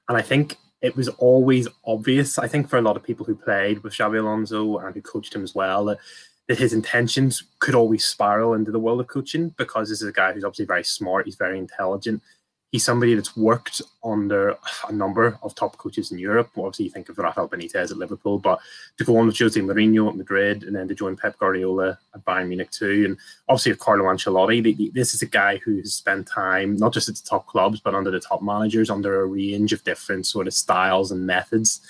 And 0.09 0.17
I 0.17 0.23
think 0.23 0.57
it 0.81 0.95
was 0.95 1.07
always 1.07 1.67
obvious, 1.85 2.39
I 2.39 2.47
think, 2.47 2.67
for 2.67 2.77
a 2.77 2.81
lot 2.81 2.95
of 2.95 3.03
people 3.03 3.25
who 3.25 3.35
played 3.35 3.83
with 3.83 3.93
Xabi 3.93 4.19
Alonso 4.19 4.77
and 4.77 4.95
who 4.95 5.01
coached 5.01 5.35
him 5.35 5.43
as 5.43 5.53
well, 5.53 5.85
that, 5.85 5.99
that 6.47 6.57
his 6.57 6.73
intentions 6.73 7.43
could 7.59 7.75
always 7.75 8.05
spiral 8.05 8.55
into 8.55 8.71
the 8.71 8.79
world 8.79 9.01
of 9.01 9.07
coaching 9.07 9.49
because 9.49 9.89
this 9.89 10.01
is 10.01 10.07
a 10.07 10.13
guy 10.13 10.33
who's 10.33 10.43
obviously 10.43 10.65
very 10.65 10.83
smart, 10.83 11.25
he's 11.25 11.35
very 11.35 11.59
intelligent, 11.59 12.23
he's 12.71 12.83
somebody 12.83 13.15
that's 13.15 13.37
worked 13.37 13.81
under 14.03 14.57
a 14.87 14.91
number 14.91 15.39
of 15.41 15.55
top 15.55 15.77
coaches 15.77 16.11
in 16.11 16.19
Europe. 16.19 16.49
Obviously, 16.57 16.85
you 16.85 16.91
think 16.91 17.07
of 17.07 17.17
Rafael 17.17 17.47
Benitez 17.47 17.91
at 17.91 17.97
Liverpool, 17.97 18.39
but 18.39 18.59
to 18.97 19.05
go 19.05 19.17
on 19.17 19.27
with 19.27 19.39
Jose 19.39 19.59
Mourinho 19.59 20.09
at 20.09 20.17
Madrid 20.17 20.63
and 20.63 20.75
then 20.75 20.87
to 20.87 20.95
join 20.95 21.15
Pep 21.15 21.37
Guardiola 21.39 21.97
at 22.13 22.25
Bayern 22.25 22.49
Munich 22.49 22.71
too, 22.71 23.05
and 23.05 23.17
obviously 23.47 23.71
with 23.71 23.79
Carlo 23.79 24.05
Ancelotti, 24.05 24.93
this 24.93 25.13
is 25.13 25.21
a 25.21 25.27
guy 25.27 25.57
who 25.57 25.77
has 25.77 25.93
spent 25.93 26.27
time 26.27 26.75
not 26.75 26.93
just 26.93 27.07
at 27.07 27.15
the 27.15 27.27
top 27.27 27.47
clubs 27.47 27.79
but 27.79 27.95
under 27.95 28.11
the 28.11 28.19
top 28.19 28.41
managers, 28.41 28.89
under 28.89 29.21
a 29.21 29.25
range 29.25 29.71
of 29.71 29.83
different 29.83 30.25
sort 30.25 30.47
of 30.47 30.53
styles 30.53 31.11
and 31.11 31.25
methods. 31.25 31.81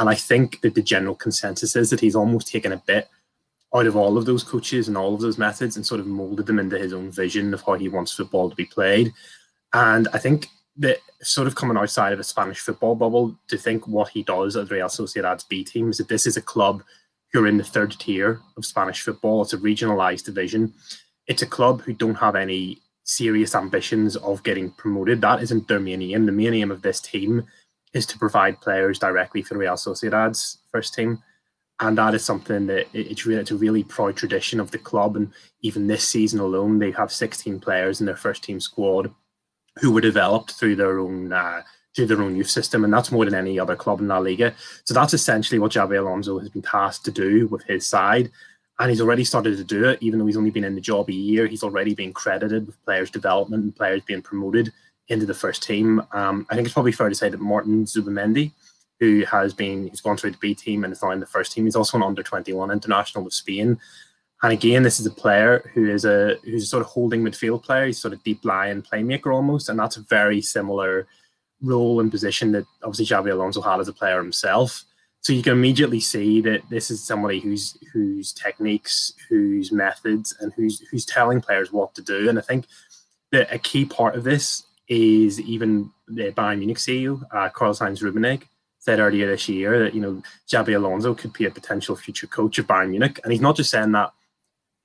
And 0.00 0.08
I 0.08 0.16
think 0.16 0.60
that 0.62 0.74
the 0.74 0.82
general 0.82 1.14
consensus 1.14 1.76
is 1.76 1.90
that 1.90 2.00
he's 2.00 2.16
almost 2.16 2.48
taken 2.48 2.72
a 2.72 2.82
bit 2.84 3.08
out 3.74 3.86
of 3.86 3.96
all 3.96 4.18
of 4.18 4.24
those 4.24 4.42
coaches 4.44 4.88
and 4.88 4.96
all 4.96 5.14
of 5.14 5.20
those 5.20 5.38
methods 5.38 5.76
and 5.76 5.86
sort 5.86 6.00
of 6.00 6.06
molded 6.06 6.46
them 6.46 6.58
into 6.58 6.78
his 6.78 6.92
own 6.92 7.10
vision 7.10 7.54
of 7.54 7.62
how 7.62 7.74
he 7.74 7.88
wants 7.88 8.12
football 8.12 8.48
to 8.50 8.56
be 8.56 8.64
played. 8.64 9.12
And 9.74 10.08
I 10.12 10.18
think 10.18 10.48
that 10.78 10.98
sort 11.20 11.48
of 11.48 11.56
coming 11.56 11.76
outside 11.76 12.12
of 12.12 12.20
a 12.20 12.24
Spanish 12.24 12.60
football 12.60 12.94
bubble 12.94 13.36
to 13.48 13.58
think 13.58 13.86
what 13.86 14.08
he 14.08 14.22
does 14.22 14.56
at 14.56 14.70
Real 14.70 14.88
Sociedad's 14.88 15.44
B 15.44 15.64
team 15.64 15.90
is 15.90 15.98
that 15.98 16.08
this 16.08 16.26
is 16.26 16.36
a 16.36 16.42
club 16.42 16.82
who 17.32 17.42
are 17.42 17.48
in 17.48 17.58
the 17.58 17.64
third 17.64 17.90
tier 17.98 18.40
of 18.56 18.64
Spanish 18.64 19.02
football. 19.02 19.42
It's 19.42 19.52
a 19.52 19.58
regionalized 19.58 20.24
division. 20.24 20.72
It's 21.26 21.42
a 21.42 21.46
club 21.46 21.82
who 21.82 21.92
don't 21.92 22.14
have 22.14 22.36
any 22.36 22.78
serious 23.02 23.54
ambitions 23.54 24.16
of 24.16 24.44
getting 24.44 24.70
promoted. 24.70 25.20
That 25.20 25.42
isn't 25.42 25.66
their 25.66 25.80
main 25.80 26.02
aim. 26.02 26.26
The 26.26 26.32
main 26.32 26.54
aim 26.54 26.70
of 26.70 26.82
this 26.82 27.00
team 27.00 27.44
is 27.92 28.06
to 28.06 28.18
provide 28.18 28.60
players 28.60 28.98
directly 29.00 29.42
for 29.42 29.58
Real 29.58 29.76
Sociedad's 29.76 30.58
first 30.70 30.94
team. 30.94 31.20
And 31.80 31.98
that 31.98 32.14
is 32.14 32.24
something 32.24 32.66
that 32.68 32.86
it's 32.92 33.26
really, 33.26 33.40
it's 33.40 33.50
a 33.50 33.56
really 33.56 33.82
proud 33.82 34.16
tradition 34.16 34.60
of 34.60 34.70
the 34.70 34.78
club. 34.78 35.16
And 35.16 35.32
even 35.62 35.88
this 35.88 36.08
season 36.08 36.38
alone, 36.38 36.78
they 36.78 36.92
have 36.92 37.10
16 37.10 37.58
players 37.58 37.98
in 37.98 38.06
their 38.06 38.16
first 38.16 38.44
team 38.44 38.60
squad 38.60 39.12
who 39.80 39.92
were 39.92 40.00
developed 40.00 40.52
through 40.52 40.76
their 40.76 40.98
own 40.98 41.32
uh, 41.32 41.62
through 41.94 42.06
their 42.06 42.22
own 42.22 42.36
youth 42.36 42.50
system, 42.50 42.84
and 42.84 42.92
that's 42.92 43.12
more 43.12 43.24
than 43.24 43.34
any 43.34 43.58
other 43.58 43.76
club 43.76 44.00
in 44.00 44.08
La 44.08 44.18
Liga. 44.18 44.54
So 44.84 44.94
that's 44.94 45.14
essentially 45.14 45.58
what 45.58 45.72
Xabi 45.72 45.98
Alonso 45.98 46.38
has 46.38 46.48
been 46.48 46.62
tasked 46.62 47.04
to 47.04 47.10
do 47.10 47.46
with 47.48 47.62
his 47.64 47.86
side, 47.86 48.30
and 48.78 48.90
he's 48.90 49.00
already 49.00 49.24
started 49.24 49.56
to 49.56 49.64
do 49.64 49.88
it. 49.88 49.98
Even 50.00 50.18
though 50.18 50.26
he's 50.26 50.36
only 50.36 50.50
been 50.50 50.64
in 50.64 50.74
the 50.74 50.80
job 50.80 51.08
a 51.08 51.12
year, 51.12 51.46
he's 51.46 51.62
already 51.62 51.94
been 51.94 52.12
credited 52.12 52.66
with 52.66 52.84
players' 52.84 53.10
development 53.10 53.62
and 53.64 53.76
players 53.76 54.02
being 54.02 54.22
promoted 54.22 54.72
into 55.08 55.26
the 55.26 55.34
first 55.34 55.62
team. 55.62 56.02
Um, 56.12 56.46
I 56.50 56.54
think 56.54 56.66
it's 56.66 56.74
probably 56.74 56.92
fair 56.92 57.08
to 57.08 57.14
say 57.14 57.28
that 57.28 57.40
Martin 57.40 57.84
Zubimendi, 57.84 58.52
who 59.00 59.24
has 59.30 59.52
been 59.52 59.86
he's 59.88 60.00
gone 60.00 60.16
through 60.16 60.32
the 60.32 60.38
B 60.38 60.54
team 60.54 60.82
and 60.82 60.92
is 60.92 61.02
now 61.02 61.10
in 61.10 61.20
the 61.20 61.26
first 61.26 61.52
team, 61.52 61.64
he's 61.64 61.76
also 61.76 61.96
an 61.96 62.02
under 62.02 62.22
twenty 62.22 62.52
one 62.52 62.70
international 62.70 63.22
with 63.22 63.34
Spain. 63.34 63.78
And 64.44 64.52
again, 64.52 64.82
this 64.82 65.00
is 65.00 65.06
a 65.06 65.10
player 65.10 65.70
who 65.72 65.88
is 65.88 66.04
a 66.04 66.36
who's 66.44 66.64
a 66.64 66.66
sort 66.66 66.82
of 66.82 66.88
holding 66.88 67.22
midfield 67.22 67.62
player. 67.62 67.86
He's 67.86 67.98
sort 67.98 68.12
of 68.12 68.22
deep 68.24 68.44
lying 68.44 68.82
playmaker 68.82 69.34
almost, 69.34 69.70
and 69.70 69.78
that's 69.78 69.96
a 69.96 70.02
very 70.02 70.42
similar 70.42 71.06
role 71.62 71.98
and 71.98 72.10
position 72.10 72.52
that 72.52 72.66
obviously 72.82 73.06
Xabi 73.06 73.32
Alonso 73.32 73.62
had 73.62 73.80
as 73.80 73.88
a 73.88 73.92
player 73.94 74.18
himself. 74.18 74.84
So 75.22 75.32
you 75.32 75.42
can 75.42 75.54
immediately 75.54 76.00
see 76.00 76.42
that 76.42 76.60
this 76.68 76.90
is 76.90 77.02
somebody 77.02 77.40
who's 77.40 77.78
whose 77.90 78.34
techniques, 78.34 79.14
whose 79.30 79.72
methods, 79.72 80.36
and 80.38 80.52
who's 80.52 80.86
who's 80.90 81.06
telling 81.06 81.40
players 81.40 81.72
what 81.72 81.94
to 81.94 82.02
do. 82.02 82.28
And 82.28 82.38
I 82.38 82.42
think 82.42 82.66
that 83.32 83.50
a 83.50 83.58
key 83.58 83.86
part 83.86 84.14
of 84.14 84.24
this 84.24 84.64
is 84.88 85.40
even 85.40 85.90
the 86.06 86.32
Bayern 86.32 86.58
Munich 86.58 86.76
CEO, 86.76 87.22
uh, 87.32 87.48
Karl-Heinz 87.48 88.02
Rummenigge, 88.02 88.42
said 88.78 89.00
earlier 89.00 89.26
this 89.26 89.48
year 89.48 89.84
that 89.84 89.94
you 89.94 90.02
know 90.02 90.22
Xabi 90.46 90.76
Alonso 90.76 91.14
could 91.14 91.32
be 91.32 91.46
a 91.46 91.50
potential 91.50 91.96
future 91.96 92.26
coach 92.26 92.58
of 92.58 92.66
Bayern 92.66 92.90
Munich, 92.90 93.18
and 93.24 93.32
he's 93.32 93.40
not 93.40 93.56
just 93.56 93.70
saying 93.70 93.92
that 93.92 94.12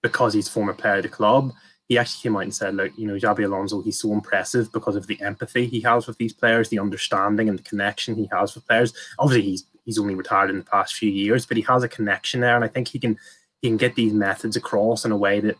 because 0.02 0.34
he's 0.34 0.48
former 0.48 0.74
player 0.74 0.98
of 0.98 1.04
the 1.04 1.10
club. 1.10 1.52
He 1.88 1.98
actually 1.98 2.22
came 2.22 2.36
out 2.36 2.44
and 2.44 2.54
said, 2.54 2.76
look, 2.76 2.92
you 2.98 3.08
know, 3.08 3.16
Xabi 3.16 3.46
Alonso, 3.46 3.82
he's 3.82 4.00
so 4.00 4.14
impressive 4.14 4.72
because 4.72 4.96
of 4.96 5.08
the 5.08 5.20
empathy 5.22 5.66
he 5.66 5.82
has 5.82 6.06
with 6.06 6.18
these 6.18 6.34
players, 6.34 6.70
the 6.70 6.80
understanding 6.80 7.50
and 7.50 7.58
the 7.58 7.64
connection 7.64 8.16
he 8.16 8.30
has 8.32 8.54
with 8.54 8.68
players. 8.68 8.94
Obviously, 9.18 9.50
he's 9.50 9.66
he's 9.86 10.00
only 10.00 10.14
retired 10.14 10.52
in 10.52 10.58
the 10.60 10.66
past 10.66 10.94
few 10.94 11.10
years, 11.10 11.46
but 11.48 11.58
he 11.58 11.64
has 11.64 11.84
a 11.84 11.90
connection 11.90 12.42
there, 12.42 12.56
and 12.56 12.64
I 12.64 12.68
think 12.68 12.90
he 12.90 13.00
can 13.00 13.18
he 13.62 13.70
can 13.70 13.78
get 13.78 13.96
these 13.96 14.14
methods 14.14 14.56
across 14.56 15.04
in 15.04 15.12
a 15.12 15.18
way 15.18 15.40
that 15.40 15.58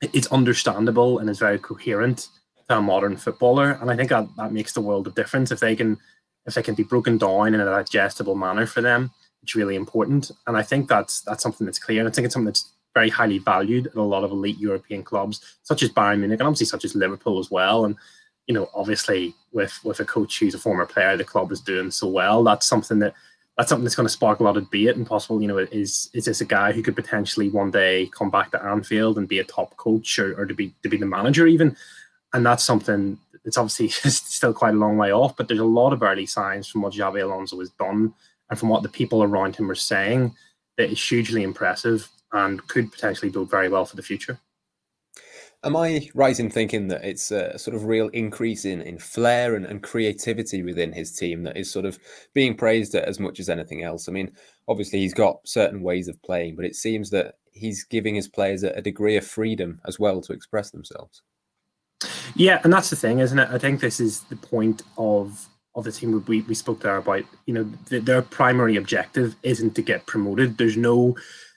it's 0.00 0.28
understandable 0.28 1.18
and 1.18 1.28
is 1.28 1.38
very 1.38 1.58
coherent 1.58 2.28
to 2.68 2.78
a 2.78 2.82
modern 2.82 3.16
footballer. 3.16 3.72
And 3.80 3.90
I 3.90 3.96
think 3.96 4.10
that, 4.10 4.28
that 4.36 4.52
makes 4.52 4.72
the 4.72 4.80
world 4.80 5.06
of 5.06 5.14
difference 5.14 5.50
if 5.50 5.60
they 5.60 5.74
can 5.74 5.98
if 6.46 6.54
they 6.54 6.62
can 6.62 6.76
be 6.76 6.84
broken 6.84 7.18
down 7.18 7.54
in 7.54 7.60
a 7.60 7.64
digestible 7.64 8.36
manner 8.36 8.66
for 8.66 8.80
them. 8.80 9.10
It's 9.42 9.56
really 9.56 9.76
important, 9.76 10.30
and 10.46 10.56
I 10.56 10.62
think 10.62 10.88
that's 10.88 11.22
that's 11.22 11.42
something 11.42 11.66
that's 11.66 11.78
clear. 11.78 12.00
And 12.00 12.08
I 12.08 12.12
think 12.12 12.24
it's 12.24 12.34
something 12.34 12.46
that's 12.46 12.72
very 12.96 13.10
highly 13.10 13.36
valued 13.36 13.88
at 13.88 13.94
a 13.94 14.02
lot 14.02 14.24
of 14.24 14.30
elite 14.30 14.58
European 14.58 15.02
clubs, 15.02 15.58
such 15.62 15.82
as 15.82 15.90
Bayern 15.90 16.20
Munich 16.20 16.40
and 16.40 16.46
obviously 16.48 16.64
such 16.64 16.82
as 16.86 16.94
Liverpool 16.94 17.38
as 17.38 17.50
well. 17.50 17.84
And 17.84 17.94
you 18.46 18.54
know, 18.54 18.70
obviously 18.74 19.34
with 19.52 19.78
with 19.84 20.00
a 20.00 20.04
coach 20.06 20.38
who's 20.38 20.54
a 20.54 20.58
former 20.58 20.86
player, 20.86 21.14
the 21.14 21.32
club 21.32 21.52
is 21.52 21.60
doing 21.60 21.90
so 21.90 22.06
well. 22.08 22.42
That's 22.42 22.66
something 22.66 22.98
that 23.00 23.12
that's 23.58 23.68
something 23.68 23.84
that's 23.84 23.96
going 23.96 24.06
to 24.06 24.18
spark 24.18 24.40
a 24.40 24.44
lot 24.44 24.56
of 24.56 24.64
debate 24.64 24.96
and 24.96 25.06
possible. 25.06 25.42
You 25.42 25.48
know, 25.48 25.58
is 25.58 26.08
is 26.14 26.24
this 26.24 26.40
a 26.40 26.46
guy 26.46 26.72
who 26.72 26.82
could 26.82 26.96
potentially 26.96 27.50
one 27.50 27.70
day 27.70 28.10
come 28.18 28.30
back 28.30 28.50
to 28.52 28.64
Anfield 28.64 29.18
and 29.18 29.28
be 29.28 29.40
a 29.40 29.44
top 29.44 29.76
coach 29.76 30.18
or, 30.18 30.40
or 30.40 30.46
to 30.46 30.54
be 30.54 30.72
to 30.82 30.88
be 30.88 30.96
the 30.96 31.04
manager 31.04 31.46
even? 31.46 31.76
And 32.32 32.46
that's 32.46 32.64
something 32.64 33.18
it's 33.44 33.58
obviously 33.58 33.88
still 34.10 34.54
quite 34.54 34.74
a 34.74 34.78
long 34.78 34.96
way 34.96 35.12
off, 35.12 35.36
but 35.36 35.48
there's 35.48 35.60
a 35.60 35.74
lot 35.80 35.92
of 35.92 36.02
early 36.02 36.24
signs 36.24 36.66
from 36.66 36.80
what 36.80 36.94
Xabi 36.94 37.22
Alonso 37.22 37.58
has 37.58 37.70
done 37.70 38.14
and 38.48 38.58
from 38.58 38.70
what 38.70 38.82
the 38.82 38.88
people 38.88 39.22
around 39.22 39.54
him 39.54 39.70
are 39.70 39.82
saying 39.92 40.34
that 40.78 40.90
is 40.90 41.10
hugely 41.10 41.42
impressive 41.42 42.08
and 42.36 42.66
could 42.68 42.92
potentially 42.92 43.30
do 43.30 43.46
very 43.46 43.68
well 43.68 43.84
for 43.84 43.96
the 43.96 44.02
future. 44.02 44.38
Am 45.64 45.74
I 45.74 46.08
right 46.14 46.38
in 46.38 46.50
thinking 46.50 46.86
that 46.88 47.04
it's 47.04 47.32
a 47.32 47.58
sort 47.58 47.74
of 47.74 47.86
real 47.86 48.08
increase 48.08 48.64
in, 48.64 48.82
in 48.82 48.98
flair 48.98 49.56
and, 49.56 49.64
and 49.64 49.82
creativity 49.82 50.62
within 50.62 50.92
his 50.92 51.16
team 51.16 51.42
that 51.42 51.56
is 51.56 51.70
sort 51.70 51.86
of 51.86 51.98
being 52.34 52.54
praised 52.54 52.94
as 52.94 53.18
much 53.18 53.40
as 53.40 53.48
anything 53.48 53.82
else? 53.82 54.08
I 54.08 54.12
mean, 54.12 54.30
obviously 54.68 55.00
he's 55.00 55.14
got 55.14 55.40
certain 55.44 55.82
ways 55.82 56.08
of 56.08 56.22
playing, 56.22 56.56
but 56.56 56.66
it 56.66 56.76
seems 56.76 57.10
that 57.10 57.38
he's 57.52 57.84
giving 57.84 58.14
his 58.14 58.28
players 58.28 58.62
a, 58.62 58.70
a 58.72 58.82
degree 58.82 59.16
of 59.16 59.26
freedom 59.26 59.80
as 59.86 59.98
well 59.98 60.20
to 60.20 60.32
express 60.32 60.70
themselves. 60.70 61.22
Yeah, 62.34 62.60
and 62.62 62.72
that's 62.72 62.90
the 62.90 62.96
thing, 62.96 63.18
isn't 63.20 63.38
it? 63.38 63.48
I 63.50 63.58
think 63.58 63.80
this 63.80 63.98
is 63.98 64.20
the 64.24 64.36
point 64.36 64.82
of 64.98 65.48
of 65.74 65.84
the 65.84 65.92
team 65.92 66.24
we, 66.26 66.40
we 66.42 66.54
spoke 66.54 66.80
there 66.80 66.96
about. 66.96 67.24
You 67.46 67.54
know, 67.54 67.64
the, 67.88 68.00
their 68.00 68.22
primary 68.22 68.76
objective 68.76 69.36
isn't 69.42 69.74
to 69.74 69.82
get 69.82 70.06
promoted. 70.06 70.58
There's 70.58 70.76
no 70.76 71.16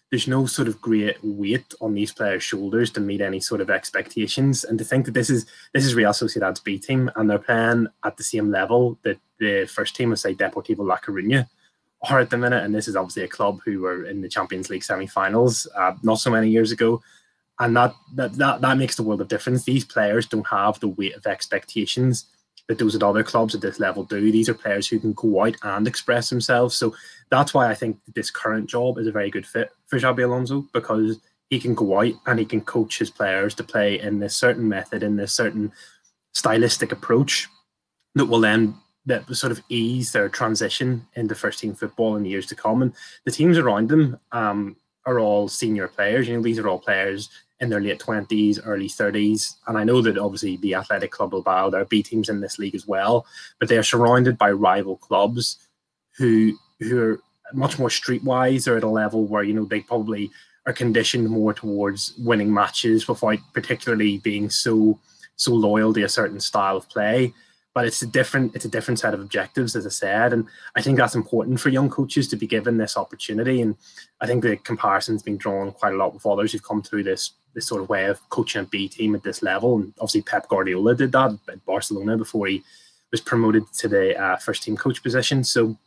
there's 0.09 0.27
no 0.27 0.45
sort 0.45 0.67
of 0.67 0.81
great 0.81 1.17
weight 1.21 1.73
on 1.81 1.93
these 1.93 2.11
players' 2.11 2.43
shoulders 2.43 2.89
to 2.91 2.99
meet 2.99 3.21
any 3.21 3.39
sort 3.39 3.61
of 3.61 3.69
expectations. 3.69 4.63
And 4.63 4.79
to 4.79 4.85
think 4.85 5.05
that 5.05 5.13
this 5.13 5.29
is 5.29 5.45
this 5.73 5.85
is 5.85 5.95
Real 5.95 6.13
Sociedad's 6.13 6.59
B 6.59 6.79
team 6.79 7.11
and 7.15 7.29
they're 7.29 7.37
playing 7.37 7.87
at 8.03 8.17
the 8.17 8.23
same 8.23 8.49
level 8.49 8.97
that 9.03 9.19
the 9.39 9.65
first 9.65 9.95
team 9.95 10.11
of 10.11 10.19
say 10.19 10.33
Deportivo 10.33 10.79
La 10.79 10.97
Coruña 10.97 11.47
are 12.09 12.19
at 12.19 12.29
the 12.29 12.37
minute. 12.37 12.63
And 12.63 12.73
this 12.73 12.87
is 12.87 12.95
obviously 12.95 13.23
a 13.23 13.27
club 13.27 13.59
who 13.63 13.81
were 13.81 14.05
in 14.05 14.21
the 14.21 14.29
Champions 14.29 14.69
League 14.69 14.83
semi-finals 14.83 15.67
uh, 15.75 15.93
not 16.01 16.19
so 16.19 16.31
many 16.31 16.49
years 16.49 16.71
ago. 16.71 17.01
And 17.59 17.75
that, 17.75 17.93
that 18.15 18.33
that 18.33 18.61
that 18.61 18.77
makes 18.77 18.95
the 18.95 19.03
world 19.03 19.21
of 19.21 19.27
difference. 19.27 19.63
These 19.63 19.85
players 19.85 20.25
don't 20.25 20.47
have 20.47 20.79
the 20.79 20.87
weight 20.87 21.15
of 21.15 21.27
expectations 21.27 22.25
that 22.67 22.77
those 22.77 22.95
at 22.95 23.03
other 23.03 23.23
clubs 23.23 23.53
at 23.53 23.61
this 23.61 23.79
level 23.79 24.03
do. 24.03 24.31
These 24.31 24.47
are 24.47 24.53
players 24.53 24.87
who 24.87 24.99
can 24.99 25.13
go 25.13 25.45
out 25.45 25.55
and 25.63 25.87
express 25.87 26.29
themselves. 26.29 26.75
So 26.75 26.95
that's 27.29 27.53
why 27.53 27.69
I 27.69 27.75
think 27.75 27.99
this 28.15 28.31
current 28.31 28.69
job 28.69 28.97
is 28.97 29.07
a 29.07 29.11
very 29.11 29.29
good 29.29 29.45
fit 29.45 29.69
for 29.87 29.99
Xabi 29.99 30.23
Alonso 30.23 30.65
because 30.73 31.19
he 31.49 31.59
can 31.59 31.73
go 31.75 31.99
out 31.99 32.13
and 32.25 32.39
he 32.39 32.45
can 32.45 32.61
coach 32.61 32.99
his 32.99 33.09
players 33.09 33.55
to 33.55 33.63
play 33.63 33.99
in 33.99 34.19
this 34.19 34.35
certain 34.35 34.67
method, 34.67 35.03
in 35.03 35.15
this 35.15 35.33
certain 35.33 35.71
stylistic 36.33 36.91
approach 36.91 37.47
that 38.15 38.25
will 38.25 38.39
then 38.39 38.75
that 39.05 39.27
will 39.27 39.35
sort 39.35 39.51
of 39.51 39.61
ease 39.69 40.11
their 40.11 40.29
transition 40.29 41.05
into 41.15 41.33
first 41.33 41.59
team 41.59 41.73
football 41.73 42.15
in 42.15 42.23
the 42.23 42.29
years 42.29 42.45
to 42.47 42.55
come. 42.55 42.81
And 42.81 42.93
the 43.25 43.31
teams 43.31 43.57
around 43.57 43.89
them 43.89 44.19
um, 44.31 44.75
are 45.05 45.19
all 45.19 45.47
senior 45.47 45.87
players. 45.87 46.27
You 46.27 46.35
know, 46.35 46.43
these 46.43 46.59
are 46.59 46.67
all 46.67 46.79
players 46.79 47.29
in 47.59 47.69
their 47.69 47.81
late 47.81 47.99
20s, 47.99 48.59
early 48.63 48.87
30s. 48.87 49.55
And 49.67 49.77
I 49.77 49.83
know 49.83 50.01
that 50.01 50.17
obviously 50.17 50.57
the 50.57 50.75
Athletic 50.75 51.11
Club 51.11 51.31
Bilbao, 51.31 51.69
there 51.69 51.81
are 51.81 51.85
B 51.85 52.03
teams 52.03 52.29
in 52.29 52.39
this 52.39 52.59
league 52.59 52.75
as 52.75 52.87
well, 52.87 53.25
but 53.59 53.67
they 53.67 53.77
are 53.77 53.83
surrounded 53.83 54.37
by 54.37 54.51
rival 54.51 54.97
clubs 54.97 55.57
who 56.17 56.57
who 56.79 56.99
are 56.99 57.21
much 57.53 57.79
more 57.79 57.89
streetwise 57.89 58.67
or 58.67 58.77
at 58.77 58.83
a 58.83 58.89
level 58.89 59.25
where, 59.25 59.43
you 59.43 59.53
know, 59.53 59.65
they 59.65 59.81
probably 59.81 60.31
are 60.65 60.73
conditioned 60.73 61.29
more 61.29 61.53
towards 61.53 62.13
winning 62.19 62.53
matches 62.53 63.07
without 63.07 63.39
particularly 63.53 64.17
being 64.19 64.49
so 64.49 64.99
so 65.35 65.53
loyal 65.53 65.93
to 65.93 66.03
a 66.03 66.09
certain 66.09 66.39
style 66.39 66.75
of 66.75 66.89
play. 66.89 67.33
But 67.73 67.85
it's 67.85 68.01
a 68.01 68.07
different 68.07 68.55
it's 68.55 68.65
a 68.65 68.69
different 68.69 68.99
set 68.99 69.13
of 69.13 69.21
objectives 69.21 69.75
as 69.75 69.85
i 69.85 69.89
said 69.89 70.33
and 70.33 70.45
i 70.75 70.81
think 70.81 70.97
that's 70.97 71.15
important 71.15 71.61
for 71.61 71.69
young 71.69 71.89
coaches 71.89 72.27
to 72.27 72.35
be 72.35 72.47
given 72.47 72.75
this 72.75 72.97
opportunity 72.97 73.61
and 73.61 73.77
i 74.19 74.27
think 74.27 74.43
the 74.43 74.57
comparison's 74.57 75.23
been 75.23 75.37
drawn 75.37 75.71
quite 75.71 75.93
a 75.93 75.95
lot 75.95 76.13
with 76.13 76.25
others 76.25 76.51
who've 76.51 76.63
come 76.63 76.81
through 76.81 77.03
this 77.03 77.33
this 77.53 77.67
sort 77.67 77.81
of 77.81 77.87
way 77.87 78.05
of 78.05 78.27
coaching 78.31 78.63
a 78.63 78.65
b 78.65 78.89
team 78.89 79.15
at 79.15 79.23
this 79.23 79.41
level 79.43 79.75
and 79.77 79.93
obviously 79.99 80.21
pep 80.23 80.49
guardiola 80.49 80.93
did 80.93 81.11
that 81.11 81.31
at 81.47 81.63
barcelona 81.65 82.17
before 82.17 82.47
he 82.47 82.61
was 83.11 83.21
promoted 83.21 83.63
to 83.73 83.87
the 83.87 84.19
uh, 84.19 84.37
first 84.37 84.63
team 84.63 84.77
coach 84.77 85.01
position. 85.01 85.43
So 85.43 85.77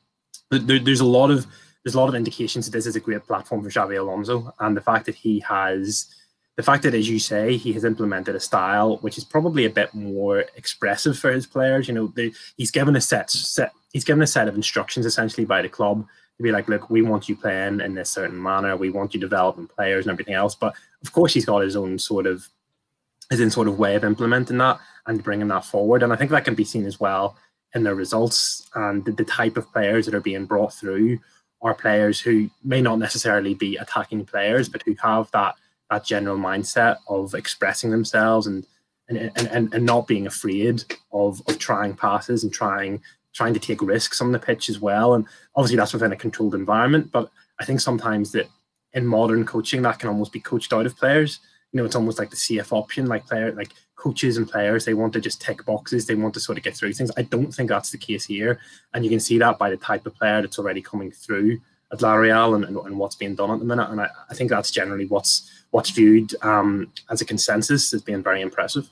there, 0.59 0.79
there's 0.79 1.01
a 1.01 1.05
lot 1.05 1.31
of 1.31 1.47
there's 1.85 1.95
a 1.95 1.99
lot 1.99 2.09
of 2.09 2.15
indications 2.15 2.67
that 2.67 2.73
this 2.73 2.87
is 2.87 2.97
a 2.97 3.01
great 3.01 3.27
platform 3.27 3.63
for 3.63 3.69
Xabi 3.69 3.99
Alonso 3.99 4.55
and 4.61 4.77
the 4.77 4.81
fact 4.81 5.07
that 5.07 5.17
he 5.17 5.41
has 5.41 6.15
the 6.57 6.63
fact 6.63 6.83
that, 6.83 6.95
as 6.95 7.09
you 7.09 7.19
say, 7.19 7.57
he 7.57 7.73
has 7.73 7.85
implemented 7.85 8.35
a 8.35 8.41
style 8.41 8.99
which 8.99 9.17
is 9.17 9.25
probably 9.25 9.65
a 9.65 9.71
bit 9.71 9.93
more 9.95 10.45
expressive 10.57 11.19
for 11.19 11.33
his 11.33 11.47
players. 11.47 11.89
You 11.89 11.95
know, 11.95 12.13
the, 12.15 12.33
he's 12.57 12.71
given 12.71 12.95
a 12.95 13.01
set, 13.01 13.31
set 13.31 13.73
he's 13.93 14.05
given 14.05 14.23
a 14.23 14.27
set 14.27 14.49
of 14.49 14.55
instructions 14.55 15.07
essentially 15.07 15.47
by 15.47 15.63
the 15.63 15.69
club 15.69 16.07
to 16.37 16.43
be 16.43 16.53
like, 16.53 16.69
look, 16.69 16.91
we 16.91 17.03
want 17.03 17.29
you 17.29 17.37
playing 17.37 17.81
in 17.81 17.95
this 17.95 18.11
certain 18.11 18.41
manner, 18.41 18.77
we 18.77 18.91
want 18.91 19.15
you 19.15 19.21
developing 19.21 19.67
players 19.67 20.05
and 20.05 20.13
everything 20.13 20.35
else. 20.35 20.55
But 20.55 20.75
of 21.03 21.13
course, 21.13 21.33
he's 21.33 21.47
got 21.47 21.63
his 21.63 21.77
own 21.77 21.99
sort 21.99 22.27
of 22.27 22.47
his 23.31 23.41
own 23.41 23.51
sort 23.51 23.69
of 23.69 23.79
way 23.79 23.95
of 23.95 24.05
implementing 24.05 24.59
that 24.59 24.79
and 25.07 25.25
bringing 25.25 25.49
that 25.49 25.65
forward. 25.65 26.03
And 26.03 26.13
I 26.13 26.17
think 26.17 26.31
that 26.31 26.45
can 26.45 26.55
be 26.55 26.65
seen 26.65 26.85
as 26.85 27.01
well 27.01 27.37
in 27.75 27.83
their 27.83 27.95
results 27.95 28.69
and 28.75 29.05
the, 29.05 29.13
the 29.13 29.25
type 29.25 29.57
of 29.57 29.71
players 29.73 30.07
that 30.07 30.15
are 30.15 30.21
being 30.21 30.45
brought 30.45 30.75
through 30.75 31.19
are 31.63 31.75
players 31.75 32.21
who 32.21 32.51
may 32.65 32.81
not 32.81 32.99
necessarily 32.99 33.55
be 33.55 33.77
attacking 33.77 34.27
players, 34.27 34.69
but 34.69 34.83
who 34.83 34.95
have 35.03 35.31
that 35.33 35.55
that 35.91 36.05
general 36.05 36.39
mindset 36.39 36.97
of 37.09 37.35
expressing 37.35 37.91
themselves 37.91 38.47
and 38.47 38.67
and, 39.09 39.31
and, 39.37 39.75
and 39.75 39.85
not 39.85 40.07
being 40.07 40.27
afraid 40.27 40.85
of, 41.13 41.43
of 41.47 41.59
trying 41.59 41.95
passes 41.95 42.45
and 42.45 42.53
trying 42.53 43.01
trying 43.35 43.55
to 43.55 43.61
take 43.61 43.83
risks 43.83 44.21
on 44.21 44.33
the 44.33 44.39
pitch 44.39 44.69
as 44.69 44.81
well. 44.81 45.15
And 45.15 45.27
obviously 45.55 45.77
that's 45.77 45.93
within 45.93 46.13
a 46.13 46.17
controlled 46.17 46.55
environment. 46.55 47.11
But 47.13 47.31
I 47.59 47.65
think 47.65 47.81
sometimes 47.81 48.33
that 48.33 48.49
in 48.93 49.07
modern 49.07 49.47
coaching 49.47 49.83
that 49.83 49.99
can 49.99 50.09
almost 50.09 50.33
be 50.33 50.41
coached 50.41 50.73
out 50.73 50.87
of 50.87 50.97
players. 50.97 51.41
You 51.73 51.79
know, 51.79 51.85
it's 51.85 51.97
almost 51.97 52.19
like 52.19 52.31
the 52.31 52.37
CF 52.37 52.73
option, 52.73 53.07
like 53.07 53.27
player 53.27 53.53
like 53.53 53.73
coaches 53.97 54.37
and 54.37 54.49
players, 54.49 54.85
they 54.85 54.95
want 54.95 55.13
to 55.13 55.21
just 55.21 55.41
tick 55.41 55.65
boxes, 55.65 56.07
they 56.07 56.15
want 56.15 56.35
to 56.35 56.41
sort 56.41 56.59
of 56.59 56.65
get 56.65 56.77
through 56.77 56.93
things. 56.93 57.11
I 57.17 57.23
don't 57.23 57.53
think 57.53 57.69
that's 57.69 57.91
the 57.91 57.99
case 57.99 58.25
here. 58.25 58.59
And 58.93 59.05
you 59.05 59.11
can 59.11 59.21
see 59.21 59.39
that 59.39 59.59
by 59.59 59.71
the 59.71 59.77
type 59.77 60.07
of 60.07 60.15
player 60.15 60.43
that's 60.43 60.59
already 60.59 60.83
coming 60.83 61.13
through 61.13 61.61
at 61.93 62.03
La 62.03 62.15
Real 62.15 62.55
and, 62.55 62.65
and, 62.65 62.77
and 62.77 62.99
what's 62.99 63.17
being 63.17 63.35
done 63.35 63.51
at 63.51 63.59
the 63.59 63.65
minute. 63.65 63.89
And 63.91 64.01
I, 64.01 64.09
I 64.29 64.35
think 64.35 64.51
that's 64.51 64.71
generally 64.71 65.07
what's 65.07 65.51
what's 65.71 65.91
viewed 65.91 66.35
um, 66.43 66.93
as 67.11 67.21
a 67.21 67.25
consensus 67.25 67.95
as 67.95 68.03
being 68.03 68.23
very 68.23 68.43
impressive. 68.43 68.91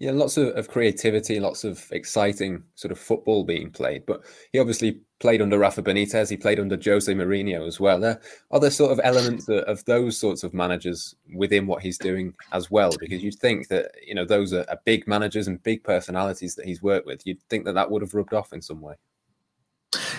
Yeah, 0.00 0.12
lots 0.12 0.36
of, 0.36 0.48
of, 0.56 0.68
creativity, 0.68 1.40
lots 1.40 1.64
of 1.64 1.84
exciting 1.90 2.62
sort 2.76 2.92
of 2.92 3.00
football 3.00 3.42
being 3.42 3.68
played. 3.68 4.06
But 4.06 4.22
he 4.52 4.60
obviously 4.60 5.00
played 5.18 5.42
under 5.42 5.58
Rafa 5.58 5.82
Benitez. 5.82 6.30
He 6.30 6.36
played 6.36 6.60
under 6.60 6.78
Jose 6.80 7.12
Mourinho 7.12 7.66
as 7.66 7.80
well. 7.80 7.98
There 7.98 8.20
are 8.52 8.60
there 8.60 8.70
sort 8.70 8.92
of 8.92 9.00
elements 9.02 9.48
of, 9.48 9.64
of, 9.64 9.84
those 9.86 10.16
sorts 10.16 10.44
of 10.44 10.54
managers 10.54 11.16
within 11.34 11.66
what 11.66 11.82
he's 11.82 11.98
doing 11.98 12.32
as 12.52 12.70
well, 12.70 12.92
because 13.00 13.24
you'd 13.24 13.40
think 13.40 13.66
that 13.68 13.90
you 14.06 14.14
know 14.14 14.24
those 14.24 14.52
are, 14.52 14.64
are 14.68 14.78
big 14.84 15.08
managers 15.08 15.48
and 15.48 15.60
big 15.64 15.82
personalities 15.82 16.54
that 16.54 16.64
he's 16.64 16.80
worked 16.80 17.06
with. 17.06 17.26
You'd 17.26 17.42
think 17.50 17.64
that 17.64 17.74
that 17.74 17.90
would 17.90 18.02
have 18.02 18.14
rubbed 18.14 18.34
off 18.34 18.52
in 18.52 18.62
some 18.62 18.80
way. 18.80 18.94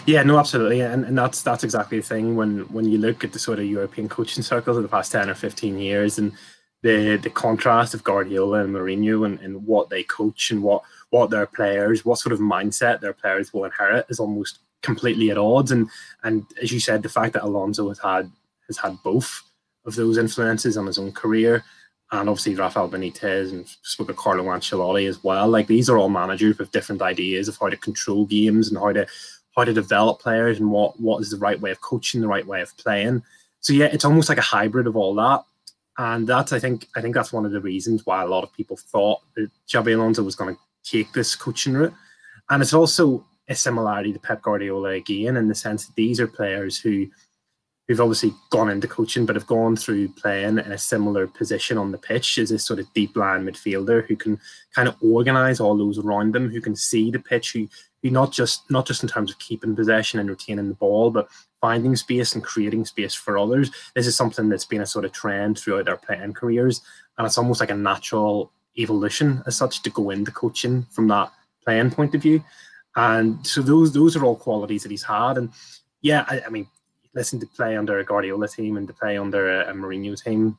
Yeah, 0.06 0.24
no, 0.24 0.40
absolutely, 0.40 0.82
and, 0.82 1.06
and 1.06 1.18
that's 1.18 1.42
that's 1.42 1.64
exactly 1.64 2.00
the 2.00 2.06
thing 2.06 2.36
when 2.36 2.62
when 2.74 2.84
you 2.84 2.98
look 2.98 3.24
at 3.24 3.32
the 3.32 3.40
sort 3.40 3.60
of 3.60 3.66
European 3.66 4.10
coaching 4.10 4.44
circles 4.44 4.76
of 4.76 4.84
the 4.84 4.90
past 4.90 5.14
ten 5.14 5.30
or 5.30 5.36
fifteen 5.36 5.80
years, 5.80 6.20
and 6.20 6.34
the 6.82 7.18
the 7.18 7.30
contrast 7.30 7.94
of 7.94 8.04
Guardiola 8.04 8.64
and 8.64 8.74
Mourinho 8.74 9.26
and, 9.26 9.40
and 9.40 9.66
what 9.66 9.90
they 9.90 10.04
coach 10.04 10.52
and 10.52 10.64
what 10.64 10.84
what 11.10 11.30
their 11.30 11.46
players, 11.46 12.06
what 12.06 12.20
sort 12.20 12.34
of 12.34 12.40
mindset 12.40 13.02
their 13.02 13.14
players 13.14 13.54
will 13.54 13.66
inherit 13.66 14.06
is 14.10 14.20
almost 14.20 14.60
completely 14.82 15.30
at 15.30 15.38
odds. 15.38 15.72
And 15.72 15.90
and 16.24 16.46
as 16.62 16.72
you 16.72 16.80
said, 16.80 17.04
the 17.04 17.10
fact 17.10 17.34
that 17.34 17.44
Alonso 17.44 17.90
has 17.90 18.00
had 18.00 18.32
has 18.68 18.78
had 18.78 18.98
both 19.04 19.44
of 19.86 19.96
those 19.96 20.18
influences 20.18 20.78
on 20.78 20.86
his 20.86 21.00
own 21.00 21.12
career, 21.12 21.64
and 22.12 22.30
obviously 22.30 22.56
Rafael 22.56 22.90
Benitez 22.90 23.52
and 23.52 23.68
spoke 23.84 24.10
of 24.10 24.18
Carlo 24.18 24.44
Ancelotti 24.46 25.08
as 25.08 25.24
well. 25.24 25.48
Like 25.48 25.68
these 25.68 25.90
are 25.90 25.98
all 25.98 26.10
managers 26.10 26.58
with 26.58 26.72
different 26.72 27.02
ideas 27.02 27.48
of 27.48 27.58
how 27.60 27.70
to 27.70 27.78
control 27.78 28.26
games 28.26 28.70
and 28.70 28.78
how 28.78 28.94
to 28.94 29.06
how 29.56 29.64
to 29.66 29.74
develop 29.74 30.20
players 30.20 30.60
and 30.60 30.72
what 30.72 31.00
what 31.00 31.22
is 31.22 31.32
the 31.32 31.38
right 31.38 31.60
way 31.60 31.72
of 31.72 31.82
coaching, 31.82 32.22
the 32.22 32.28
right 32.28 32.48
way 32.48 32.62
of 32.62 32.76
playing. 32.78 33.22
So 33.62 33.74
yeah, 33.74 33.88
it's 33.88 34.06
almost 34.06 34.30
like 34.30 34.38
a 34.38 34.42
hybrid 34.42 34.88
of 34.88 34.96
all 34.96 35.14
that. 35.16 35.44
And 36.00 36.26
that's 36.26 36.54
I 36.54 36.60
think 36.60 36.88
I 36.96 37.02
think 37.02 37.14
that's 37.14 37.34
one 37.34 37.46
of 37.46 37.52
the 37.52 37.60
reasons 37.60 38.06
why 38.06 38.24
a 38.24 38.28
lot 38.28 38.46
of 38.46 38.54
people 38.54 38.78
thought 38.78 39.20
that 39.36 39.52
Xabi 39.68 39.96
Alonso 39.96 40.24
was 40.24 40.36
going 40.36 40.56
to 40.56 40.62
take 40.90 41.12
this 41.12 41.36
coaching 41.36 41.74
route. 41.74 41.94
And 42.50 42.62
it's 42.62 42.74
also 42.74 43.26
a 43.50 43.56
similarity 43.56 44.14
to 44.14 44.20
Pep 44.20 44.42
Guardiola 44.42 44.92
again 44.92 45.36
in 45.36 45.50
the 45.50 45.56
sense 45.56 45.86
that 45.86 45.96
these 45.96 46.22
are 46.22 46.28
players 46.28 46.80
who 46.80 47.08
who've 47.90 48.00
obviously 48.00 48.32
gone 48.52 48.70
into 48.70 48.88
coaching 48.88 49.26
but 49.26 49.36
have 49.36 49.48
gone 49.48 49.76
through 49.76 50.08
playing 50.10 50.60
in 50.60 50.72
a 50.72 50.78
similar 50.78 51.26
position 51.26 51.76
on 51.76 51.92
the 51.92 51.98
pitch 51.98 52.38
as 52.38 52.52
this 52.52 52.64
sort 52.64 52.80
of 52.80 52.94
deep 52.94 53.18
line 53.18 53.44
midfielder 53.44 54.06
who 54.06 54.16
can 54.16 54.40
kind 54.76 54.88
of 54.88 54.96
organize 55.02 55.60
all 55.60 55.76
those 55.76 55.98
around 55.98 56.36
them, 56.36 56.52
who 56.52 56.62
can 56.62 56.76
see 56.76 57.10
the 57.10 57.18
pitch, 57.18 57.52
who, 57.52 57.68
who 58.04 58.12
not 58.12 58.32
just 58.32 58.70
not 58.70 58.86
just 58.86 59.02
in 59.02 59.10
terms 59.10 59.32
of 59.32 59.40
keeping 59.40 59.76
possession 59.76 60.20
and 60.20 60.30
retaining 60.30 60.70
the 60.70 60.76
ball, 60.76 61.10
but 61.10 61.30
finding 61.62 61.96
space 61.96 62.36
and 62.36 62.44
creating 62.44 62.86
space 62.86 63.16
for 63.16 63.40
others. 63.40 63.72
This 63.96 64.06
is 64.06 64.16
something 64.16 64.50
that's 64.50 64.66
been 64.66 64.82
a 64.82 64.86
sort 64.86 65.04
of 65.04 65.12
trend 65.12 65.58
throughout 65.58 65.86
their 65.86 65.98
playing 65.98 66.34
careers, 66.34 66.82
and 67.18 67.26
it's 67.26 67.40
almost 67.40 67.60
like 67.60 67.72
a 67.72 67.76
natural 67.76 68.52
evolution 68.78 69.42
as 69.48 69.58
such 69.58 69.82
to 69.82 69.90
go 69.90 70.12
into 70.12 70.30
coaching 70.32 70.86
from 70.92 71.08
that 71.08 71.32
playing 71.66 71.90
point 71.90 72.14
of 72.14 72.22
view. 72.22 72.44
And 72.96 73.46
so 73.46 73.64
those 73.64 73.92
those 73.94 74.16
are 74.16 74.24
all 74.24 74.36
qualities 74.36 74.84
that 74.84 74.92
he's 74.92 75.04
had. 75.04 75.40
And 75.40 75.50
yeah, 76.02 76.24
I, 76.28 76.42
I 76.46 76.50
mean, 76.50 76.68
listen 77.14 77.40
to 77.40 77.48
play 77.48 77.76
under 77.76 78.00
a 78.00 78.06
Guardiola 78.06 78.48
team 78.48 78.78
and 78.78 78.88
to 78.88 78.94
play 78.94 79.18
under 79.18 79.62
a, 79.62 79.72
a 79.72 79.74
Mourinho 79.74 80.22
team 80.22 80.58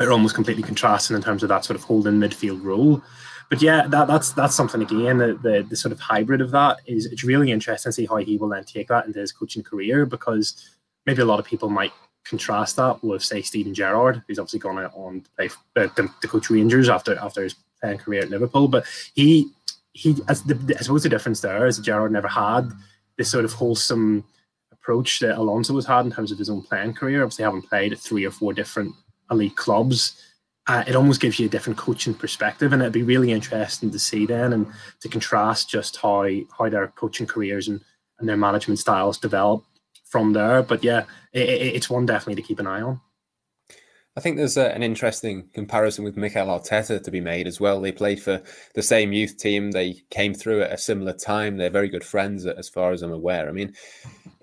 are 0.00 0.10
almost 0.10 0.34
completely 0.34 0.62
contrasting 0.62 1.16
in 1.16 1.22
terms 1.22 1.42
of 1.42 1.48
that 1.48 1.64
sort 1.64 1.76
of 1.76 1.84
holding 1.84 2.14
midfield 2.14 2.64
role. 2.64 3.02
But 3.50 3.62
yeah, 3.62 3.86
that, 3.88 4.08
that's 4.08 4.32
that's 4.32 4.54
something 4.54 4.82
again. 4.82 5.18
The, 5.18 5.38
the, 5.42 5.66
the 5.68 5.76
sort 5.76 5.92
of 5.92 6.00
hybrid 6.00 6.40
of 6.40 6.50
that 6.52 6.78
is 6.86 7.06
it's 7.06 7.24
really 7.24 7.52
interesting 7.52 7.90
to 7.90 7.92
see 7.92 8.06
how 8.06 8.16
he 8.16 8.36
will 8.36 8.48
then 8.48 8.64
take 8.64 8.88
that 8.88 9.06
into 9.06 9.20
his 9.20 9.32
coaching 9.32 9.62
career 9.62 10.06
because 10.06 10.76
maybe 11.06 11.22
a 11.22 11.26
lot 11.26 11.38
of 11.38 11.44
people 11.44 11.68
might 11.68 11.92
contrast 12.24 12.76
that 12.76 13.04
with 13.04 13.22
say 13.22 13.42
Steven 13.42 13.74
Gerrard, 13.74 14.22
who's 14.26 14.38
obviously 14.38 14.60
gone 14.60 14.78
on 14.78 15.20
to 15.20 15.30
play 15.36 15.50
uh, 15.76 15.88
to, 15.88 16.08
to 16.22 16.28
coach 16.28 16.50
Rangers 16.50 16.88
after 16.88 17.16
after 17.18 17.42
his 17.42 17.54
playing 17.80 17.98
career 17.98 18.22
at 18.22 18.30
Liverpool. 18.30 18.66
But 18.66 18.86
he 19.14 19.50
he 19.92 20.16
as 20.28 20.42
the, 20.42 20.74
I 20.78 20.82
suppose 20.82 21.02
the 21.02 21.08
difference 21.08 21.40
there 21.40 21.66
is 21.66 21.78
Gerrard 21.78 22.12
never 22.12 22.28
had 22.28 22.70
this 23.18 23.30
sort 23.30 23.44
of 23.44 23.52
wholesome 23.52 24.24
approach 24.84 25.18
that 25.20 25.38
Alonso 25.38 25.74
has 25.76 25.86
had 25.86 26.04
in 26.04 26.12
terms 26.12 26.30
of 26.30 26.38
his 26.38 26.50
own 26.50 26.60
playing 26.60 26.92
career. 26.92 27.22
Obviously, 27.22 27.44
having 27.44 27.62
played 27.62 27.92
at 27.92 27.98
three 27.98 28.26
or 28.26 28.30
four 28.30 28.52
different 28.52 28.94
elite 29.30 29.56
clubs, 29.56 30.20
uh, 30.66 30.84
it 30.86 30.94
almost 30.94 31.22
gives 31.22 31.38
you 31.38 31.46
a 31.46 31.50
different 31.50 31.78
coaching 31.78 32.14
perspective, 32.14 32.72
and 32.72 32.82
it'd 32.82 32.92
be 32.92 33.02
really 33.02 33.32
interesting 33.32 33.90
to 33.90 33.98
see 33.98 34.26
then 34.26 34.52
and 34.52 34.66
to 35.00 35.08
contrast 35.08 35.70
just 35.70 35.96
how 35.96 36.28
how 36.56 36.68
their 36.68 36.88
coaching 36.88 37.26
careers 37.26 37.68
and, 37.68 37.80
and 38.18 38.28
their 38.28 38.36
management 38.36 38.78
styles 38.78 39.18
develop 39.18 39.64
from 40.04 40.34
there. 40.34 40.62
But 40.62 40.84
yeah, 40.84 41.04
it, 41.32 41.48
it, 41.48 41.76
it's 41.76 41.90
one 41.90 42.04
definitely 42.06 42.42
to 42.42 42.46
keep 42.46 42.60
an 42.60 42.66
eye 42.66 42.82
on. 42.82 43.00
I 44.16 44.20
think 44.20 44.36
there's 44.36 44.56
a, 44.56 44.72
an 44.72 44.84
interesting 44.84 45.48
comparison 45.52 46.04
with 46.04 46.16
Mikel 46.16 46.46
Arteta 46.46 47.02
to 47.02 47.10
be 47.10 47.20
made 47.20 47.48
as 47.48 47.58
well. 47.58 47.80
They 47.80 47.90
played 47.90 48.22
for 48.22 48.40
the 48.74 48.82
same 48.82 49.12
youth 49.12 49.36
team. 49.38 49.72
They 49.72 50.04
came 50.10 50.34
through 50.34 50.62
at 50.62 50.72
a 50.72 50.78
similar 50.78 51.14
time. 51.14 51.56
They're 51.56 51.68
very 51.68 51.88
good 51.88 52.04
friends, 52.04 52.46
as 52.46 52.68
far 52.68 52.92
as 52.92 53.02
I'm 53.02 53.12
aware. 53.12 53.48
I 53.48 53.52
mean, 53.52 53.74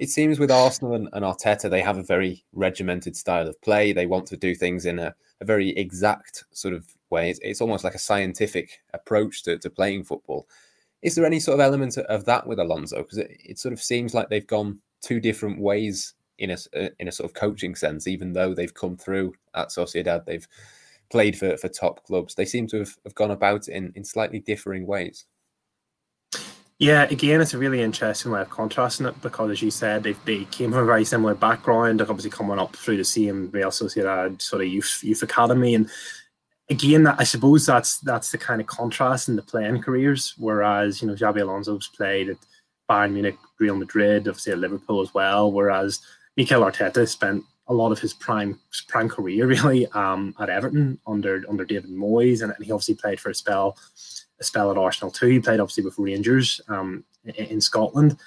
it 0.01 0.09
seems 0.09 0.39
with 0.39 0.49
Arsenal 0.49 0.95
and, 0.95 1.07
and 1.13 1.23
Arteta, 1.23 1.69
they 1.69 1.83
have 1.83 1.99
a 1.99 2.03
very 2.03 2.43
regimented 2.53 3.15
style 3.15 3.47
of 3.47 3.61
play. 3.61 3.93
They 3.93 4.07
want 4.07 4.25
to 4.29 4.35
do 4.35 4.55
things 4.55 4.87
in 4.87 4.97
a, 4.97 5.13
a 5.39 5.45
very 5.45 5.69
exact 5.77 6.43
sort 6.49 6.73
of 6.73 6.87
way. 7.11 7.29
It's, 7.29 7.39
it's 7.43 7.61
almost 7.61 7.83
like 7.83 7.93
a 7.93 7.99
scientific 7.99 8.79
approach 8.95 9.43
to, 9.43 9.59
to 9.59 9.69
playing 9.69 10.05
football. 10.05 10.47
Is 11.03 11.13
there 11.13 11.25
any 11.25 11.39
sort 11.39 11.53
of 11.53 11.59
element 11.59 11.99
of 11.99 12.25
that 12.25 12.47
with 12.47 12.57
Alonso? 12.57 13.03
Because 13.03 13.19
it, 13.19 13.29
it 13.45 13.59
sort 13.59 13.73
of 13.73 13.81
seems 13.81 14.15
like 14.15 14.29
they've 14.29 14.47
gone 14.47 14.79
two 15.01 15.19
different 15.19 15.59
ways 15.59 16.15
in 16.39 16.49
a 16.49 16.57
uh, 16.75 16.89
in 16.97 17.07
a 17.07 17.11
sort 17.11 17.29
of 17.29 17.35
coaching 17.35 17.75
sense, 17.75 18.07
even 18.07 18.33
though 18.33 18.55
they've 18.55 18.73
come 18.73 18.97
through 18.97 19.35
at 19.53 19.69
Sociedad, 19.69 20.25
they've 20.25 20.47
played 21.11 21.37
for, 21.37 21.55
for 21.57 21.67
top 21.67 22.03
clubs. 22.07 22.33
They 22.33 22.45
seem 22.45 22.65
to 22.69 22.79
have, 22.79 22.97
have 23.03 23.13
gone 23.13 23.29
about 23.29 23.67
it 23.67 23.75
in, 23.75 23.93
in 23.95 24.03
slightly 24.03 24.39
differing 24.39 24.87
ways. 24.87 25.25
Yeah, 26.81 27.03
again, 27.03 27.41
it's 27.41 27.53
a 27.53 27.59
really 27.59 27.83
interesting 27.83 28.31
way 28.31 28.41
of 28.41 28.49
contrasting 28.49 29.05
it 29.05 29.21
because, 29.21 29.51
as 29.51 29.61
you 29.61 29.69
said, 29.69 30.01
they, 30.01 30.13
they 30.25 30.45
came 30.45 30.71
from 30.71 30.79
a 30.79 30.85
very 30.85 31.05
similar 31.05 31.35
background. 31.35 31.99
They're 31.99 32.09
obviously 32.09 32.31
coming 32.31 32.57
up 32.57 32.75
through 32.75 32.97
the 32.97 33.03
same 33.03 33.51
Real 33.51 33.69
Sociedad 33.69 34.41
sort 34.41 34.63
of 34.63 34.67
youth 34.67 34.99
youth 35.03 35.21
academy, 35.21 35.75
and 35.75 35.87
again, 36.71 37.05
I 37.05 37.23
suppose 37.23 37.67
that's 37.67 37.99
that's 37.99 38.31
the 38.31 38.39
kind 38.39 38.61
of 38.61 38.65
contrast 38.65 39.29
in 39.29 39.35
the 39.35 39.43
playing 39.43 39.83
careers. 39.83 40.33
Whereas 40.39 41.03
you 41.03 41.07
know 41.07 41.13
Xabi 41.13 41.41
Alonso's 41.41 41.87
played 41.95 42.29
at 42.29 42.37
Bayern 42.89 43.13
Munich, 43.13 43.37
Real 43.59 43.75
Madrid, 43.75 44.27
obviously 44.27 44.53
at 44.53 44.57
Liverpool 44.57 45.01
as 45.01 45.13
well. 45.13 45.51
Whereas 45.51 45.99
Mikel 46.35 46.63
Arteta 46.63 47.07
spent 47.07 47.43
a 47.67 47.73
lot 47.75 47.91
of 47.91 47.99
his 47.99 48.15
prime 48.15 48.59
prime 48.87 49.07
career 49.07 49.45
really 49.55 49.85
um, 49.89 50.33
at 50.39 50.49
Everton 50.49 50.97
under 51.05 51.43
under 51.47 51.63
David 51.63 51.91
Moyes, 51.91 52.41
and, 52.41 52.51
he 52.59 52.71
obviously 52.71 52.95
played 52.95 53.19
for 53.19 53.29
a 53.29 53.35
spell 53.35 53.77
a 54.41 54.43
spell 54.43 54.71
at 54.71 54.77
Arsenal 54.77 55.11
too. 55.11 55.27
He 55.27 55.39
played 55.39 55.61
obviously 55.61 55.85
with 55.85 55.97
Rangers 55.97 56.59
um, 56.67 57.05
in, 57.23 57.45
in, 57.45 57.61
Scotland, 57.61 58.17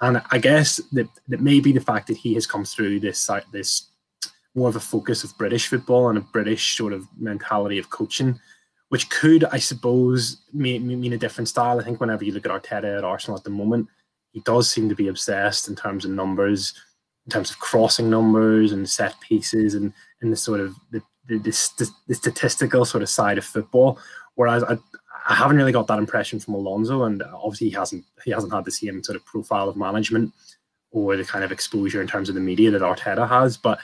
and 0.00 0.22
I 0.30 0.38
guess 0.38 0.76
that 0.92 1.08
that 1.28 1.40
maybe 1.40 1.72
the 1.72 1.80
fact 1.80 2.06
that 2.08 2.16
he 2.16 2.34
has 2.34 2.46
come 2.46 2.64
through 2.64 3.00
this 3.00 3.28
this 3.50 3.88
more 4.54 4.68
of 4.68 4.76
a 4.76 4.80
focus 4.80 5.24
of 5.24 5.36
British 5.38 5.66
football 5.66 6.08
and 6.10 6.18
a 6.18 6.22
British 6.32 6.76
sort 6.76 6.92
of 6.92 7.06
mentality 7.18 7.78
of 7.78 7.90
coaching, 7.90 8.38
which 8.90 9.08
could 9.08 9.44
I 9.44 9.58
suppose 9.58 10.42
mean, 10.52 10.86
mean 10.86 11.14
a 11.14 11.18
different 11.18 11.48
style. 11.48 11.80
I 11.80 11.84
think 11.84 12.00
whenever 12.00 12.24
you 12.24 12.32
look 12.32 12.46
at 12.46 12.52
Arteta 12.52 12.98
at 12.98 13.04
Arsenal 13.04 13.38
at 13.38 13.44
the 13.44 13.50
moment, 13.50 13.88
he 14.32 14.40
does 14.40 14.70
seem 14.70 14.88
to 14.88 14.94
be 14.94 15.08
obsessed 15.08 15.68
in 15.68 15.74
terms 15.74 16.04
of 16.04 16.10
numbers 16.10 16.74
in 17.26 17.30
terms 17.30 17.50
of 17.50 17.58
crossing 17.58 18.10
numbers 18.10 18.72
and 18.72 18.88
set 18.88 19.20
pieces 19.20 19.74
and, 19.74 19.92
and 20.20 20.32
the 20.32 20.36
sort 20.36 20.60
of 20.60 20.74
the, 20.90 21.02
the, 21.28 21.38
the, 21.38 21.90
the 22.08 22.14
statistical 22.14 22.84
sort 22.84 23.02
of 23.02 23.08
side 23.08 23.38
of 23.38 23.44
football. 23.44 23.98
Whereas 24.34 24.64
I, 24.64 24.78
I 25.28 25.34
haven't 25.34 25.56
really 25.56 25.72
got 25.72 25.86
that 25.86 25.98
impression 25.98 26.40
from 26.40 26.54
Alonso, 26.54 27.04
and 27.04 27.22
obviously 27.22 27.68
he 27.68 27.74
hasn't 27.74 28.04
he 28.24 28.30
hasn't 28.30 28.52
had 28.52 28.64
the 28.64 28.70
same 28.70 29.02
sort 29.02 29.16
of 29.16 29.24
profile 29.24 29.68
of 29.68 29.76
management 29.76 30.32
or 30.90 31.16
the 31.16 31.24
kind 31.24 31.44
of 31.44 31.52
exposure 31.52 32.00
in 32.00 32.06
terms 32.06 32.28
of 32.28 32.34
the 32.34 32.40
media 32.40 32.70
that 32.70 32.82
Arteta 32.82 33.28
has. 33.28 33.56
But 33.56 33.78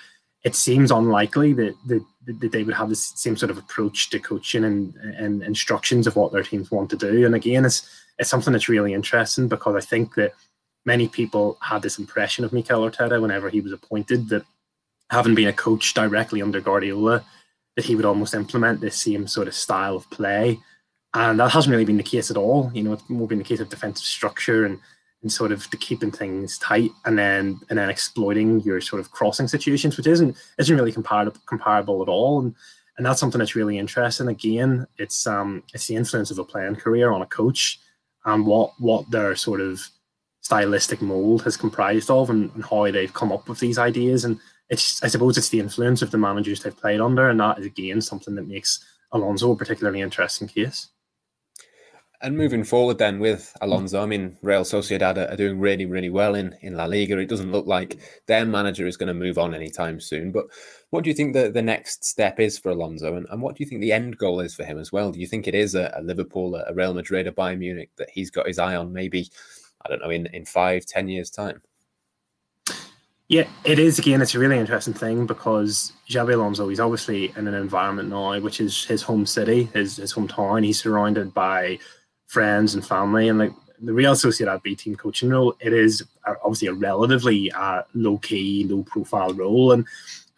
it 0.44 0.54
seems 0.54 0.90
unlikely 0.90 1.52
that, 1.54 1.74
that, 1.86 2.04
that 2.26 2.52
they 2.52 2.62
would 2.62 2.74
have 2.74 2.90
the 2.90 2.94
same 2.94 3.36
sort 3.36 3.50
of 3.50 3.58
approach 3.58 4.10
to 4.10 4.20
coaching 4.20 4.64
and, 4.64 4.94
and 4.94 5.42
instructions 5.42 6.06
of 6.06 6.16
what 6.16 6.32
their 6.32 6.42
teams 6.42 6.70
want 6.70 6.90
to 6.90 6.96
do. 6.96 7.26
And 7.26 7.34
again, 7.34 7.64
it's 7.64 7.88
it's 8.18 8.30
something 8.30 8.52
that's 8.52 8.68
really 8.68 8.94
interesting 8.94 9.48
because 9.48 9.76
I 9.76 9.86
think 9.86 10.14
that 10.16 10.34
many 10.84 11.08
people 11.08 11.58
had 11.60 11.82
this 11.82 11.98
impression 11.98 12.44
of 12.44 12.52
Mikel 12.52 12.88
Arteta 12.88 13.20
whenever 13.20 13.48
he 13.48 13.60
was 13.60 13.72
appointed 13.72 14.28
that 14.30 14.44
having 15.10 15.34
been 15.34 15.48
a 15.48 15.52
coach 15.52 15.94
directly 15.94 16.42
under 16.42 16.60
Guardiola, 16.60 17.24
that 17.76 17.84
he 17.84 17.94
would 17.94 18.04
almost 18.04 18.34
implement 18.34 18.80
this 18.80 19.00
same 19.00 19.26
sort 19.26 19.48
of 19.48 19.54
style 19.54 19.96
of 19.96 20.10
play. 20.10 20.58
And 21.14 21.40
that 21.40 21.50
hasn't 21.50 21.70
really 21.70 21.84
been 21.84 21.96
the 21.96 22.02
case 22.02 22.30
at 22.30 22.36
all. 22.36 22.70
You 22.74 22.82
know, 22.82 22.92
it's 22.92 23.08
more 23.08 23.26
been 23.26 23.38
the 23.38 23.44
case 23.44 23.60
of 23.60 23.70
defensive 23.70 24.04
structure 24.04 24.66
and, 24.66 24.78
and 25.22 25.32
sort 25.32 25.52
of 25.52 25.68
the 25.70 25.76
keeping 25.76 26.10
things 26.10 26.58
tight 26.58 26.90
and 27.04 27.18
then 27.18 27.58
and 27.70 27.78
then 27.78 27.90
exploiting 27.90 28.60
your 28.60 28.80
sort 28.80 29.00
of 29.00 29.10
crossing 29.10 29.48
situations, 29.48 29.96
which 29.96 30.06
isn't 30.06 30.36
isn't 30.58 30.76
really 30.76 30.92
comparable 30.92 31.40
comparable 31.46 32.02
at 32.02 32.08
all. 32.08 32.40
And 32.40 32.54
and 32.98 33.06
that's 33.06 33.20
something 33.20 33.38
that's 33.38 33.56
really 33.56 33.78
interesting. 33.78 34.28
Again, 34.28 34.86
it's 34.98 35.26
um 35.26 35.62
it's 35.72 35.86
the 35.86 35.96
influence 35.96 36.30
of 36.30 36.38
a 36.38 36.44
playing 36.44 36.76
career 36.76 37.10
on 37.10 37.22
a 37.22 37.26
coach 37.26 37.80
and 38.26 38.46
what 38.46 38.72
what 38.78 39.10
their 39.10 39.34
sort 39.34 39.60
of 39.60 39.80
stylistic 40.40 41.02
mold 41.02 41.42
has 41.42 41.56
comprised 41.56 42.10
of 42.10 42.30
and, 42.30 42.50
and, 42.54 42.64
how 42.64 42.90
they've 42.90 43.12
come 43.12 43.32
up 43.32 43.48
with 43.48 43.58
these 43.58 43.78
ideas. 43.78 44.24
And 44.24 44.38
it's 44.68 45.02
I 45.02 45.08
suppose 45.08 45.38
it's 45.38 45.48
the 45.48 45.60
influence 45.60 46.02
of 46.02 46.10
the 46.10 46.18
managers 46.18 46.62
they've 46.62 46.76
played 46.76 47.00
under, 47.00 47.28
and 47.28 47.40
that 47.40 47.58
is 47.58 47.66
again 47.66 48.00
something 48.00 48.34
that 48.34 48.48
makes 48.48 48.84
Alonso 49.12 49.52
a 49.52 49.56
particularly 49.56 50.00
interesting 50.00 50.48
case. 50.48 50.88
And 52.20 52.36
moving 52.36 52.64
forward 52.64 52.98
then 52.98 53.20
with 53.20 53.54
hmm. 53.60 53.64
Alonso, 53.64 54.02
I 54.02 54.06
mean, 54.06 54.36
Real 54.42 54.62
Sociedad 54.62 55.16
are 55.16 55.36
doing 55.36 55.58
really, 55.58 55.86
really 55.86 56.10
well 56.10 56.34
in, 56.34 56.56
in 56.62 56.76
La 56.76 56.84
Liga. 56.84 57.18
It 57.18 57.28
doesn't 57.28 57.52
look 57.52 57.66
like 57.66 58.00
their 58.26 58.44
manager 58.44 58.86
is 58.86 58.96
going 58.96 59.06
to 59.08 59.14
move 59.14 59.38
on 59.38 59.54
anytime 59.54 60.00
soon. 60.00 60.32
But 60.32 60.46
what 60.90 61.04
do 61.04 61.10
you 61.10 61.14
think 61.14 61.34
the, 61.34 61.50
the 61.50 61.62
next 61.62 62.04
step 62.04 62.40
is 62.40 62.58
for 62.58 62.70
Alonso? 62.70 63.14
And, 63.14 63.26
and 63.30 63.40
what 63.40 63.56
do 63.56 63.62
you 63.62 63.68
think 63.68 63.80
the 63.80 63.92
end 63.92 64.18
goal 64.18 64.40
is 64.40 64.54
for 64.54 64.64
him 64.64 64.78
as 64.78 64.90
well? 64.90 65.12
Do 65.12 65.20
you 65.20 65.26
think 65.26 65.46
it 65.46 65.54
is 65.54 65.74
a, 65.74 65.94
a 65.96 66.02
Liverpool, 66.02 66.56
a 66.56 66.74
Real 66.74 66.94
Madrid, 66.94 67.26
a 67.26 67.32
Bayern 67.32 67.58
Munich 67.58 67.90
that 67.98 68.10
he's 68.10 68.30
got 68.30 68.46
his 68.46 68.58
eye 68.58 68.74
on 68.74 68.92
maybe 68.92 69.28
I 69.84 69.88
don't 69.88 70.02
know, 70.02 70.10
in, 70.10 70.26
in 70.26 70.44
five, 70.44 70.86
ten 70.86 71.08
years' 71.08 71.30
time. 71.30 71.62
Yeah, 73.28 73.46
it 73.64 73.78
is. 73.78 73.98
Again, 73.98 74.22
it's 74.22 74.34
a 74.34 74.38
really 74.38 74.58
interesting 74.58 74.94
thing 74.94 75.26
because 75.26 75.92
Xabi 76.08 76.34
Alonso, 76.34 76.68
he's 76.68 76.80
obviously 76.80 77.32
in 77.36 77.46
an 77.46 77.54
environment 77.54 78.08
now, 78.08 78.40
which 78.40 78.60
is 78.60 78.84
his 78.86 79.02
home 79.02 79.26
city, 79.26 79.64
his, 79.74 79.96
his 79.96 80.14
hometown. 80.14 80.64
He's 80.64 80.80
surrounded 80.80 81.34
by 81.34 81.78
friends 82.28 82.74
and 82.74 82.86
family. 82.86 83.28
And 83.28 83.38
like 83.40 83.52
the 83.80 83.92
Real 83.92 84.14
Sociedad 84.14 84.62
B 84.62 84.76
team 84.76 84.94
coaching 84.94 85.30
role, 85.30 85.54
it 85.60 85.72
is 85.72 86.04
obviously 86.26 86.68
a 86.68 86.72
relatively 86.72 87.50
uh, 87.52 87.82
low 87.94 88.18
key, 88.18 88.64
low 88.64 88.84
profile 88.84 89.34
role. 89.34 89.72
And, 89.72 89.84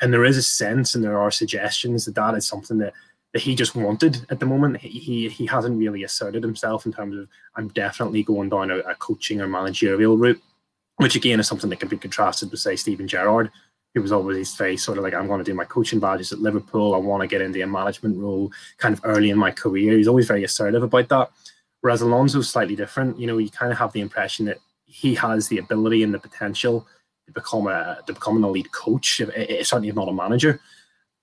and 0.01 0.13
there 0.13 0.25
is 0.25 0.39
a 0.39 0.43
sense 0.43 0.95
and 0.95 1.05
there 1.05 1.21
are 1.21 1.31
suggestions 1.31 2.07
that 2.07 2.15
that 2.15 2.35
is 2.35 2.47
something 2.47 2.79
that 2.79 2.95
that 3.33 3.43
he 3.43 3.55
just 3.55 3.77
wanted 3.77 4.27
at 4.31 4.41
the 4.41 4.47
moment. 4.47 4.79
He 4.79 5.29
he 5.29 5.47
hasn't 5.47 5.79
really 5.79 6.03
asserted 6.03 6.43
himself 6.43 6.87
in 6.87 6.93
terms 6.93 7.17
of 7.17 7.29
I'm 7.55 7.69
definitely 7.69 8.23
going 8.23 8.49
down 8.49 8.71
a, 8.71 8.79
a 8.79 8.95
coaching 8.97 9.41
or 9.41 9.47
managerial 9.47 10.17
route, 10.17 10.43
which 10.97 11.15
again 11.15 11.39
is 11.39 11.47
something 11.47 11.71
that 11.71 11.79
can 11.81 11.89
be 11.89 11.97
contrasted 11.97 12.51
with 12.51 12.61
say 12.61 12.75
Steven 12.75 13.07
Gerrard, 13.07 13.51
who 13.95 14.03
was 14.03 14.13
always 14.13 14.55
very 14.57 14.77
sort 14.77 14.99
of 14.99 15.05
like, 15.05 15.15
I'm 15.15 15.27
going 15.27 15.39
to 15.39 15.45
do 15.45 15.55
my 15.55 15.65
coaching 15.65 16.01
badges 16.01 16.33
at 16.33 16.41
Liverpool. 16.41 16.95
I 16.95 16.99
want 16.99 17.23
to 17.23 17.27
get 17.27 17.41
into 17.41 17.63
a 17.63 17.67
management 17.67 18.19
role 18.19 18.51
kind 18.79 18.95
of 18.95 19.01
early 19.05 19.31
in 19.31 19.39
my 19.39 19.51
career. 19.51 19.97
He's 19.97 20.09
always 20.09 20.27
very 20.27 20.45
assertive 20.45 20.83
about 20.83 21.09
that. 21.09 21.31
Whereas 21.81 22.03
Alonso's 22.03 22.51
slightly 22.51 22.77
different. 22.77 23.19
You 23.19 23.27
know, 23.27 23.39
you 23.39 23.51
kind 23.51 23.73
of 23.73 23.79
have 23.79 23.93
the 23.93 24.01
impression 24.01 24.47
that 24.47 24.59
he 24.85 25.15
has 25.15 25.49
the 25.49 25.59
ability 25.59 26.03
and 26.03 26.13
the 26.13 26.19
potential 26.19 26.87
to 27.27 27.33
become 27.33 27.67
a 27.67 27.99
to 28.07 28.13
become 28.13 28.37
an 28.37 28.45
elite 28.45 28.73
coach. 28.73 29.17
certainly, 29.17 29.89
if 29.89 29.95
not 29.95 30.09
a 30.09 30.13
manager, 30.13 30.61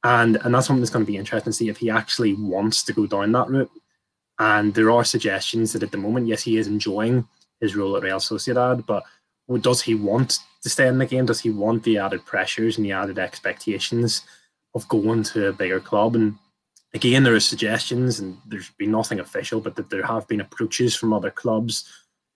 and 0.03 0.37
and 0.43 0.53
that's 0.53 0.67
something 0.67 0.81
that's 0.81 0.91
going 0.91 1.05
to 1.05 1.11
be 1.11 1.17
interesting 1.17 1.51
to 1.51 1.57
see 1.57 1.69
if 1.69 1.77
he 1.77 1.89
actually 1.89 2.33
wants 2.33 2.83
to 2.83 2.93
go 2.93 3.05
down 3.05 3.31
that 3.33 3.49
route. 3.49 3.71
And 4.39 4.73
there 4.73 4.91
are 4.91 5.03
suggestions 5.03 5.73
that 5.73 5.83
at 5.83 5.91
the 5.91 5.97
moment, 5.97 6.27
yes, 6.27 6.43
he 6.43 6.57
is 6.57 6.67
enjoying 6.67 7.27
his 7.59 7.75
role 7.75 7.97
at 7.97 8.03
Real 8.03 8.19
Sociedad, 8.19 8.85
but 8.85 9.03
does 9.61 9.81
he 9.81 9.95
want 9.95 10.39
to 10.61 10.69
stay 10.69 10.87
in 10.87 10.97
the 10.97 11.05
game? 11.05 11.25
Does 11.25 11.39
he 11.39 11.49
want 11.49 11.83
the 11.83 11.97
added 11.97 12.25
pressures 12.25 12.77
and 12.77 12.85
the 12.85 12.91
added 12.91 13.17
expectations 13.17 14.23
of 14.75 14.87
going 14.89 15.23
to 15.23 15.47
a 15.47 15.53
bigger 15.53 15.79
club? 15.79 16.15
And 16.15 16.37
again, 16.93 17.23
there 17.23 17.35
are 17.35 17.39
suggestions, 17.39 18.19
and 18.19 18.37
there's 18.47 18.69
been 18.71 18.91
nothing 18.91 19.19
official, 19.19 19.59
but 19.59 19.75
that 19.75 19.89
there 19.89 20.05
have 20.05 20.27
been 20.27 20.41
approaches 20.41 20.95
from 20.95 21.13
other 21.13 21.31
clubs 21.31 21.87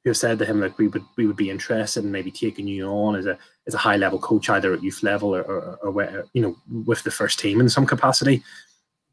who 0.03 0.09
have 0.09 0.17
said 0.17 0.39
to 0.39 0.45
him 0.45 0.59
like 0.59 0.77
we 0.77 0.87
would 0.87 1.03
we 1.15 1.27
would 1.27 1.35
be 1.35 1.49
interested 1.49 2.03
in 2.03 2.11
maybe 2.11 2.31
taking 2.31 2.67
you 2.67 2.87
on 2.87 3.15
as 3.15 3.25
a 3.25 3.37
as 3.67 3.73
a 3.73 3.79
high 3.79 3.97
level 3.97 4.19
coach 4.19 4.49
either 4.49 4.73
at 4.73 4.83
youth 4.83 5.03
level 5.03 5.35
or, 5.35 5.41
or, 5.43 5.79
or 5.83 5.91
where, 5.91 6.25
you 6.33 6.41
know 6.41 6.55
with 6.85 7.03
the 7.03 7.11
first 7.11 7.39
team 7.39 7.59
in 7.59 7.69
some 7.69 7.85
capacity. 7.85 8.43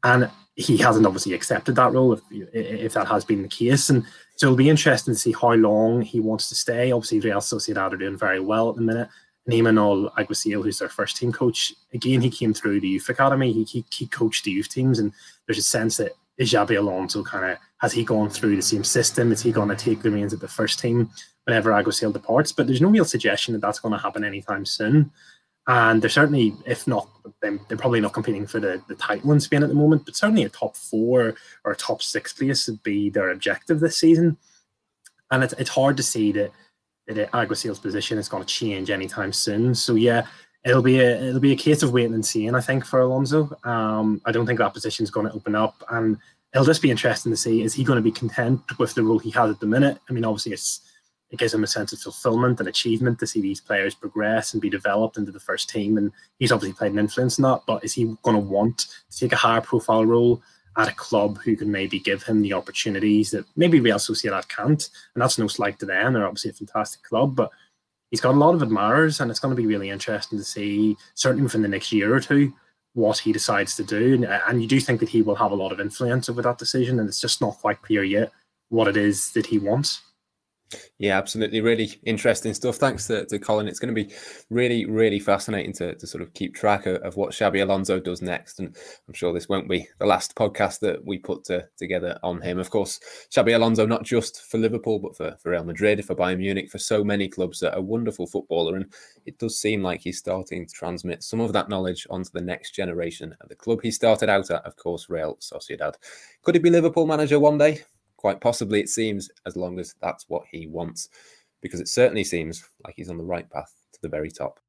And 0.03 0.29
he 0.55 0.77
hasn't 0.77 1.05
obviously 1.05 1.33
accepted 1.33 1.75
that 1.75 1.91
role 1.91 2.13
if 2.13 2.21
if 2.31 2.93
that 2.93 3.07
has 3.07 3.25
been 3.25 3.43
the 3.43 3.47
case. 3.47 3.89
And 3.89 4.03
so 4.35 4.47
it'll 4.47 4.57
be 4.57 4.69
interesting 4.69 5.13
to 5.13 5.19
see 5.19 5.33
how 5.33 5.53
long 5.53 6.01
he 6.01 6.19
wants 6.19 6.49
to 6.49 6.55
stay. 6.55 6.91
Obviously 6.91 7.19
Real 7.19 7.39
Sociedad 7.39 7.93
are 7.93 7.97
doing 7.97 8.17
very 8.17 8.39
well 8.39 8.69
at 8.69 8.75
the 8.75 8.81
minute 8.81 9.09
Imanol 9.49 10.13
Alguacil, 10.15 10.63
who's 10.63 10.79
their 10.79 10.89
first 10.89 11.17
team 11.17 11.31
coach, 11.31 11.73
again, 11.93 12.21
he 12.21 12.29
came 12.29 12.53
through 12.53 12.81
the 12.81 12.87
youth 12.87 13.09
academy. 13.09 13.51
He, 13.51 13.63
he, 13.63 13.85
he 13.91 14.07
coached 14.07 14.43
the 14.45 14.51
youth 14.51 14.69
teams, 14.69 14.99
and 14.99 15.11
there's 15.47 15.57
a 15.57 15.63
sense 15.63 15.97
that 15.97 16.13
is 16.37 16.53
Xabi 16.53 16.77
Alonso 16.77 17.23
kind 17.23 17.51
of 17.51 17.57
has 17.79 17.93
he 17.93 18.03
gone 18.03 18.29
through 18.29 18.55
the 18.55 18.61
same 18.61 18.83
system? 18.83 19.31
Is 19.31 19.41
he 19.41 19.51
going 19.51 19.69
to 19.69 19.75
take 19.75 20.01
the 20.01 20.11
reins 20.11 20.33
of 20.33 20.39
the 20.39 20.47
first 20.47 20.79
team 20.79 21.09
whenever 21.45 21.71
Alguacil 21.71 22.13
departs? 22.13 22.51
But 22.51 22.67
there's 22.67 22.81
no 22.81 22.89
real 22.89 23.05
suggestion 23.05 23.53
that 23.53 23.61
that's 23.61 23.79
going 23.79 23.93
to 23.93 23.97
happen 23.97 24.23
anytime 24.23 24.65
soon. 24.65 25.11
And 25.67 26.01
they're 26.01 26.09
certainly, 26.09 26.55
if 26.65 26.87
not, 26.87 27.07
they're 27.41 27.77
probably 27.77 28.01
not 28.01 28.13
competing 28.13 28.47
for 28.47 28.59
the, 28.59 28.81
the 28.87 28.95
title 28.95 29.31
in 29.31 29.39
Spain 29.39 29.63
at 29.63 29.69
the 29.69 29.75
moment, 29.75 30.03
but 30.05 30.15
certainly 30.15 30.43
a 30.43 30.49
top 30.49 30.75
four 30.75 31.35
or 31.63 31.71
a 31.71 31.75
top 31.75 32.01
six 32.01 32.33
place 32.33 32.67
would 32.67 32.81
be 32.83 33.09
their 33.09 33.29
objective 33.29 33.79
this 33.79 33.97
season. 33.97 34.37
And 35.31 35.43
it's, 35.43 35.53
it's 35.53 35.69
hard 35.69 35.95
to 35.97 36.03
see 36.03 36.31
that, 36.33 36.51
that 37.09 37.31
Alguacil's 37.31 37.79
position 37.79 38.17
is 38.17 38.29
going 38.29 38.43
to 38.43 38.47
change 38.47 38.89
anytime 38.89 39.33
soon. 39.33 39.75
So, 39.75 39.95
yeah, 39.95 40.25
it'll 40.65 40.81
be 40.81 40.99
a 40.99 41.21
it'll 41.21 41.39
be 41.39 41.53
a 41.53 41.57
case 41.57 41.83
of 41.83 41.93
waiting 41.93 42.13
and 42.13 42.25
seeing. 42.25 42.55
I 42.55 42.61
think 42.61 42.85
for 42.85 42.99
Alonso, 43.01 43.57
um, 43.63 44.21
I 44.25 44.31
don't 44.31 44.45
think 44.45 44.59
that 44.59 44.73
position 44.73 45.03
is 45.03 45.11
going 45.11 45.27
to 45.27 45.33
open 45.33 45.55
up, 45.55 45.83
and 45.89 46.17
it'll 46.53 46.65
just 46.65 46.81
be 46.81 46.91
interesting 46.91 47.31
to 47.31 47.37
see 47.37 47.63
is 47.63 47.73
he 47.73 47.83
going 47.83 47.97
to 47.97 48.03
be 48.03 48.11
content 48.11 48.61
with 48.77 48.93
the 48.93 49.03
role 49.03 49.19
he 49.19 49.31
has 49.31 49.51
at 49.51 49.59
the 49.59 49.67
minute. 49.67 49.99
I 50.09 50.13
mean, 50.13 50.25
obviously, 50.25 50.53
it's 50.53 50.81
it 51.31 51.37
gives 51.37 51.53
him 51.53 51.63
a 51.63 51.67
sense 51.67 51.93
of 51.93 51.99
fulfillment 51.99 52.59
and 52.59 52.67
achievement 52.67 53.19
to 53.19 53.27
see 53.27 53.39
these 53.39 53.61
players 53.61 53.93
progress 53.93 54.53
and 54.53 54.61
be 54.61 54.69
developed 54.69 55.17
into 55.17 55.31
the 55.31 55.39
first 55.39 55.69
team, 55.69 55.97
and 55.97 56.11
he's 56.39 56.51
obviously 56.51 56.77
played 56.77 56.91
an 56.91 56.99
influence 56.99 57.37
in 57.37 57.43
that. 57.43 57.61
But 57.67 57.83
is 57.83 57.93
he 57.93 58.15
going 58.23 58.35
to 58.35 58.39
want 58.39 58.87
to 59.09 59.19
take 59.19 59.33
a 59.33 59.37
higher 59.37 59.61
profile 59.61 60.05
role? 60.05 60.41
At 60.77 60.87
a 60.87 60.93
club 60.93 61.39
who 61.39 61.55
can 61.55 61.71
maybe 61.71 61.99
give 61.99 62.23
him 62.23 62.41
the 62.41 62.53
opportunities 62.53 63.31
that 63.31 63.45
maybe 63.55 63.81
Real 63.81 63.97
Sociedad 63.97 64.47
can't, 64.47 64.89
and 65.13 65.21
that's 65.21 65.37
no 65.37 65.47
slight 65.47 65.79
to 65.79 65.85
them. 65.85 66.13
They're 66.13 66.25
obviously 66.25 66.51
a 66.51 66.53
fantastic 66.53 67.03
club, 67.03 67.35
but 67.35 67.49
he's 68.11 68.21
got 68.21 68.35
a 68.35 68.37
lot 68.37 68.55
of 68.55 68.61
admirers, 68.61 69.19
and 69.19 69.29
it's 69.29 69.39
going 69.39 69.53
to 69.53 69.61
be 69.61 69.67
really 69.67 69.89
interesting 69.89 70.39
to 70.39 70.45
see, 70.45 70.95
certainly 71.15 71.43
within 71.43 71.63
the 71.63 71.67
next 71.67 71.91
year 71.91 72.13
or 72.15 72.19
two, 72.19 72.53
what 72.93 73.17
he 73.17 73.33
decides 73.33 73.75
to 73.75 73.83
do. 73.83 74.13
And, 74.13 74.25
and 74.25 74.61
you 74.61 74.67
do 74.67 74.79
think 74.79 74.99
that 74.99 75.09
he 75.09 75.21
will 75.21 75.35
have 75.35 75.51
a 75.51 75.55
lot 75.55 75.71
of 75.71 75.79
influence 75.79 76.29
over 76.29 76.41
that 76.43 76.59
decision, 76.59 76.99
and 76.99 77.09
it's 77.09 77.21
just 77.21 77.41
not 77.41 77.57
quite 77.57 77.81
clear 77.81 78.03
yet 78.03 78.31
what 78.69 78.87
it 78.87 78.95
is 78.95 79.31
that 79.31 79.47
he 79.47 79.59
wants. 79.59 80.01
Yeah, 80.99 81.17
absolutely. 81.17 81.61
Really 81.61 81.99
interesting 82.03 82.53
stuff. 82.53 82.75
Thanks 82.75 83.07
to, 83.07 83.25
to 83.25 83.39
Colin. 83.39 83.67
It's 83.67 83.79
going 83.79 83.93
to 83.93 84.03
be 84.03 84.13
really, 84.49 84.85
really 84.85 85.19
fascinating 85.19 85.73
to, 85.73 85.95
to 85.95 86.05
sort 86.05 86.21
of 86.21 86.33
keep 86.33 86.53
track 86.53 86.85
of, 86.85 86.97
of 86.97 87.15
what 87.15 87.31
Xabi 87.31 87.63
Alonso 87.63 87.99
does 87.99 88.21
next. 88.21 88.59
And 88.59 88.75
I'm 89.07 89.13
sure 89.13 89.33
this 89.33 89.49
won't 89.49 89.67
be 89.67 89.87
the 89.97 90.05
last 90.05 90.35
podcast 90.35 90.79
that 90.81 91.03
we 91.03 91.17
put 91.17 91.43
to, 91.45 91.67
together 91.77 92.19
on 92.21 92.41
him. 92.41 92.59
Of 92.59 92.69
course, 92.69 92.99
Xabi 93.31 93.55
Alonso, 93.55 93.87
not 93.87 94.03
just 94.03 94.43
for 94.43 94.59
Liverpool, 94.59 94.99
but 94.99 95.17
for, 95.17 95.35
for 95.41 95.51
Real 95.51 95.63
Madrid, 95.63 96.05
for 96.05 96.15
Bayern 96.15 96.37
Munich, 96.37 96.69
for 96.69 96.77
so 96.77 97.03
many 97.03 97.27
clubs, 97.27 97.63
a 97.63 97.81
wonderful 97.81 98.27
footballer. 98.27 98.75
And 98.75 98.93
it 99.25 99.39
does 99.39 99.57
seem 99.57 99.81
like 99.81 100.01
he's 100.01 100.19
starting 100.19 100.67
to 100.67 100.73
transmit 100.73 101.23
some 101.23 101.39
of 101.39 101.53
that 101.53 101.69
knowledge 101.69 102.05
onto 102.11 102.29
the 102.31 102.41
next 102.41 102.75
generation 102.75 103.35
at 103.41 103.49
the 103.49 103.55
club 103.55 103.79
he 103.81 103.89
started 103.89 104.29
out 104.29 104.51
at, 104.51 104.63
of 104.65 104.75
course, 104.75 105.09
Real 105.09 105.35
Sociedad. 105.37 105.95
Could 106.43 106.55
he 106.55 106.59
be 106.59 106.69
Liverpool 106.69 107.07
manager 107.07 107.39
one 107.39 107.57
day? 107.57 107.81
Quite 108.19 108.41
possibly, 108.41 108.81
it 108.81 108.89
seems, 108.89 109.29
as 109.45 109.55
long 109.55 109.79
as 109.79 109.95
that's 110.01 110.25
what 110.27 110.43
he 110.51 110.67
wants, 110.67 111.07
because 111.61 111.79
it 111.79 111.87
certainly 111.87 112.25
seems 112.25 112.61
like 112.83 112.95
he's 112.97 113.09
on 113.09 113.17
the 113.17 113.23
right 113.23 113.49
path 113.49 113.73
to 113.93 113.99
the 114.01 114.09
very 114.09 114.29
top. 114.29 114.59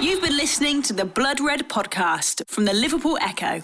You've 0.00 0.20
been 0.20 0.36
listening 0.36 0.82
to 0.82 0.92
the 0.92 1.04
Blood 1.04 1.38
Red 1.38 1.68
podcast 1.68 2.42
from 2.48 2.64
the 2.64 2.72
Liverpool 2.72 3.18
Echo. 3.22 3.62